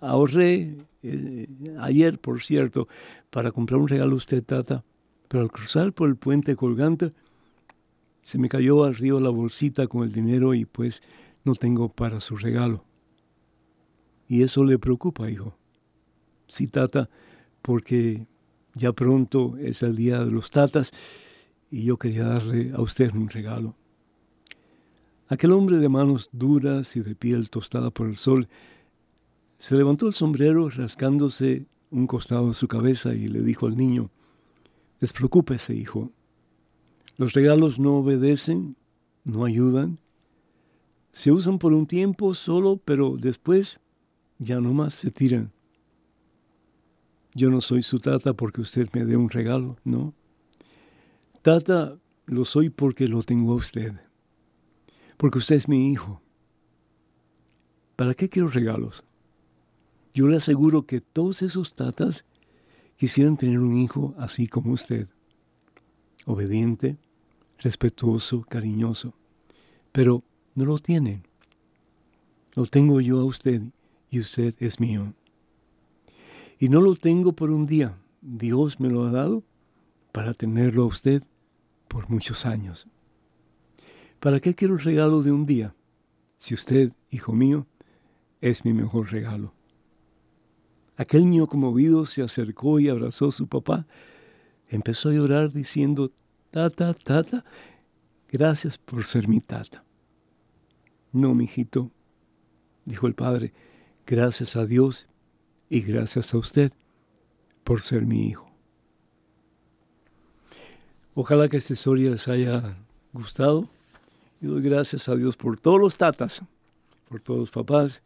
ahorré 0.00 0.76
eh, 1.02 1.46
ayer, 1.80 2.18
por 2.18 2.42
cierto, 2.42 2.88
para 3.30 3.52
comprar 3.52 3.80
un 3.80 3.88
regalo 3.88 4.14
a 4.14 4.16
usted, 4.16 4.42
tata, 4.42 4.84
pero 5.28 5.42
al 5.42 5.50
cruzar 5.50 5.92
por 5.92 6.08
el 6.08 6.16
puente 6.16 6.56
colgante, 6.56 7.12
se 8.22 8.38
me 8.38 8.48
cayó 8.48 8.84
al 8.84 8.94
río 8.94 9.20
la 9.20 9.30
bolsita 9.30 9.86
con 9.86 10.04
el 10.04 10.12
dinero 10.12 10.54
y 10.54 10.64
pues 10.64 11.02
no 11.44 11.54
tengo 11.54 11.88
para 11.88 12.20
su 12.20 12.36
regalo. 12.36 12.84
Y 14.28 14.42
eso 14.42 14.64
le 14.64 14.78
preocupa, 14.78 15.30
hijo. 15.30 15.56
Sí, 16.46 16.66
tata, 16.68 17.10
porque 17.62 18.26
ya 18.74 18.92
pronto 18.92 19.56
es 19.58 19.82
el 19.82 19.96
día 19.96 20.24
de 20.24 20.30
los 20.30 20.50
tatas 20.50 20.92
y 21.72 21.84
yo 21.84 21.96
quería 21.96 22.24
darle 22.24 22.70
a 22.74 22.82
usted 22.82 23.12
un 23.14 23.30
regalo. 23.30 23.74
Aquel 25.26 25.52
hombre 25.52 25.78
de 25.78 25.88
manos 25.88 26.28
duras 26.30 26.94
y 26.96 27.00
de 27.00 27.14
piel 27.14 27.48
tostada 27.48 27.90
por 27.90 28.06
el 28.06 28.18
sol 28.18 28.46
se 29.58 29.74
levantó 29.74 30.06
el 30.06 30.12
sombrero 30.12 30.68
rascándose 30.68 31.64
un 31.90 32.06
costado 32.06 32.48
de 32.48 32.54
su 32.54 32.68
cabeza 32.68 33.14
y 33.14 33.26
le 33.26 33.40
dijo 33.40 33.66
al 33.66 33.76
niño, 33.76 34.10
Despreocúpese, 35.00 35.74
hijo. 35.74 36.12
Los 37.16 37.32
regalos 37.32 37.80
no 37.80 37.96
obedecen, 37.96 38.76
no 39.24 39.46
ayudan. 39.46 39.98
Se 41.12 41.32
usan 41.32 41.58
por 41.58 41.72
un 41.72 41.86
tiempo 41.86 42.34
solo, 42.34 42.76
pero 42.84 43.16
después 43.16 43.80
ya 44.38 44.60
no 44.60 44.74
más 44.74 44.94
se 44.94 45.10
tiran. 45.10 45.52
Yo 47.34 47.50
no 47.50 47.62
soy 47.62 47.82
su 47.82 47.98
tata 47.98 48.34
porque 48.34 48.60
usted 48.60 48.90
me 48.92 49.06
dé 49.06 49.16
un 49.16 49.30
regalo, 49.30 49.76
no. 49.84 50.12
Tata 51.42 51.98
lo 52.26 52.44
soy 52.44 52.70
porque 52.70 53.08
lo 53.08 53.20
tengo 53.24 53.54
a 53.54 53.56
usted, 53.56 53.94
porque 55.16 55.38
usted 55.38 55.56
es 55.56 55.66
mi 55.68 55.90
hijo. 55.90 56.22
¿Para 57.96 58.14
qué 58.14 58.28
quiero 58.28 58.46
regalos? 58.46 59.02
Yo 60.14 60.28
le 60.28 60.36
aseguro 60.36 60.86
que 60.86 61.00
todos 61.00 61.42
esos 61.42 61.74
tatas 61.74 62.24
quisieran 62.96 63.36
tener 63.36 63.58
un 63.58 63.76
hijo 63.76 64.14
así 64.18 64.46
como 64.46 64.72
usted, 64.72 65.08
obediente, 66.26 66.96
respetuoso, 67.58 68.42
cariñoso, 68.42 69.12
pero 69.90 70.22
no 70.54 70.64
lo 70.64 70.78
tienen. 70.78 71.26
Lo 72.54 72.66
tengo 72.66 73.00
yo 73.00 73.18
a 73.18 73.24
usted 73.24 73.62
y 74.10 74.20
usted 74.20 74.54
es 74.60 74.78
mío. 74.78 75.12
Y 76.60 76.68
no 76.68 76.80
lo 76.80 76.94
tengo 76.94 77.32
por 77.32 77.50
un 77.50 77.66
día. 77.66 77.98
Dios 78.20 78.78
me 78.78 78.90
lo 78.90 79.06
ha 79.06 79.10
dado 79.10 79.42
para 80.12 80.34
tenerlo 80.34 80.84
a 80.84 80.86
usted 80.86 81.24
por 81.92 82.08
muchos 82.08 82.46
años. 82.46 82.88
¿Para 84.18 84.40
qué 84.40 84.54
quiero 84.54 84.74
el 84.74 84.80
regalo 84.80 85.22
de 85.22 85.30
un 85.30 85.44
día? 85.44 85.74
Si 86.38 86.54
usted, 86.54 86.92
hijo 87.10 87.34
mío, 87.34 87.66
es 88.40 88.64
mi 88.64 88.72
mejor 88.72 89.12
regalo. 89.12 89.52
Aquel 90.96 91.28
niño 91.28 91.46
conmovido 91.46 92.06
se 92.06 92.22
acercó 92.22 92.80
y 92.80 92.88
abrazó 92.88 93.28
a 93.28 93.32
su 93.32 93.46
papá. 93.46 93.86
Empezó 94.68 95.10
a 95.10 95.12
llorar 95.12 95.52
diciendo, 95.52 96.10
tata, 96.50 96.94
tata, 96.94 97.44
gracias 98.26 98.78
por 98.78 99.04
ser 99.04 99.28
mi 99.28 99.40
tata. 99.40 99.84
No, 101.12 101.34
mijito, 101.34 101.90
dijo 102.86 103.06
el 103.06 103.14
padre, 103.14 103.52
gracias 104.06 104.56
a 104.56 104.64
Dios 104.64 105.08
y 105.68 105.82
gracias 105.82 106.32
a 106.32 106.38
usted 106.38 106.72
por 107.64 107.82
ser 107.82 108.06
mi 108.06 108.28
hijo. 108.28 108.51
Ojalá 111.14 111.48
que 111.48 111.58
esta 111.58 111.74
historia 111.74 112.10
les 112.10 112.26
haya 112.26 112.74
gustado 113.12 113.68
y 114.40 114.46
doy 114.46 114.62
gracias 114.62 115.10
a 115.10 115.14
Dios 115.14 115.36
por 115.36 115.60
todos 115.60 115.78
los 115.78 115.98
tatas, 115.98 116.40
por 117.06 117.20
todos 117.20 117.40
los 117.40 117.50
papás 117.50 118.02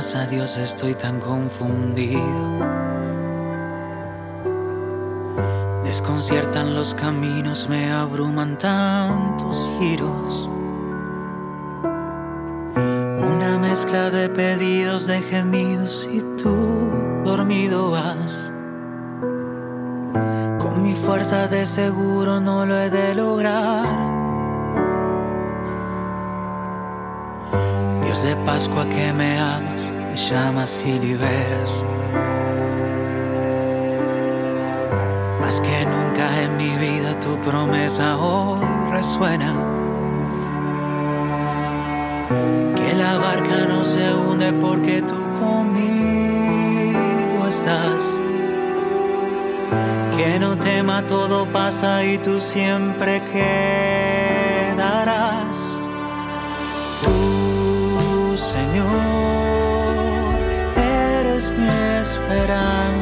A 0.02 0.26
Dios 0.26 0.58
estoy 0.58 0.96
tan 0.96 1.20
confundido. 1.20 2.22
Desconciertan 5.84 6.74
los 6.74 6.96
caminos, 6.96 7.70
me 7.70 7.92
abruman 7.92 8.58
tantos 8.58 9.72
giros. 9.78 10.50
Una 12.66 13.60
mezcla 13.62 14.10
de 14.10 14.28
pedidos, 14.30 15.06
de 15.06 15.22
gemidos 15.22 16.10
y 16.12 16.22
tú 16.42 16.90
dormido 17.24 17.92
vas. 17.92 18.52
Con 20.58 20.82
mi 20.82 20.96
fuerza 20.96 21.48
de 21.48 21.68
seguro 21.68 22.42
no 22.42 22.66
lo 22.66 22.76
he 22.76 22.90
de 22.90 23.14
lograr. 23.14 24.01
De 28.24 28.36
Pascua 28.46 28.88
que 28.88 29.12
me 29.12 29.40
amas, 29.40 29.90
me 29.90 30.16
llamas 30.16 30.84
y 30.86 31.00
liberas. 31.00 31.84
Más 35.42 35.60
que 35.60 35.86
nunca 35.86 36.44
en 36.44 36.56
mi 36.56 36.70
vida 36.76 37.20
tu 37.20 37.36
promesa 37.42 38.16
hoy 38.20 38.60
resuena. 38.92 39.56
Que 42.76 42.94
la 42.94 43.18
barca 43.18 43.66
no 43.68 43.84
se 43.84 44.14
hunde 44.14 44.54
porque 44.54 45.02
tú 45.02 45.18
conmigo 45.40 46.52
estás. 47.50 48.20
Que 50.16 50.38
no 50.38 50.56
tema, 50.58 51.08
todo 51.08 51.48
pasa 51.48 52.04
y 52.06 52.20
tú 52.20 52.40
siempre 52.40 53.24
quedarás. 53.24 53.91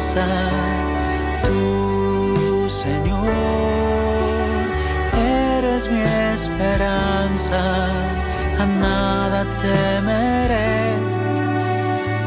Esperanza. 0.10 0.50
Tú, 1.46 2.70
Señor, 2.70 3.30
eres 5.16 5.90
mi 5.90 6.02
esperanza. 6.34 7.88
A 8.60 8.66
nada 8.66 9.46
temeré, 9.62 10.98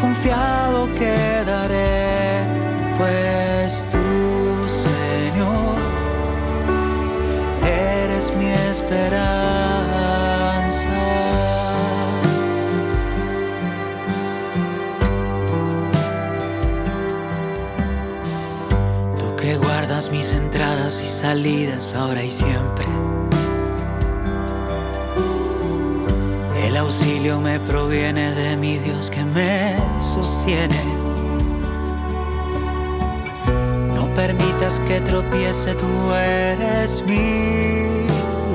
confiado 0.01 0.89
quedaré, 0.93 1.42
salidas 21.23 21.95
ahora 21.95 22.25
y 22.25 22.33
siempre. 22.33 22.85
El 26.67 26.77
auxilio 26.77 27.39
me 27.39 27.61
proviene 27.61 28.35
de 28.35 28.57
mi 28.57 28.79
Dios 28.79 29.09
que 29.09 29.23
me 29.25 29.77
sostiene. 30.01 30.83
No 33.95 34.09
permitas 34.17 34.81
que 34.89 35.01
tropiece, 35.03 35.75
tú 35.75 36.13
eres 36.13 37.05
mi 37.07 38.09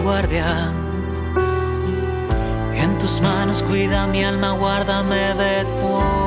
guardián. 0.03 0.74
En 2.76 2.97
tus 2.97 3.22
manos 3.22 3.63
cuida 3.63 4.07
mi 4.07 4.26
alma, 4.26 4.51
guárdame 4.51 5.34
de 5.36 5.63
todo 5.80 6.26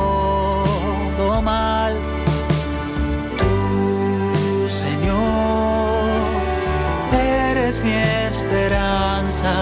mi 7.82 7.92
esperanza, 7.92 9.54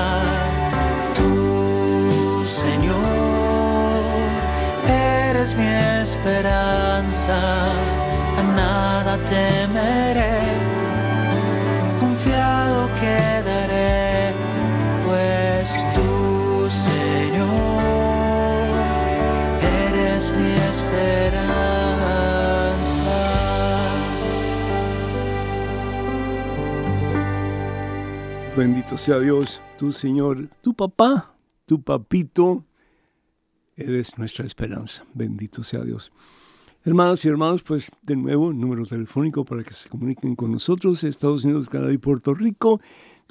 tú 1.14 2.44
Señor, 2.46 4.02
eres 4.86 5.54
mi 5.56 5.66
esperanza, 6.02 7.38
a 8.38 8.42
nada 8.56 9.18
temeré, 9.28 10.40
bendito 28.58 28.98
sea 28.98 29.20
Dios, 29.20 29.60
tu 29.78 29.92
Señor, 29.92 30.48
tu 30.62 30.74
papá, 30.74 31.32
tu 31.64 31.80
papito, 31.80 32.64
eres 33.76 34.18
nuestra 34.18 34.44
esperanza. 34.44 35.04
Bendito 35.14 35.62
sea 35.62 35.84
Dios. 35.84 36.10
Hermanas 36.84 37.24
y 37.24 37.28
hermanos, 37.28 37.62
pues 37.62 37.88
de 38.02 38.16
nuevo, 38.16 38.52
número 38.52 38.84
telefónico 38.84 39.44
para 39.44 39.62
que 39.62 39.74
se 39.74 39.88
comuniquen 39.88 40.34
con 40.34 40.50
nosotros, 40.50 41.04
Estados 41.04 41.44
Unidos, 41.44 41.68
Canadá 41.68 41.92
y 41.92 41.98
Puerto 41.98 42.34
Rico. 42.34 42.80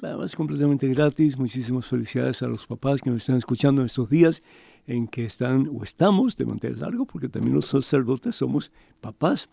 Además, 0.02 0.34
completamente 0.34 0.88
gratis. 0.88 1.38
Muchísimas 1.38 1.86
felicidades 1.86 2.40
a 2.42 2.46
los 2.46 2.66
papás 2.66 3.02
que 3.02 3.10
nos 3.10 3.18
están 3.18 3.36
escuchando 3.36 3.82
en 3.82 3.86
estos 3.86 4.08
días 4.08 4.42
en 4.86 5.08
que 5.08 5.26
están 5.26 5.68
o 5.70 5.84
estamos 5.84 6.38
de 6.38 6.46
mantener 6.46 6.78
largo, 6.78 7.04
porque 7.04 7.28
también 7.28 7.54
los 7.54 7.66
sacerdotes 7.66 8.36
somos 8.36 8.72
papás. 9.02 9.50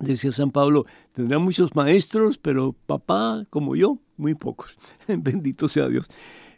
Decía 0.00 0.30
San 0.32 0.50
Pablo, 0.50 0.86
tendrán 1.12 1.42
muchos 1.42 1.74
maestros, 1.74 2.38
pero 2.38 2.74
papá 2.86 3.44
como 3.50 3.74
yo, 3.74 3.98
muy 4.16 4.34
pocos. 4.34 4.78
Bendito 5.08 5.68
sea 5.68 5.88
Dios. 5.88 6.08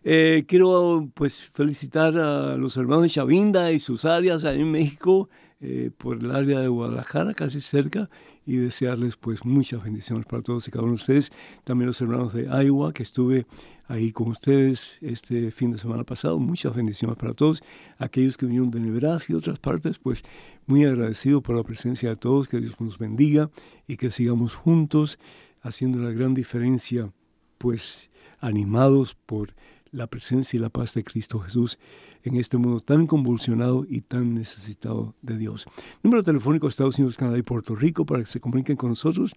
Eh, 0.03 0.45
quiero 0.49 1.11
pues 1.15 1.43
felicitar 1.53 2.17
a 2.17 2.57
los 2.57 2.77
hermanos 2.77 3.03
de 3.05 3.11
Chavinda 3.11 3.71
y 3.73 3.81
sus 3.81 4.05
áreas 4.05 4.45
ahí 4.45 4.61
en 4.61 4.71
México, 4.71 5.29
eh, 5.61 5.91
por 5.97 6.19
el 6.19 6.31
área 6.31 6.61
de 6.61 6.69
Guadalajara, 6.69 7.35
casi 7.35 7.61
cerca, 7.61 8.09
y 8.47 8.57
desearles 8.57 9.17
pues 9.17 9.45
muchas 9.45 9.83
bendiciones 9.85 10.25
para 10.27 10.43
todos 10.43 10.67
y 10.67 10.71
cada 10.71 10.85
uno 10.85 10.93
de 10.93 10.97
ustedes. 10.97 11.33
También 11.65 11.89
los 11.89 12.01
hermanos 12.01 12.33
de 12.33 12.45
Iowa, 12.45 12.93
que 12.93 13.03
estuve 13.03 13.47
ahí 13.91 14.13
con 14.13 14.29
ustedes 14.29 14.99
este 15.01 15.51
fin 15.51 15.73
de 15.73 15.79
semana 15.79 16.05
pasado. 16.05 16.39
Muchas 16.39 16.75
bendiciones 16.75 17.17
para 17.19 17.35
todos. 17.35 17.61
Aquellos 17.99 18.37
que 18.37 18.47
vinieron 18.47 18.71
de 18.71 18.79
Nebraska 18.79 19.33
y 19.33 19.37
otras 19.37 19.59
partes, 19.59 19.99
pues 19.99 20.23
muy 20.67 20.85
agradecido 20.85 21.43
por 21.43 21.57
la 21.57 21.65
presencia 21.65 22.09
de 22.11 22.17
todos. 22.17 22.49
Que 22.49 22.61
Dios 22.61 22.81
nos 22.81 22.99
bendiga 22.99 23.51
y 23.89 23.97
que 23.97 24.13
sigamos 24.13 24.55
juntos 24.55 25.19
haciendo 25.61 25.99
la 25.99 26.13
gran 26.13 26.35
diferencia, 26.35 27.13
pues 27.59 28.11
animados 28.39 29.17
por 29.27 29.55
la 29.93 30.07
presencia 30.07 30.57
y 30.57 30.61
la 30.61 30.71
paz 30.71 30.95
de 30.95 31.03
Cristo 31.03 31.41
Jesús 31.41 31.79
en 32.23 32.37
este 32.37 32.57
mundo 32.57 32.79
tan 32.81 33.07
convulsionado 33.07 33.85
y 33.89 34.01
tan 34.03 34.35
necesitado 34.35 35.15
de 35.23 35.39
Dios. 35.39 35.67
Número 36.03 36.23
telefónico 36.23 36.69
Estados 36.69 36.99
Unidos, 36.99 37.17
Canadá 37.17 37.39
y 37.39 37.43
Puerto 37.43 37.75
Rico 37.75 38.05
para 38.05 38.21
que 38.21 38.27
se 38.27 38.41
comuniquen 38.41 38.77
con 38.77 38.91
nosotros 38.91 39.35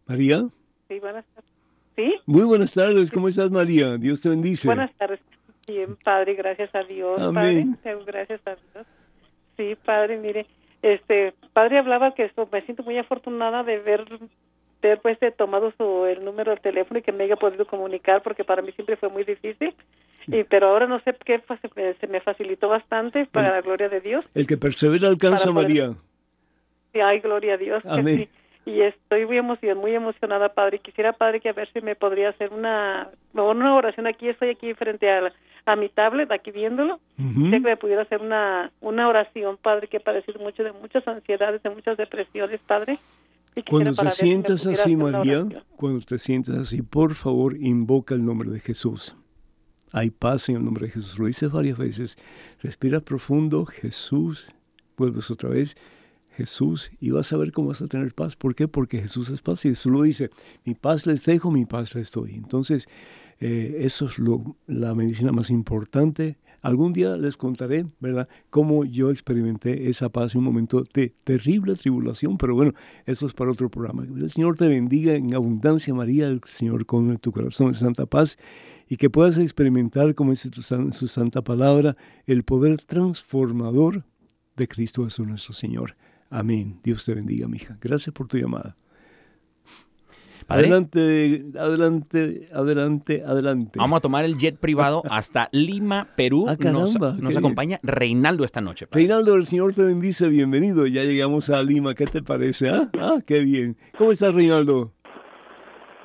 María. 0.08 0.44
Sí, 0.88 1.00
buenas 1.00 1.26
tardes. 1.34 1.52
¿Sí? 1.96 2.16
Muy 2.26 2.44
buenas 2.44 2.74
tardes. 2.74 3.12
¿Cómo 3.12 3.28
estás, 3.28 3.52
María? 3.52 3.98
Dios 3.98 4.22
te 4.22 4.30
bendice. 4.30 4.68
Buenas 4.68 4.94
tardes. 4.96 5.20
Bien, 5.68 5.96
Padre, 6.04 6.34
gracias 6.34 6.74
a 6.76 6.84
Dios. 6.84 7.22
Amén. 7.22 7.78
Padre, 7.84 8.04
gracias 8.06 8.42
a 8.46 8.56
Dios. 8.56 8.88
Sí, 9.56 9.78
Padre, 9.86 10.18
mire, 10.18 10.46
este, 10.82 11.34
Padre 11.54 11.78
hablaba 11.80 12.14
que 12.16 12.26
esto, 12.26 12.50
me 12.52 12.62
siento 12.64 12.84
muy 12.84 12.98
afortunada 12.98 13.64
de 13.64 13.78
ver, 13.80 14.06
ver 14.82 15.00
pues 15.02 15.18
he 15.22 15.32
tomado 15.32 15.72
su, 15.78 16.06
el 16.06 16.26
número 16.26 16.52
del 16.52 16.60
teléfono 16.60 17.00
y 17.00 17.04
que 17.04 17.12
me 17.12 17.24
haya 17.26 17.36
podido 17.38 17.66
comunicar 17.66 18.22
porque 18.24 18.44
para 18.44 18.62
mí 18.62 18.72
siempre 18.74 18.98
fue 18.98 19.10
muy 19.10 19.24
difícil. 19.24 19.74
Y, 20.28 20.44
pero 20.46 20.68
ahora 20.70 20.88
no 20.88 21.00
sé 21.02 21.16
qué 21.24 21.42
se 22.02 22.08
me- 22.08 22.22
facilitó 22.22 22.68
bastante 22.70 23.26
para 23.28 23.52
la 23.52 23.62
gloria 23.62 23.88
de 23.90 24.02
Dios. 24.02 24.26
El 24.34 24.48
que 24.48 24.58
persevera 24.58 25.08
alcanza, 25.08 25.46
Para 25.54 25.68
poder- 25.68 25.68
María. 25.88 25.98
Sí, 26.94 27.00
ay, 27.00 27.20
gloria 27.20 27.54
a 27.54 27.58
Dios. 27.58 27.84
que 27.84 27.90
Amén. 27.90 28.18
sí. 28.18 28.30
Y 28.66 28.82
estoy 28.82 29.26
muy 29.26 29.38
emocionada, 29.38 29.80
muy 29.80 29.94
emocionada, 29.94 30.50
Padre. 30.50 30.80
Quisiera, 30.80 31.14
Padre, 31.14 31.42
que 31.42 31.50
a 31.50 31.54
ver 31.54 31.70
si 31.74 31.82
me 31.82 31.96
podría 31.96 32.30
hacer 32.30 32.52
una, 32.54 33.10
una 33.34 33.76
oración 33.76 34.08
aquí. 34.08 34.30
Estoy 34.30 34.50
aquí 34.50 34.74
frente 34.74 35.12
a, 35.12 35.34
a 35.66 35.76
mi 35.76 35.90
tablet, 35.90 36.32
aquí 36.32 36.52
viéndolo. 36.52 37.00
Quisiera 37.18 37.58
que 37.58 37.60
me 37.60 37.78
pudiera 37.78 38.04
hacer 38.04 38.22
una, 38.22 38.72
una 38.80 39.10
oración, 39.10 39.58
Padre, 39.58 39.88
que 39.88 39.98
he 39.98 40.00
padecido 40.00 40.40
mucho 40.40 40.64
de 40.64 40.72
muchas 40.72 41.06
ansiedades, 41.08 41.62
de 41.62 41.70
muchas 41.70 41.98
depresiones, 41.98 42.62
Padre. 42.66 43.00
Y 43.56 43.64
Cuando 43.64 43.94
te 43.94 44.10
si 44.12 44.26
sientas 44.26 44.66
así, 44.66 44.96
María, 44.96 45.46
cuando 45.76 46.04
te 46.06 46.18
sientas 46.18 46.56
así, 46.56 46.82
por 46.82 47.14
favor, 47.14 47.56
invoca 47.58 48.16
el 48.16 48.26
nombre 48.26 48.50
de 48.50 48.60
Jesús. 48.60 49.16
Hay 49.92 50.10
paz 50.10 50.50
en 50.50 50.56
el 50.56 50.66
nombre 50.66 50.88
de 50.88 50.94
Jesús. 50.94 51.20
Lo 51.20 51.28
dices 51.28 51.52
varias 51.52 51.78
veces. 51.78 52.18
Respira 52.62 53.00
profundo, 53.00 53.66
Jesús. 53.66 54.52
Vuelves 54.98 55.30
otra 55.30 55.50
vez, 55.50 55.76
Jesús, 56.36 56.92
y 57.00 57.12
vas 57.12 57.32
a 57.34 57.38
ver 57.38 57.52
cómo 57.52 57.70
vas 57.70 57.82
a 57.82 57.88
tener 57.88 58.14
paz. 58.14 58.36
¿Por 58.36 58.56
qué? 58.56 58.68
Porque 58.68 59.00
Jesús 59.00 59.30
es 59.30 59.42
paz 59.42 59.66
y 59.66 59.70
Jesús 59.70 59.92
lo 59.92 60.02
dice, 60.02 60.30
mi 60.66 60.74
paz 60.74 61.06
les 61.06 61.26
dejo, 61.26 61.52
mi 61.52 61.66
paz 61.66 61.96
les 61.96 62.12
doy. 62.12 62.34
Entonces, 62.34 62.88
eh, 63.40 63.78
eso 63.82 64.08
es 64.08 64.20
lo, 64.20 64.58
la 64.68 64.96
medicina 64.96 65.32
más 65.32 65.50
importante. 65.50 66.38
Algún 66.62 66.94
día 66.94 67.18
les 67.18 67.36
contaré, 67.36 67.86
¿verdad?, 68.00 68.30
cómo 68.50 68.86
yo 68.86 69.12
experimenté 69.12 69.90
esa 69.90 70.08
paz 70.10 70.34
en 70.34 70.40
un 70.40 70.46
momento 70.46 70.84
de 70.94 71.14
terrible 71.26 71.76
tribulación, 71.76 72.38
pero 72.38 72.56
bueno, 72.56 72.74
eso 73.06 73.28
es 73.28 73.34
para 73.34 73.52
otro 73.52 73.70
programa. 73.70 74.04
El 74.04 74.32
Señor 74.32 74.56
te 74.56 74.68
bendiga 74.68 75.14
en 75.14 75.36
abundancia, 75.36 75.94
María, 75.94 76.28
el 76.28 76.40
Señor 76.46 76.86
con 76.86 77.18
tu 77.18 77.34
corazón 77.34 77.74
de 77.74 77.78
santa 77.78 78.06
paz 78.06 78.38
y 78.88 78.96
que 78.96 79.10
puedas 79.10 79.38
experimentar, 79.38 80.16
como 80.16 80.32
dice 80.32 80.50
su 80.54 81.08
santa 81.08 81.42
palabra, 81.42 81.98
el 82.28 82.44
poder 82.44 82.78
transformador 82.78 84.06
de 84.56 84.68
Cristo 84.68 85.04
Jesús 85.04 85.28
nuestro 85.28 85.54
Señor. 85.54 85.96
Amén. 86.30 86.80
Dios 86.84 87.06
te 87.06 87.14
bendiga, 87.14 87.48
mija. 87.48 87.78
Gracias 87.82 88.14
por 88.14 88.28
tu 88.28 88.38
llamada. 88.38 88.76
Padre. 90.48 90.68
Adelante, 90.68 91.46
adelante, 91.58 92.50
adelante, 92.54 93.24
adelante. 93.26 93.80
Vamos 93.80 93.98
a 93.98 94.02
tomar 94.02 94.26
el 94.26 94.38
jet 94.38 94.58
privado 94.58 95.02
hasta 95.10 95.48
Lima, 95.52 96.10
Perú. 96.16 96.46
Ah, 96.50 96.58
caramba, 96.58 97.16
nos 97.20 97.38
acompaña 97.38 97.80
Reinaldo 97.82 98.44
esta 98.44 98.60
noche. 98.60 98.88
padre. 98.88 99.04
Reinaldo, 99.04 99.36
el 99.36 99.46
Señor 99.46 99.74
te 99.74 99.84
bendice, 99.84 100.28
bienvenido. 100.28 100.86
Ya 100.86 101.04
llegamos 101.04 101.50
a 101.50 101.64
Lima, 101.64 101.96
¿qué 101.96 102.06
te 102.06 102.22
parece? 102.22 102.70
Ah, 102.70 102.90
ah 103.00 103.18
qué 103.26 103.40
bien. 103.40 103.78
¿Cómo 103.98 104.12
estás, 104.12 104.34
Reinaldo? 104.34 104.92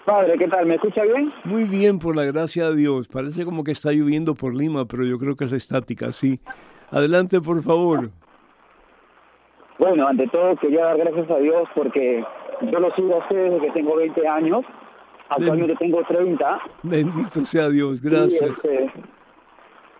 Padre, 0.07 0.39
¿qué 0.39 0.49
tal? 0.49 0.65
¿Me 0.65 0.77
escucha 0.77 1.03
bien? 1.03 1.31
Muy 1.45 1.65
bien, 1.65 1.99
por 1.99 2.17
la 2.17 2.25
gracia 2.25 2.71
de 2.71 2.77
Dios. 2.77 3.09
Parece 3.09 3.45
como 3.45 3.63
que 3.63 3.73
está 3.73 3.93
lloviendo 3.93 4.35
por 4.35 4.55
Lima, 4.55 4.87
pero 4.87 5.05
yo 5.05 5.19
creo 5.19 5.37
que 5.37 5.45
es 5.45 5.53
estática, 5.53 6.13
sí. 6.13 6.41
Adelante, 6.91 7.43
por 7.43 7.63
favor. 7.63 8.11
Bueno, 9.79 10.07
ante 10.09 10.27
todo 10.29 10.57
quería 10.57 10.85
dar 10.87 10.99
gracias 10.99 11.31
a 11.31 11.39
Dios 11.39 11.69
porque 11.75 12.25
yo 12.63 12.81
lo 12.81 12.93
sigo 12.95 13.15
a 13.15 13.19
ustedes 13.19 13.53
desde 13.53 13.67
que 13.67 13.73
tengo 13.73 13.97
20 13.97 14.29
años. 14.29 14.65
Actualmente 15.29 15.75
tengo 15.77 16.03
30. 16.05 16.61
Bendito 16.83 17.45
sea 17.45 17.69
Dios, 17.69 18.01
Y 18.03 18.09
gracias. 18.09 18.51
este, 18.51 18.91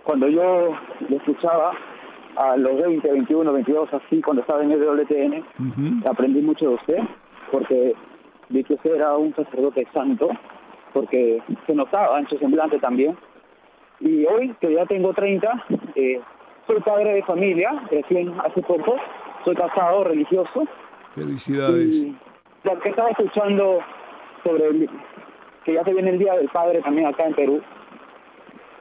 cuando 0.05 0.27
yo 0.29 0.75
lo 1.09 1.17
escuchaba 1.17 1.73
a 2.37 2.57
los 2.57 2.81
20, 2.83 3.11
21, 3.13 3.53
22, 3.53 3.89
así, 3.95 4.23
cuando 4.23 4.43
estaba 4.43 4.63
en 4.63 4.73
el 4.73 4.81
WTN, 4.83 5.39
Ujú. 5.59 6.11
aprendí 6.11 6.41
mucho 6.41 6.69
de 6.71 6.75
usted 6.77 6.99
porque 7.53 7.95
vi 8.49 8.65
que 8.65 8.75
usted 8.75 8.95
era 8.97 9.17
un 9.17 9.35
sacerdote 9.35 9.87
santo, 9.93 10.29
porque 10.93 11.43
se 11.67 11.75
notaba 11.75 12.19
en 12.19 12.29
su 12.29 12.39
semblante 12.39 12.79
también. 12.79 13.17
Y 14.01 14.25
hoy, 14.27 14.55
que 14.61 14.73
ya 14.73 14.87
tengo 14.87 15.13
30, 15.13 15.65
eh, 15.95 16.21
soy 16.67 16.81
padre 16.81 17.15
de 17.15 17.23
familia, 17.25 17.71
recién 17.91 18.33
hace 18.41 18.63
poco, 18.63 18.97
soy 19.49 19.57
casado, 19.57 20.05
religioso, 20.05 20.65
Felicidades. 21.15 21.97
y 21.97 22.15
lo 22.65 22.79
que 22.81 22.91
estaba 22.91 23.09
escuchando 23.11 23.79
sobre 24.45 24.67
el- 24.69 24.91
que 25.65 25.73
ya 25.73 25.83
se 25.85 25.93
viene 25.95 26.11
el 26.11 26.19
Día 26.19 26.35
del 26.35 26.49
Padre 26.49 26.83
también 26.83 27.07
acá 27.07 27.25
en 27.25 27.35
Perú, 27.35 27.63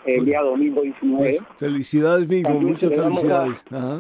el 0.06 0.26
día 0.26 0.42
domingo 0.42 0.82
19. 0.82 1.38
Pues, 1.38 1.58
felicidades, 1.58 2.28
También 2.28 2.66
muchas 2.66 2.90
felicidades. 2.94 3.64
Ajá. 3.72 4.00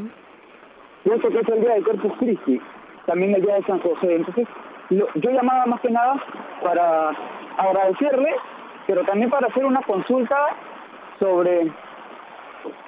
pienso 1.03 1.29
que 1.29 1.39
es 1.39 1.47
el 1.47 1.61
día 1.61 1.73
de 1.75 1.83
Corpus 1.83 2.13
Christi, 2.19 2.61
también 3.05 3.33
el 3.35 3.41
día 3.41 3.55
de 3.55 3.63
San 3.63 3.79
José. 3.79 4.15
Entonces, 4.15 4.45
yo 4.89 5.29
llamaba 5.31 5.65
más 5.67 5.79
que 5.79 5.89
nada 5.89 6.21
para 6.61 7.11
agradecerle, 7.57 8.29
pero 8.87 9.03
también 9.05 9.29
para 9.29 9.47
hacer 9.47 9.63
una 9.65 9.81
consulta 9.83 10.37
sobre 11.19 11.71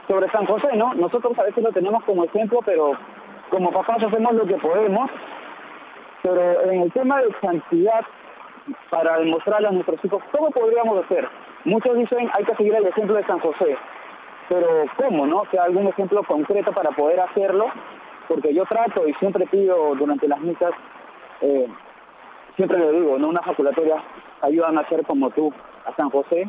sobre 0.10 0.30
San 0.32 0.46
José, 0.48 0.76
¿no? 0.76 0.94
Nosotros 0.96 1.38
a 1.40 1.44
veces 1.44 1.64
lo 1.64 1.72
tenemos 1.72 2.04
como 2.04 2.24
ejemplo, 2.26 2.60
pero 2.66 2.94
como 3.50 3.72
papás 3.72 4.04
hacemos 4.04 4.34
lo 4.34 4.46
que 4.46 4.56
podemos, 4.56 5.10
pero 6.22 6.62
en 6.72 6.82
el 6.82 6.92
tema 6.92 7.22
de 7.22 7.34
santidad, 7.42 8.02
para 8.90 9.18
demostrarle 9.18 9.68
a 9.68 9.72
nuestros 9.72 10.04
hijos, 10.04 10.22
¿cómo 10.32 10.50
podríamos 10.52 11.04
hacer? 11.04 11.28
Muchos 11.66 11.98
dicen 11.98 12.30
hay 12.38 12.46
que 12.46 12.56
seguir 12.56 12.76
el 12.76 12.86
ejemplo 12.86 13.16
de 13.16 13.26
San 13.26 13.40
José, 13.40 13.78
pero 14.48 14.86
¿cómo, 14.98 15.26
no? 15.26 15.44
Que 15.44 15.60
algún 15.60 15.88
ejemplo 15.88 16.24
concreto 16.24 16.72
para 16.72 16.92
poder 16.92 17.20
hacerlo, 17.20 17.68
porque 18.28 18.54
yo 18.54 18.66
trato 18.66 19.08
y 19.08 19.14
siempre 19.16 19.46
pido 19.48 19.96
durante 19.96 20.28
las 20.28 20.40
misas, 20.40 20.72
eh, 21.42 21.68
siempre 22.56 22.78
le 22.78 22.92
digo, 22.92 23.18
¿no? 23.18 23.30
Una 23.30 23.42
faculatoria 23.42 24.04
ayudan 24.42 24.78
a 24.78 24.88
ser 24.88 25.06
como 25.06 25.30
tú, 25.32 25.54
a 25.86 25.96
San 25.96 26.10
José, 26.10 26.48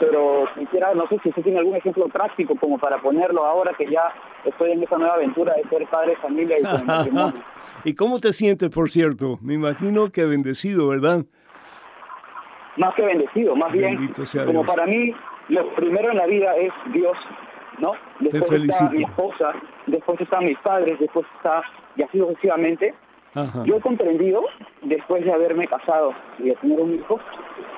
pero 0.00 0.44
quisiera, 0.58 0.94
no 0.94 1.06
sé 1.08 1.18
si 1.22 1.28
usted 1.28 1.42
tiene 1.42 1.58
algún 1.58 1.76
ejemplo 1.76 2.06
práctico 2.08 2.54
como 2.56 2.78
para 2.78 2.98
ponerlo 2.98 3.44
ahora 3.44 3.72
que 3.76 3.90
ya 3.90 4.12
estoy 4.44 4.72
en 4.72 4.82
esa 4.82 4.96
nueva 4.98 5.14
aventura 5.14 5.54
de 5.54 5.68
ser 5.68 5.86
padre, 5.88 6.16
familia 6.16 6.56
y 6.58 6.62
con 6.76 6.86
matrimonio. 6.86 7.42
¿Y 7.84 7.94
cómo 7.94 8.18
te 8.18 8.32
sientes, 8.32 8.70
por 8.70 8.90
cierto? 8.90 9.38
Me 9.42 9.54
imagino 9.54 10.10
que 10.10 10.24
bendecido, 10.24 10.88
¿verdad? 10.88 11.24
Más 12.76 12.94
que 12.94 13.04
bendecido, 13.04 13.54
más 13.54 13.70
bien, 13.72 14.12
como 14.46 14.64
para 14.64 14.86
mí, 14.86 15.14
lo 15.48 15.74
primero 15.74 16.10
en 16.10 16.16
la 16.16 16.26
vida 16.26 16.56
es 16.56 16.72
Dios, 16.92 17.16
¿no? 17.78 17.92
Después 18.20 18.50
está 18.64 18.88
mi 18.90 19.02
esposa, 19.02 19.52
después 19.86 20.20
están 20.20 20.44
mis 20.44 20.58
padres, 20.60 20.98
después 20.98 21.26
está, 21.36 21.62
y 21.96 22.02
así 22.02 22.18
sucesivamente. 22.18 22.94
Yo 23.34 23.76
he 23.76 23.80
comprendido, 23.80 24.44
después 24.82 25.24
de 25.24 25.32
haberme 25.32 25.66
casado 25.66 26.12
y 26.38 26.48
de 26.48 26.54
tener 26.56 26.80
un 26.80 26.94
hijo, 26.94 27.18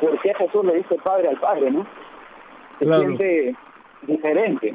por 0.01 0.21
qué 0.21 0.35
Jesús 0.35 0.65
le 0.65 0.77
dice 0.77 0.97
padre 1.05 1.29
al 1.29 1.39
padre, 1.39 1.71
¿no? 1.71 1.87
Se 2.79 2.87
siente 2.87 3.55
diferente. 4.03 4.75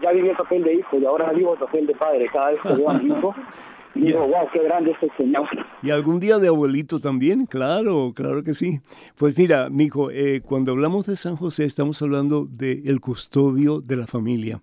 Ya 0.00 0.12
viví 0.12 0.28
el 0.28 0.36
papel 0.36 0.64
de 0.64 0.74
hijo 0.74 0.98
y 0.98 1.06
ahora 1.06 1.32
vivo 1.32 1.54
el 1.54 1.58
papel 1.58 1.86
de 1.86 1.94
padre. 1.94 2.28
Cada 2.30 2.50
vez 2.50 2.60
que 2.60 2.74
veo 2.74 2.90
a 2.90 2.94
mi 2.94 3.06
hijo, 3.06 3.34
digo, 3.94 4.26
wow, 4.26 4.48
qué 4.52 4.62
grande 4.62 4.90
es 4.90 5.02
el 5.02 5.10
Señor. 5.16 5.48
Y 5.82 5.90
algún 5.90 6.20
día 6.20 6.38
de 6.38 6.48
abuelito 6.48 7.00
también, 7.00 7.46
claro, 7.46 8.12
claro 8.14 8.44
que 8.44 8.52
sí. 8.52 8.80
Pues 9.16 9.36
mira, 9.38 9.70
mijo, 9.70 10.10
eh, 10.10 10.42
cuando 10.44 10.72
hablamos 10.72 11.06
de 11.06 11.16
San 11.16 11.36
José 11.36 11.64
estamos 11.64 12.02
hablando 12.02 12.44
del 12.44 12.86
el 12.86 13.00
custodio 13.00 13.80
de 13.80 13.96
la 13.96 14.06
familia 14.06 14.60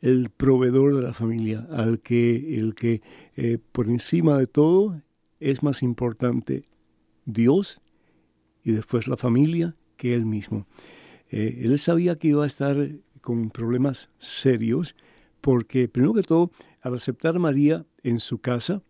el 0.00 0.30
proveedor 0.30 0.96
de 0.96 1.02
la 1.02 1.12
familia, 1.12 1.66
al 1.70 2.00
que 2.00 2.58
el 2.58 2.74
que 2.74 3.02
eh, 3.36 3.58
por 3.72 3.88
encima 3.88 4.38
de 4.38 4.46
todo 4.46 5.00
es 5.40 5.62
más 5.62 5.82
importante 5.82 6.64
Dios 7.24 7.80
y 8.62 8.72
después 8.72 9.08
la 9.08 9.16
familia 9.16 9.74
que 9.96 10.14
él 10.14 10.26
mismo. 10.26 10.66
Eh, 11.30 11.60
él 11.62 11.78
sabía 11.78 12.16
que 12.16 12.28
iba 12.28 12.44
a 12.44 12.46
estar 12.46 12.76
con 13.20 13.50
problemas 13.50 14.10
serios 14.18 14.94
porque 15.40 15.88
primero 15.88 16.14
que 16.14 16.22
todo 16.22 16.50
al 16.80 16.94
aceptar 16.94 17.36
a 17.36 17.40
María 17.40 17.84
en 18.02 18.20
su 18.20 18.38
casa 18.38 18.82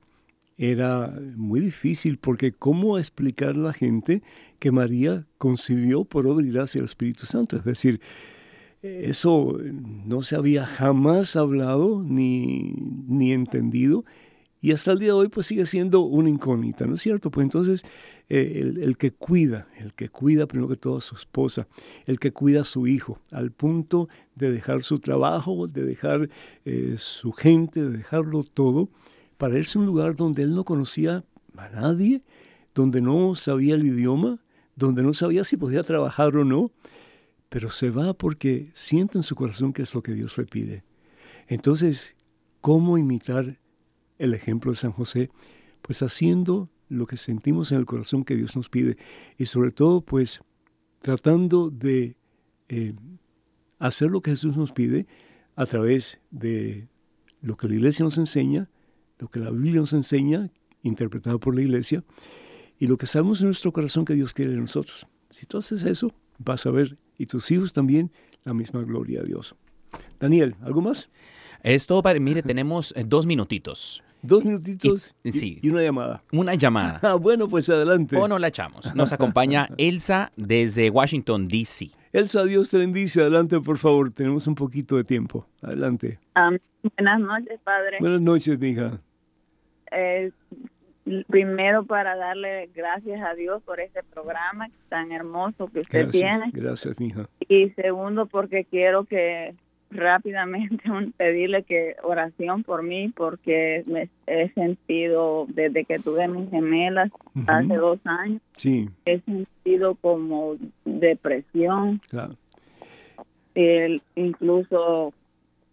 era 0.59 1.15
muy 1.37 1.61
difícil 1.61 2.19
porque 2.19 2.53
cómo 2.53 2.99
explicar 2.99 3.51
a 3.51 3.59
la 3.59 3.73
gente 3.73 4.23
que 4.59 4.73
María 4.73 5.27
concibió 5.39 6.05
por 6.05 6.27
obra 6.27 6.47
y 6.47 6.51
gracia 6.51 6.81
del 6.81 6.87
Espíritu 6.87 7.27
Santo, 7.27 7.57
es 7.57 7.65
decir, 7.65 8.01
eso 9.03 9.59
no 10.07 10.23
se 10.23 10.37
había 10.37 10.67
jamás 10.67 11.37
hablado 11.37 12.03
ni, 12.03 12.75
ni 13.07 13.33
entendido 13.33 14.05
y 14.67 14.73
hasta 14.73 14.91
el 14.91 14.99
día 14.99 15.09
de 15.09 15.13
hoy 15.13 15.29
pues 15.29 15.47
sigue 15.47 15.65
siendo 15.65 16.01
una 16.01 16.29
incógnita, 16.29 16.87
¿no 16.87 16.95
es 16.95 17.01
cierto? 17.01 17.31
Pues 17.31 17.45
entonces 17.45 17.85
eh, 18.29 18.73
el, 18.81 18.97
que 18.97 19.13
cuida, 19.13 19.69
el 19.79 19.95
que 19.95 20.09
cuida 20.09 20.47
primero 20.47 20.69
que 20.69 20.77
todo 20.77 20.99
a 20.99 21.03
su 21.03 21.15
esposa, 21.15 21.69
el 22.07 22.19
que 22.19 22.33
cuida 22.33 22.63
a 22.63 22.65
su 22.65 22.89
hijo, 22.89 23.21
al 23.31 23.53
punto 23.53 24.09
de 24.35 24.51
dejar 24.51 24.83
su 24.83 24.99
trabajo, 24.99 25.69
de 25.69 25.85
dejar 25.85 26.31
eh, 26.65 26.97
su 26.99 27.33
gente, 27.33 27.83
de 27.83 27.99
dejarlo 27.99 28.43
todo, 28.43 28.89
para 29.37 29.57
irse 29.57 29.79
a 29.79 29.83
un 29.83 29.87
lugar 29.87 30.17
donde 30.17 30.43
él 30.43 30.55
no 30.55 30.65
conocía 30.65 31.23
a 31.57 31.69
nadie, 31.69 32.23
donde 32.75 33.01
no 33.01 33.37
sabía 33.37 33.75
el 33.75 33.87
idioma, 33.87 34.41
donde 34.75 35.03
no 35.03 35.13
sabía 35.13 35.45
si 35.45 35.57
podía 35.57 35.83
trabajar 35.83 36.37
o 36.37 36.45
no, 36.45 36.73
pero 37.49 37.71
se 37.71 37.91
va 37.91 38.15
porque 38.15 38.71
siente 38.75 39.19
en 39.19 39.23
su 39.23 39.35
corazón 39.35 39.73
que 39.73 39.83
es 39.83 39.95
lo 39.95 40.03
que 40.03 40.13
Dios 40.13 40.37
le 40.39 40.45
pide. 40.47 40.85
Entonces, 41.49 42.17
¿cómo 42.61 42.99
imitar 42.99 43.59
el 44.19 44.35
ejemplo 44.35 44.73
de 44.73 44.77
San 44.77 44.93
José? 44.93 45.31
Pues 45.83 46.03
haciendo 46.03 46.69
lo 46.89 47.07
que 47.07 47.17
sentimos 47.17 47.73
en 47.73 47.79
el 47.79 47.87
corazón 47.87 48.25
que 48.25 48.37
Dios 48.37 48.57
nos 48.57 48.69
pide 48.69 48.97
y 49.39 49.47
sobre 49.47 49.71
todo 49.71 50.01
pues 50.01 50.43
tratando 51.01 51.71
de 51.71 52.17
eh, 52.69 52.95
hacer 53.79 54.11
lo 54.11 54.21
que 54.21 54.33
Jesús 54.33 54.57
nos 54.57 54.73
pide 54.73 55.07
a 55.55 55.67
través 55.67 56.21
de 56.31 56.89
lo 57.41 57.57
que 57.57 57.69
la 57.69 57.75
iglesia 57.75 58.05
nos 58.05 58.19
enseña, 58.19 58.69
lo 59.19 59.29
que 59.29 59.41
la 59.41 59.51
Biblia 59.51 59.81
nos 59.81 59.93
enseña, 59.93 60.51
interpretado 60.83 61.39
por 61.39 61.55
la 61.55 61.63
iglesia, 61.63 62.05
y 62.79 62.87
lo 62.87 62.97
que 62.97 63.07
sabemos 63.07 63.41
en 63.41 63.47
nuestro 63.47 63.73
corazón 63.73 64.05
que 64.05 64.15
Dios 64.15 64.35
quiere 64.35 64.53
de 64.53 64.59
nosotros. 64.59 65.07
Si 65.31 65.47
tú 65.47 65.59
haces 65.59 65.85
eso, 65.85 66.13
vas 66.39 66.67
a 66.67 66.71
ver 66.71 66.99
y 67.19 67.27
tus 67.27 67.51
hijos 67.51 67.73
también 67.73 68.11
la 68.45 68.55
misma 68.55 68.83
gloria 68.83 69.21
de 69.21 69.27
Dios. 69.27 69.55
Daniel, 70.19 70.55
¿algo 70.63 70.81
más? 70.81 71.11
Es 71.63 71.87
todo 71.87 72.03
para, 72.03 72.19
mire, 72.21 72.43
tenemos 72.43 72.95
eh, 72.97 73.05
dos 73.07 73.27
minutitos. 73.27 74.03
Dos 74.23 74.45
minutitos 74.45 75.15
y, 75.23 75.33
sí. 75.33 75.59
y 75.63 75.69
una 75.69 75.83
llamada. 75.83 76.23
Una 76.33 76.55
llamada. 76.55 77.01
Ah, 77.03 77.15
bueno, 77.15 77.49
pues 77.49 77.69
adelante. 77.69 78.17
O 78.17 78.29
no 78.29 78.39
la 78.39 78.49
echamos. 78.49 78.95
Nos 78.95 79.13
acompaña 79.13 79.69
Elsa 79.79 80.33
desde 80.37 80.91
Washington, 80.91 81.47
D.C. 81.47 81.91
Elsa, 82.13 82.45
Dios 82.45 82.71
te 82.71 82.79
bendice. 82.79 83.21
Adelante, 83.21 83.61
por 83.61 83.79
favor. 83.79 84.11
Tenemos 84.11 84.47
un 84.47 84.55
poquito 84.55 84.97
de 84.97 85.05
tiempo. 85.05 85.47
Adelante. 85.63 86.19
buenas 86.97 87.21
noches, 87.21 87.61
padre. 87.63 87.99
Buenas 88.01 88.21
noches, 88.21 88.59
mija. 88.59 89.01
Eh, 89.93 90.31
primero 91.29 91.85
para 91.85 92.17
darle 92.17 92.69
gracias 92.75 93.23
a 93.23 93.35
Dios 93.35 93.63
por 93.63 93.81
este 93.81 94.03
programa 94.03 94.69
tan 94.89 95.13
hermoso 95.13 95.69
que 95.69 95.81
usted 95.81 96.11
tiene. 96.11 96.51
Gracias, 96.53 96.99
mija. 96.99 97.29
Y 97.49 97.71
segundo, 97.71 98.27
porque 98.27 98.65
quiero 98.65 99.05
que 99.05 99.55
rápidamente 99.91 100.85
pedirle 101.17 101.63
que 101.63 101.97
oración 102.03 102.65
por 102.65 102.83
mí, 102.83 103.13
porque 103.15 103.85
me 103.87 104.09
he 104.27 104.51
sentido 104.53 105.47
desde 105.49 105.85
que 105.85 105.99
tuve 105.99 106.27
mis 106.29 106.51
gemelas 106.51 107.11
hace 107.47 107.75
dos 107.75 108.01
años. 108.05 108.43
Sí. 108.57 108.89
He 109.05 109.21
sentido 109.21 109.95
como 109.97 110.57
depresión. 110.85 112.01
Claro. 112.11 112.35
incluso 114.15 115.13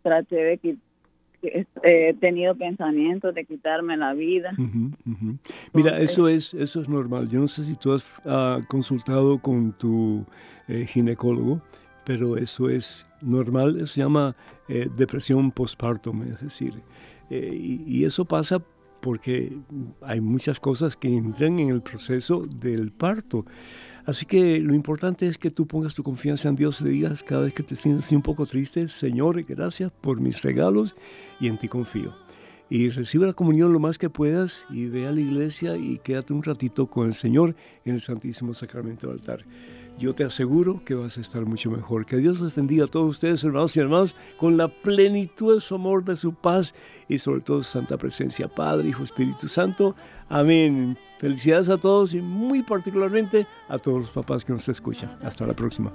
traté 0.04 0.36
de 0.36 0.58
quitar 0.58 0.93
he 1.84 2.14
tenido 2.14 2.56
pensamientos 2.56 3.36
de 3.36 3.46
quitarme 3.46 3.98
la 3.98 4.14
vida. 4.14 4.54
Mira, 5.74 6.00
eso 6.00 6.28
es, 6.28 6.54
eso 6.54 6.82
es 6.82 6.90
normal. 6.90 7.30
Yo 7.30 7.40
no 7.40 7.48
sé 7.48 7.66
si 7.66 7.76
tú 7.76 7.94
has 7.94 8.06
ah, 8.26 8.60
consultado 8.68 9.40
con 9.40 9.74
tu 9.74 10.26
eh, 10.68 10.86
ginecólogo, 10.86 11.62
pero 12.06 12.38
eso 12.38 12.70
es 12.70 13.06
normal. 13.22 13.78
Eso 13.78 13.88
se 13.88 14.02
llama 14.02 14.36
eh, 14.70 14.88
depresión 14.96 15.52
postpartum, 15.52 16.24
es 16.24 16.42
decir, 16.42 16.74
eh, 17.30 17.52
y, 17.54 17.84
y, 17.86 18.06
eso 18.06 18.26
pasa 18.26 18.62
porque 19.02 19.58
hay 20.02 20.22
muchas 20.22 20.60
cosas 20.60 20.96
que 20.96 21.10
entran 21.10 21.60
en 21.60 21.70
el 21.70 21.82
proceso 21.82 22.46
del 22.60 22.92
parto. 22.92 23.46
Así 24.06 24.26
que 24.26 24.60
lo 24.60 24.74
importante 24.74 25.28
es 25.28 25.38
que 25.38 25.52
tú 25.52 25.66
pongas 25.66 25.94
tu 25.94 26.04
confianza 26.04 26.50
en 26.50 26.56
Dios 26.56 26.82
y 26.82 26.86
digas 26.86 27.24
cada 27.24 27.44
vez 27.44 27.54
que 27.54 27.64
te 27.64 27.76
sientas 27.76 28.12
un 28.12 28.22
poco 28.22 28.46
triste, 28.46 28.88
Señor, 28.88 29.42
gracias 29.44 29.92
por 29.92 30.20
mis 30.20 30.42
regalos 30.42 30.96
y 31.40 31.48
en 31.48 31.58
ti 31.58 31.68
confío. 31.68 32.14
Y 32.70 32.90
recibe 32.90 33.28
la 33.28 33.34
comunión 33.34 33.72
lo 33.72 33.80
más 33.80 33.98
que 33.98 34.10
puedas 34.10 34.66
y 34.70 34.88
ve 34.88 35.08
a 35.08 35.12
la 35.12 35.22
iglesia 35.22 35.78
y 35.78 36.00
quédate 36.00 36.34
un 36.34 36.44
ratito 36.44 36.88
con 36.88 37.08
el 37.08 37.14
Señor 37.14 37.56
en 37.86 37.96
el 37.96 38.02
Santísimo 38.02 38.54
Sacramento 38.54 39.08
del 39.08 39.20
altar 39.20 39.46
yo 39.98 40.14
te 40.14 40.24
aseguro 40.24 40.82
que 40.86 40.96
vas 40.96 41.18
a 41.18 41.22
estar 41.22 41.46
mucho 41.46 41.70
mejor. 41.70 42.06
Que 42.06 42.18
Dios 42.18 42.40
les 42.42 42.56
bendiga 42.56 42.86
a 42.86 42.88
todos 42.88 43.10
ustedes, 43.10 43.44
hermanos 43.44 43.76
y 43.78 43.80
hermanos, 43.80 44.16
con 44.38 44.58
la 44.58 44.68
plenitud 44.68 45.56
de 45.56 45.62
su 45.62 45.76
amor, 45.76 46.04
de 46.04 46.18
su 46.18 46.34
paz 46.34 46.74
y 47.08 47.20
sobre 47.20 47.42
todo 47.42 47.64
santa 47.64 47.98
presencia, 47.98 48.48
Padre, 48.48 48.90
Hijo, 48.90 49.04
Espíritu 49.04 49.48
Santo. 49.48 49.96
Amén. 50.30 50.98
Felicidades 51.24 51.70
a 51.70 51.78
todos 51.78 52.14
y 52.14 52.22
muy 52.22 52.64
particularmente 52.64 53.48
a 53.70 53.78
todos 53.78 54.02
los 54.02 54.10
papás 54.10 54.44
que 54.44 54.52
nos 54.52 54.68
escuchan. 54.68 55.18
Hasta 55.24 55.48
la 55.48 55.54
próxima. 55.54 55.90